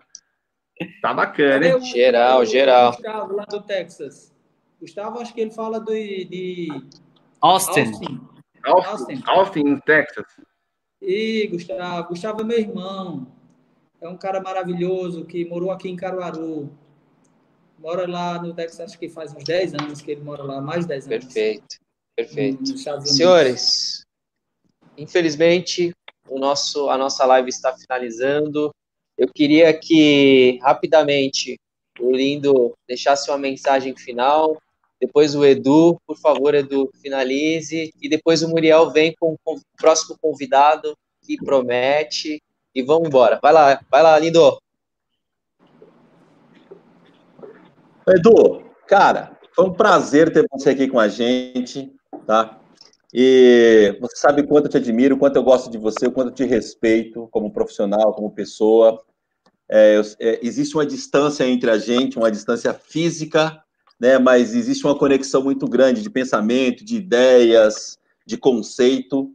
Tá 1.02 1.14
bacana, 1.14 1.66
hein? 1.66 1.82
Geral, 1.82 2.46
geral. 2.46 2.92
Gustavo, 2.92 3.36
lá 3.36 3.46
do 3.46 3.62
Texas. 3.62 4.34
Gustavo, 4.80 5.20
acho 5.20 5.34
que 5.34 5.42
ele 5.42 5.52
fala 5.52 5.80
do, 5.80 5.92
de. 5.92 6.68
Austin. 7.42 7.82
Austin. 7.82 8.22
Austin, 8.66 9.24
Austin 9.26 9.80
Texas. 9.86 10.26
E 11.02 11.48
Gustavo. 11.48 12.10
Gustavo 12.10 12.42
é 12.42 12.44
meu 12.44 12.60
irmão. 12.60 13.28
É 14.02 14.10
um 14.10 14.18
cara 14.18 14.42
maravilhoso 14.42 15.26
que 15.26 15.46
morou 15.46 15.72
aqui 15.72 15.90
em 15.90 15.96
Caruaru. 15.96 16.70
Mora 17.86 18.08
lá 18.08 18.42
no 18.42 18.52
Texas, 18.52 18.80
acho 18.80 18.98
que 18.98 19.08
faz 19.08 19.32
uns 19.32 19.44
10 19.44 19.76
anos 19.76 20.02
que 20.02 20.10
ele 20.10 20.22
mora 20.22 20.42
lá, 20.42 20.60
mais 20.60 20.86
de 20.86 20.88
10 20.88 21.06
anos. 21.06 21.26
Perfeito, 21.26 21.76
perfeito. 22.16 22.76
Senhores, 23.06 24.02
infelizmente, 24.98 25.94
o 26.28 26.40
nosso, 26.40 26.90
a 26.90 26.98
nossa 26.98 27.24
live 27.28 27.48
está 27.48 27.78
finalizando. 27.78 28.72
Eu 29.16 29.28
queria 29.32 29.72
que, 29.72 30.58
rapidamente, 30.64 31.60
o 32.00 32.12
Lindo 32.12 32.74
deixasse 32.88 33.30
uma 33.30 33.38
mensagem 33.38 33.96
final, 33.96 34.60
depois 35.00 35.36
o 35.36 35.46
Edu, 35.46 35.96
por 36.08 36.18
favor, 36.18 36.56
Edu, 36.56 36.90
finalize, 37.04 37.94
e 38.02 38.10
depois 38.10 38.42
o 38.42 38.50
Muriel 38.50 38.90
vem 38.90 39.14
com 39.14 39.36
o 39.46 39.60
próximo 39.78 40.18
convidado, 40.20 40.98
que 41.22 41.38
promete, 41.38 42.42
e 42.74 42.82
vamos 42.82 43.10
embora. 43.10 43.40
Vai 43.40 43.54
lá, 43.54 43.80
vai 43.92 44.02
lá, 44.02 44.18
Lindo. 44.18 44.58
Edu, 48.08 48.64
cara, 48.88 49.36
foi 49.56 49.66
um 49.66 49.74
prazer 49.74 50.32
ter 50.32 50.46
você 50.52 50.70
aqui 50.70 50.88
com 50.88 51.00
a 51.00 51.08
gente, 51.08 51.92
tá? 52.28 52.60
E 53.12 53.98
você 54.00 54.18
sabe 54.18 54.46
quanto 54.46 54.66
eu 54.66 54.72
te 54.72 54.78
admiro, 54.78 55.16
o 55.16 55.18
quanto 55.18 55.38
eu 55.38 55.44
gosto 55.44 55.72
de 55.72 55.78
você, 55.78 56.06
o 56.06 56.12
quanto 56.12 56.28
eu 56.28 56.36
te 56.36 56.44
respeito 56.44 57.28
como 57.32 57.52
profissional, 57.52 58.14
como 58.14 58.30
pessoa. 58.30 59.02
É, 59.68 60.00
é, 60.20 60.40
existe 60.44 60.76
uma 60.76 60.86
distância 60.86 61.48
entre 61.48 61.72
a 61.72 61.80
gente, 61.80 62.18
uma 62.18 62.30
distância 62.30 62.74
física, 62.74 63.64
né? 64.00 64.20
Mas 64.20 64.54
existe 64.54 64.86
uma 64.86 64.98
conexão 64.98 65.42
muito 65.42 65.68
grande 65.68 66.04
de 66.04 66.10
pensamento, 66.10 66.86
de 66.86 66.98
ideias, 66.98 67.98
de 68.24 68.38
conceito. 68.38 69.32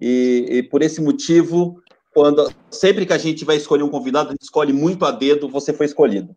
E, 0.00 0.46
e 0.48 0.62
por 0.64 0.82
esse 0.82 1.00
motivo, 1.00 1.80
quando 2.12 2.52
sempre 2.70 3.06
que 3.06 3.12
a 3.12 3.18
gente 3.18 3.44
vai 3.44 3.56
escolher 3.56 3.84
um 3.84 3.90
convidado, 3.90 4.30
a 4.30 4.32
gente 4.32 4.42
escolhe 4.42 4.72
muito 4.72 5.04
a 5.04 5.12
dedo. 5.12 5.48
Você 5.48 5.72
foi 5.72 5.86
escolhido. 5.86 6.34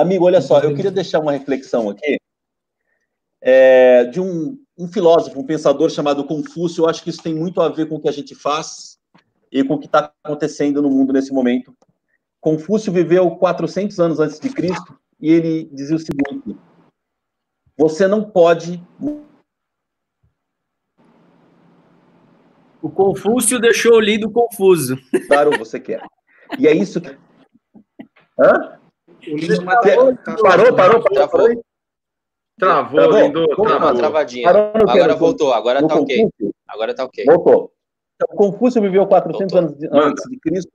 Amigo, 0.00 0.26
olha 0.26 0.40
só, 0.40 0.60
eu 0.60 0.76
queria 0.76 0.92
deixar 0.92 1.18
uma 1.18 1.32
reflexão 1.32 1.90
aqui 1.90 2.18
é, 3.40 4.04
de 4.04 4.20
um, 4.20 4.56
um, 4.78 4.86
filósofo, 4.86 5.40
um 5.40 5.44
pensador 5.44 5.90
chamado 5.90 6.24
Confúcio. 6.24 6.84
Eu 6.84 6.88
acho 6.88 7.02
que 7.02 7.10
isso 7.10 7.20
tem 7.20 7.34
muito 7.34 7.60
a 7.60 7.68
ver 7.68 7.88
com 7.88 7.96
o 7.96 8.00
que 8.00 8.08
a 8.08 8.12
gente 8.12 8.32
faz 8.32 8.96
e 9.50 9.64
com 9.64 9.74
o 9.74 9.78
que 9.78 9.86
está 9.86 10.12
acontecendo 10.22 10.80
no 10.80 10.88
mundo 10.88 11.12
nesse 11.12 11.32
momento. 11.32 11.76
Confúcio 12.40 12.92
viveu 12.92 13.28
400 13.32 13.98
anos 13.98 14.20
antes 14.20 14.38
de 14.38 14.48
Cristo 14.50 14.96
e 15.20 15.32
ele 15.32 15.64
dizia 15.72 15.96
o 15.96 15.98
seguinte: 15.98 16.56
você 17.76 18.06
não 18.06 18.22
pode. 18.22 18.80
O 22.80 22.88
Confúcio 22.88 23.58
deixou 23.58 23.94
o 23.94 24.00
lido 24.00 24.30
confuso. 24.30 24.96
Claro, 25.26 25.58
você 25.58 25.80
quer. 25.80 26.00
E 26.56 26.68
é 26.68 26.72
isso 26.72 27.00
que. 27.00 27.18
Hã? 28.38 28.77
Lindo 29.34 29.64
parou, 29.64 30.16
parou, 30.16 30.74
parou, 30.74 31.02
parou, 31.02 31.28
parou. 31.28 31.64
Travou, 32.58 33.00
travou, 33.00 33.20
Lindo, 33.20 33.46
travou. 33.48 33.94
travadinha. 33.94 34.44
Parou 34.44 34.72
agora 34.88 35.14
voltou, 35.14 35.52
agora 35.52 35.86
tá 35.86 35.94
ok. 35.94 36.28
Agora 36.66 36.94
tá 36.94 37.04
ok. 37.04 37.24
Voltou. 37.24 37.72
Então, 38.16 38.36
Confúcio 38.36 38.82
viveu 38.82 39.06
400 39.06 39.52
voltou. 39.52 39.58
anos 39.58 40.06
antes 40.06 40.24
de 40.28 40.38
Cristo 40.40 40.72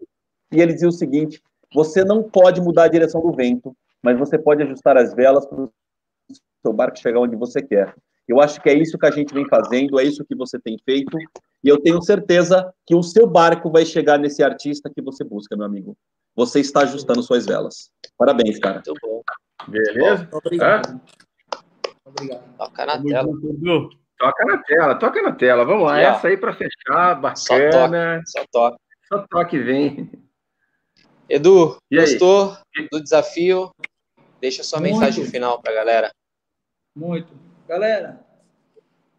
e 0.51 0.61
ele 0.61 0.73
dizia 0.73 0.87
o 0.87 0.93
seguinte: 0.93 1.41
você 1.73 2.05
não 2.05 2.23
pode 2.23 2.61
mudar 2.61 2.83
a 2.83 2.87
direção 2.87 3.21
do 3.21 3.33
vento, 3.33 3.75
mas 4.01 4.17
você 4.17 4.37
pode 4.37 4.63
ajustar 4.63 4.97
as 4.97 5.13
velas 5.13 5.45
para 5.45 5.61
o 5.61 5.71
seu 6.61 6.71
barco 6.71 6.97
chegar 6.97 7.19
onde 7.19 7.35
você 7.35 7.61
quer. 7.61 7.93
Eu 8.27 8.39
acho 8.39 8.61
que 8.61 8.69
é 8.69 8.73
isso 8.73 8.97
que 8.97 9.05
a 9.05 9.11
gente 9.11 9.33
vem 9.33 9.45
fazendo, 9.49 9.99
é 9.99 10.03
isso 10.03 10.23
que 10.23 10.35
você 10.35 10.57
tem 10.57 10.77
feito, 10.85 11.17
e 11.61 11.67
eu 11.67 11.77
tenho 11.81 12.01
certeza 12.01 12.73
que 12.85 12.95
o 12.95 13.03
seu 13.03 13.27
barco 13.27 13.69
vai 13.69 13.85
chegar 13.85 14.17
nesse 14.17 14.41
artista 14.41 14.89
que 14.89 15.01
você 15.01 15.25
busca, 15.25 15.57
meu 15.57 15.65
amigo. 15.65 15.97
Você 16.35 16.59
está 16.59 16.81
ajustando 16.81 17.21
suas 17.21 17.45
velas. 17.45 17.91
Parabéns, 18.17 18.59
cara. 18.59 18.81
Muito 18.85 18.93
bom. 19.01 19.21
Beleza? 19.67 20.27
Obrigado. 20.31 21.01
Obrigado. 22.05 22.57
Toca 22.57 22.85
na 22.85 23.01
tela. 23.01 23.27
Toca 24.17 24.45
na 24.45 24.57
tela, 24.57 24.95
toca 24.95 25.21
na 25.21 25.31
tela. 25.33 25.65
Vamos 25.65 25.85
lá, 25.85 25.99
essa 25.99 26.27
aí 26.27 26.37
para 26.37 26.53
fechar, 26.53 27.15
bacana. 27.19 28.21
Só 28.25 28.45
toque. 28.51 28.77
Só 29.07 29.27
toque 29.29 29.59
vem. 29.59 30.11
Edu, 31.29 31.77
e 31.89 31.99
gostou 31.99 32.57
aí? 32.77 32.87
do 32.91 33.01
desafio? 33.01 33.71
Deixa 34.39 34.63
sua 34.63 34.79
muito. 34.79 34.93
mensagem 34.93 35.25
final 35.25 35.61
para 35.61 35.71
a 35.71 35.75
galera. 35.75 36.11
Muito. 36.95 37.33
Galera, 37.67 38.25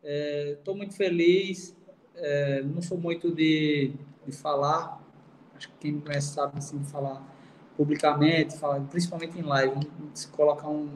estou 0.02 0.74
é, 0.74 0.76
muito 0.76 0.96
feliz. 0.96 1.76
É, 2.14 2.62
não 2.62 2.80
sou 2.80 2.96
muito 2.96 3.34
de, 3.34 3.92
de 4.26 4.32
falar, 4.32 5.02
acho 5.64 5.68
que 5.68 5.74
quem 5.80 5.92
me 5.92 6.00
conhece 6.00 6.34
sabe 6.34 6.58
assim, 6.58 6.82
falar 6.84 7.22
publicamente, 7.76 8.56
falar, 8.56 8.80
principalmente 8.82 9.38
em 9.38 9.42
live. 9.42 9.88
Se 10.12 10.28
colocar 10.28 10.68
um, 10.68 10.88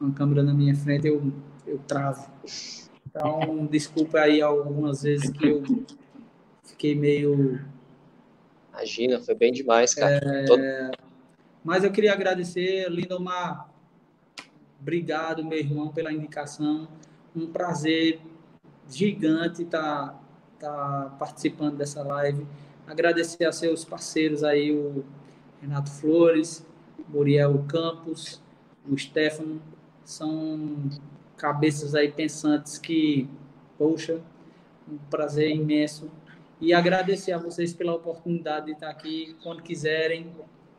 uma 0.00 0.12
câmera 0.12 0.42
na 0.42 0.52
minha 0.52 0.74
frente, 0.74 1.06
eu, 1.06 1.32
eu 1.66 1.78
travo. 1.78 2.30
Então, 3.06 3.66
desculpa 3.66 4.18
aí 4.18 4.42
algumas 4.42 5.02
vezes 5.02 5.30
que 5.30 5.46
eu 5.46 5.62
fiquei 6.64 6.94
meio. 6.94 7.60
Imagina, 8.70 9.20
foi 9.20 9.34
bem 9.34 9.52
demais, 9.52 9.94
cara. 9.94 10.20
É... 10.22 10.44
Todo... 10.44 10.62
Mas 11.64 11.84
eu 11.84 11.90
queria 11.90 12.12
agradecer, 12.12 12.88
Lindomar. 12.90 13.68
Obrigado, 14.80 15.44
meu 15.44 15.58
irmão, 15.58 15.88
pela 15.88 16.12
indicação. 16.12 16.88
Um 17.36 17.46
prazer 17.46 18.20
gigante 18.88 19.62
estar 19.62 20.14
tá, 20.58 21.06
tá 21.06 21.16
participando 21.18 21.76
dessa 21.76 22.02
live 22.02 22.46
agradecer 22.90 23.44
a 23.44 23.52
seus 23.52 23.84
parceiros 23.84 24.42
aí, 24.42 24.72
o 24.72 25.04
Renato 25.60 25.90
Flores, 25.90 26.66
Muriel 27.08 27.64
Campos, 27.68 28.42
o 28.88 28.98
Stefano, 28.98 29.62
são 30.04 30.90
cabeças 31.36 31.94
aí 31.94 32.10
pensantes 32.10 32.78
que, 32.78 33.28
poxa, 33.78 34.20
um 34.90 34.98
prazer 35.08 35.50
imenso. 35.50 36.10
E 36.60 36.74
agradecer 36.74 37.32
a 37.32 37.38
vocês 37.38 37.72
pela 37.72 37.94
oportunidade 37.94 38.66
de 38.66 38.72
estar 38.72 38.90
aqui. 38.90 39.36
Quando 39.42 39.62
quiserem, 39.62 40.34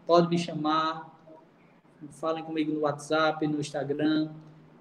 pode 0.06 0.28
me 0.28 0.38
chamar. 0.38 1.10
Falem 2.12 2.44
comigo 2.44 2.74
no 2.74 2.82
WhatsApp, 2.82 3.48
no 3.48 3.60
Instagram. 3.60 4.32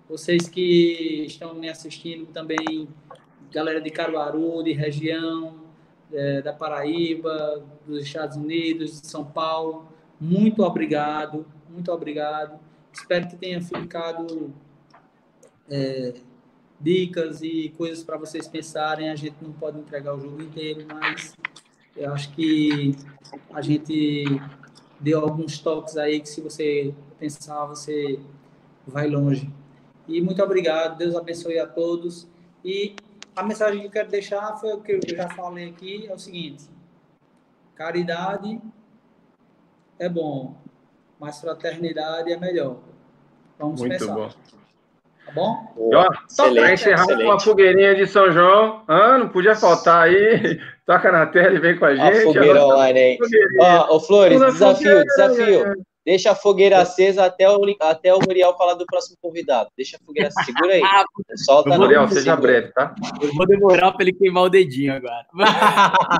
Vocês 0.09 0.49
que 0.49 1.25
estão 1.27 1.55
me 1.55 1.69
assistindo 1.69 2.27
também, 2.33 2.89
galera 3.53 3.81
de 3.81 3.91
Caruaru, 3.91 4.65
de 4.65 4.73
região, 4.73 5.70
é, 6.13 6.43
da 6.43 6.53
Paraíba, 6.53 7.65
dos 7.87 8.05
Estados 8.05 8.37
Unidos, 8.37 9.01
de 9.01 9.07
São 9.07 9.25
Paulo. 9.25 9.89
Muito 10.21 10.63
obrigado, 10.63 11.47
muito 11.69 11.91
obrigado. 11.93 12.59
Espero 12.93 13.29
que 13.29 13.37
tenha 13.37 13.63
ficado 13.63 14.53
é, 15.71 16.15
dicas 16.81 17.43
e 17.43 17.73
coisas 17.77 18.03
para 18.03 18.17
vocês 18.17 18.49
pensarem. 18.49 19.11
A 19.11 19.17
gente 19.17 19.37
não 19.41 19.53
pode 19.53 19.79
entregar 19.79 20.15
o 20.15 20.21
jogo 20.21 20.43
inteiro, 20.43 20.87
mas 20.89 21.37
eu 21.97 22.13
acho 22.13 22.33
que 22.33 22.97
a 23.53 23.61
gente 23.61 24.25
deu 24.99 25.21
alguns 25.21 25.59
toques 25.59 25.97
aí 25.97 26.21
que 26.21 26.29
se 26.29 26.41
você 26.41 26.95
pensar, 27.19 27.65
você 27.67 28.19
vai 28.87 29.09
longe. 29.09 29.51
E 30.09 30.21
muito 30.21 30.43
obrigado, 30.43 30.99
Deus 30.99 31.15
abençoe 31.15 31.59
a 31.59 31.67
todos. 31.67 32.27
E 32.65 32.95
a 33.41 33.43
mensagem 33.43 33.81
que 33.81 33.87
eu 33.87 33.91
quero 33.91 34.11
deixar 34.11 34.55
foi 34.57 34.75
o 34.75 34.81
que 34.81 34.93
eu 34.93 35.01
já 35.17 35.29
falei 35.31 35.71
aqui, 35.71 36.07
é 36.07 36.13
o 36.13 36.19
seguinte: 36.19 36.65
caridade 37.75 38.61
é 39.99 40.09
bom, 40.09 40.55
mas 41.19 41.41
fraternidade 41.41 42.31
é 42.31 42.37
melhor. 42.37 42.77
Vamos 43.59 43.81
Muito 43.81 43.99
pensar. 43.99 44.15
bom. 44.15 44.29
Tá 45.25 45.33
bom? 45.33 45.75
Para 46.37 46.73
encerrar 46.73 47.07
com 47.07 47.15
uma 47.15 47.41
fogueirinha 47.41 47.95
de 47.95 48.07
São 48.07 48.31
João. 48.31 48.83
Ah, 48.87 49.19
não 49.19 49.29
podia 49.29 49.55
faltar 49.55 50.05
aí. 50.05 50.61
Toca 50.85 51.13
na 51.13 51.27
tela 51.27 51.55
e 51.55 51.61
vem 51.61 51.79
com 51.79 51.85
a 51.85 51.95
gente. 51.95 52.19
A 52.19 52.23
fogueira 52.23 52.65
online 52.65 52.99
aí. 52.99 53.19
Ó, 53.61 54.01
Flores, 54.01 54.41
desafio, 54.41 55.05
desafio. 55.05 55.87
Deixa 56.05 56.31
a 56.31 56.35
fogueira 56.35 56.81
acesa 56.81 57.27
até 57.27 57.49
o, 57.49 57.61
até 57.81 58.15
o 58.15 58.19
Muriel 58.19 58.57
falar 58.57 58.75
do 58.75 58.87
próximo 58.87 59.17
convidado. 59.21 59.69
Deixa 59.77 59.97
a 59.97 60.05
fogueira 60.05 60.29
acesa. 60.29 60.47
Segura 60.47 60.75
aí. 60.75 60.83
Solta 61.45 61.77
Muriel, 61.77 62.09
seja 62.09 62.37
breve, 62.37 62.69
tá? 62.73 62.95
Eu 63.21 63.35
vou 63.35 63.47
demorar 63.47 63.93
para 63.93 64.03
ele 64.03 64.13
queimar 64.13 64.45
o 64.45 64.49
dedinho 64.49 64.95
agora. 64.95 65.27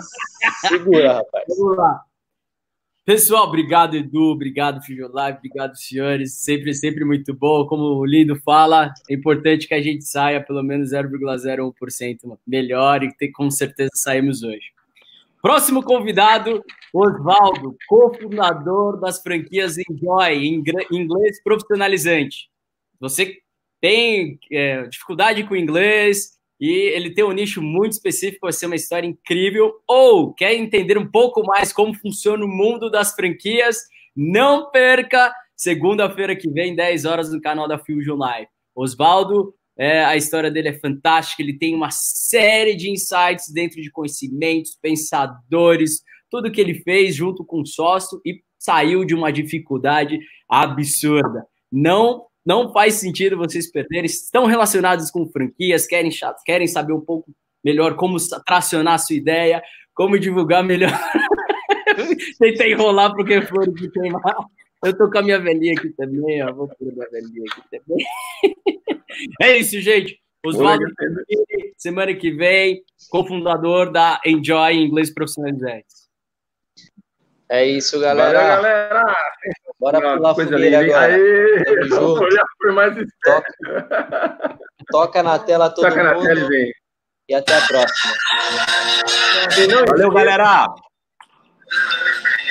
Segura, 0.69 1.15
rapaz. 1.15 1.45
Vamos 1.49 1.77
lá. 1.77 2.05
Pessoal, 3.05 3.49
obrigado, 3.49 3.97
Edu. 3.97 4.31
Obrigado, 4.31 4.83
Fio 4.83 5.11
Live. 5.11 5.39
Obrigado, 5.39 5.75
senhores. 5.77 6.35
Sempre, 6.35 6.73
sempre 6.75 7.05
muito 7.05 7.35
bom. 7.35 7.67
Como 7.67 7.83
o 7.83 8.05
Lindo 8.05 8.37
fala, 8.37 8.93
é 9.11 9.15
importante 9.15 9.67
que 9.67 9.75
a 9.75 9.83
gente 9.83 10.05
saia 10.05 10.45
pelo 10.45 10.63
menos 10.63 10.93
0,01% 10.93 12.39
melhor 12.47 13.03
e 13.03 13.33
com 13.33 13.51
certeza 13.51 13.91
saímos 13.95 14.43
hoje. 14.43 14.71
Próximo 15.43 15.83
convidado, 15.83 16.63
Oswaldo, 16.93 17.75
cofundador 17.89 19.01
das 19.01 19.23
franquias 19.23 19.77
Enjoy, 19.79 20.45
inglês 20.91 21.43
profissionalizante. 21.43 22.51
Você 23.01 23.39
tem 23.81 24.39
é, 24.53 24.83
dificuldade 24.83 25.43
com 25.45 25.57
inglês 25.57 26.39
e 26.61 26.71
ele 26.95 27.15
tem 27.15 27.25
um 27.25 27.33
nicho 27.33 27.63
muito 27.63 27.93
específico, 27.93 28.41
vai 28.43 28.53
ser 28.53 28.67
uma 28.67 28.77
história 28.77 29.07
incrível, 29.07 29.73
ou 29.89 30.35
quer 30.35 30.55
entender 30.55 30.99
um 30.99 31.11
pouco 31.11 31.43
mais 31.43 31.73
como 31.73 31.95
funciona 31.95 32.45
o 32.45 32.49
mundo 32.49 32.91
das 32.91 33.15
franquias, 33.15 33.79
não 34.15 34.71
perca 34.71 35.33
segunda-feira 35.57 36.37
que 36.37 36.51
vem, 36.51 36.75
10 36.75 37.07
horas, 37.07 37.33
no 37.33 37.41
canal 37.41 37.67
da 37.67 37.79
Fusion 37.79 38.17
Live. 38.17 38.49
Oswaldo 38.75 39.55
é, 39.81 40.05
a 40.05 40.15
história 40.15 40.51
dele 40.51 40.69
é 40.69 40.79
fantástica, 40.79 41.43
ele 41.43 41.57
tem 41.57 41.75
uma 41.75 41.91
série 41.91 42.77
de 42.77 42.91
insights 42.91 43.51
dentro 43.51 43.81
de 43.81 43.91
conhecimentos, 43.91 44.77
pensadores, 44.81 46.03
tudo 46.31 46.53
que 46.53 46.61
ele 46.61 46.83
fez 46.83 47.15
junto 47.15 47.43
com 47.43 47.63
o 47.63 47.67
sócio 47.67 48.21
e 48.27 48.43
saiu 48.59 49.07
de 49.07 49.15
uma 49.15 49.33
dificuldade 49.33 50.19
absurda. 50.47 51.47
Não 51.73 52.27
não 52.45 52.73
faz 52.73 52.95
sentido 52.95 53.39
vocês 53.39 53.71
perderem, 53.71 54.05
estão 54.05 54.45
relacionados 54.45 55.11
com 55.11 55.27
franquias, 55.31 55.87
querem, 55.87 56.11
querem 56.45 56.67
saber 56.67 56.93
um 56.93 57.01
pouco 57.01 57.31
melhor 57.65 57.97
como 57.97 58.17
tracionar 58.45 58.95
a 58.95 58.99
sua 58.99 59.17
ideia, 59.17 59.63
como 59.95 60.19
divulgar 60.19 60.63
melhor. 60.63 60.93
Tentei 62.39 62.73
enrolar 62.73 63.13
porque 63.15 63.41
foi 63.43 63.73
de 63.73 63.91
queimar. 63.91 64.23
Eu 64.85 64.97
tô 64.97 65.11
com 65.11 65.19
a 65.19 65.23
minha 65.23 65.39
velhinha 65.39 65.75
aqui 65.77 65.91
também, 65.91 66.43
ó. 66.43 66.53
Vou 66.53 66.69
pôr 66.69 66.89
a 66.89 66.93
minha 66.93 67.09
velhinha 67.11 67.45
aqui 67.53 67.63
também. 67.71 68.07
É 69.43 69.59
isso, 69.59 69.79
gente. 69.81 70.19
Oswaldo, 70.47 70.85
semana 71.77 72.15
que 72.15 72.31
vem, 72.31 72.83
cofundador 73.11 73.93
da 73.93 74.19
Enjoy 74.25 74.73
Inglês 74.73 75.13
Profissionalizantes. 75.13 76.09
É 77.51 77.67
isso, 77.67 78.01
galera. 78.01 78.39
Valeu, 78.39 78.63
galera. 78.63 79.17
Bora 79.79 80.01
Não, 80.01 80.17
pular 80.17 80.35
coisa 80.35 80.53
fogueira 80.53 80.81
linda. 80.83 80.97
agora. 80.97 81.13
Aê, 81.15 81.89
vamos 81.89 82.21
olhar 82.21 82.45
por 82.59 82.73
mais 82.73 82.97
esperto. 82.97 83.53
Toca, 83.63 84.59
toca 84.91 85.23
na 85.23 85.39
tela 85.41 85.69
todo 85.69 85.87
Toca 85.89 86.03
na 86.03 86.15
mundo 86.15 86.27
tela 86.27 86.41
e 86.41 86.49
vem. 86.49 86.73
e 87.29 87.35
até 87.35 87.55
a 87.59 87.67
próxima. 87.67 88.15
Valeu, 89.89 90.11
galera. 90.13 90.67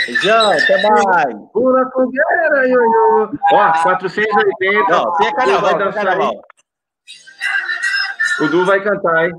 Beijão, 0.09 0.51
até 0.51 0.81
mais. 0.81 1.35
Pula 1.53 1.87
fogueira, 1.91 2.67
ioiô. 2.67 3.29
Ó, 3.53 3.71
480. 3.83 4.89
Não, 4.89 5.13
tem 5.13 5.33
carnaval, 5.35 5.61
vai 5.61 5.77
dançar 5.77 6.05
carnaval. 6.05 6.41
O 8.41 8.47
Du 8.47 8.65
vai 8.65 8.81
cantar, 8.81 9.27
hein? 9.27 9.33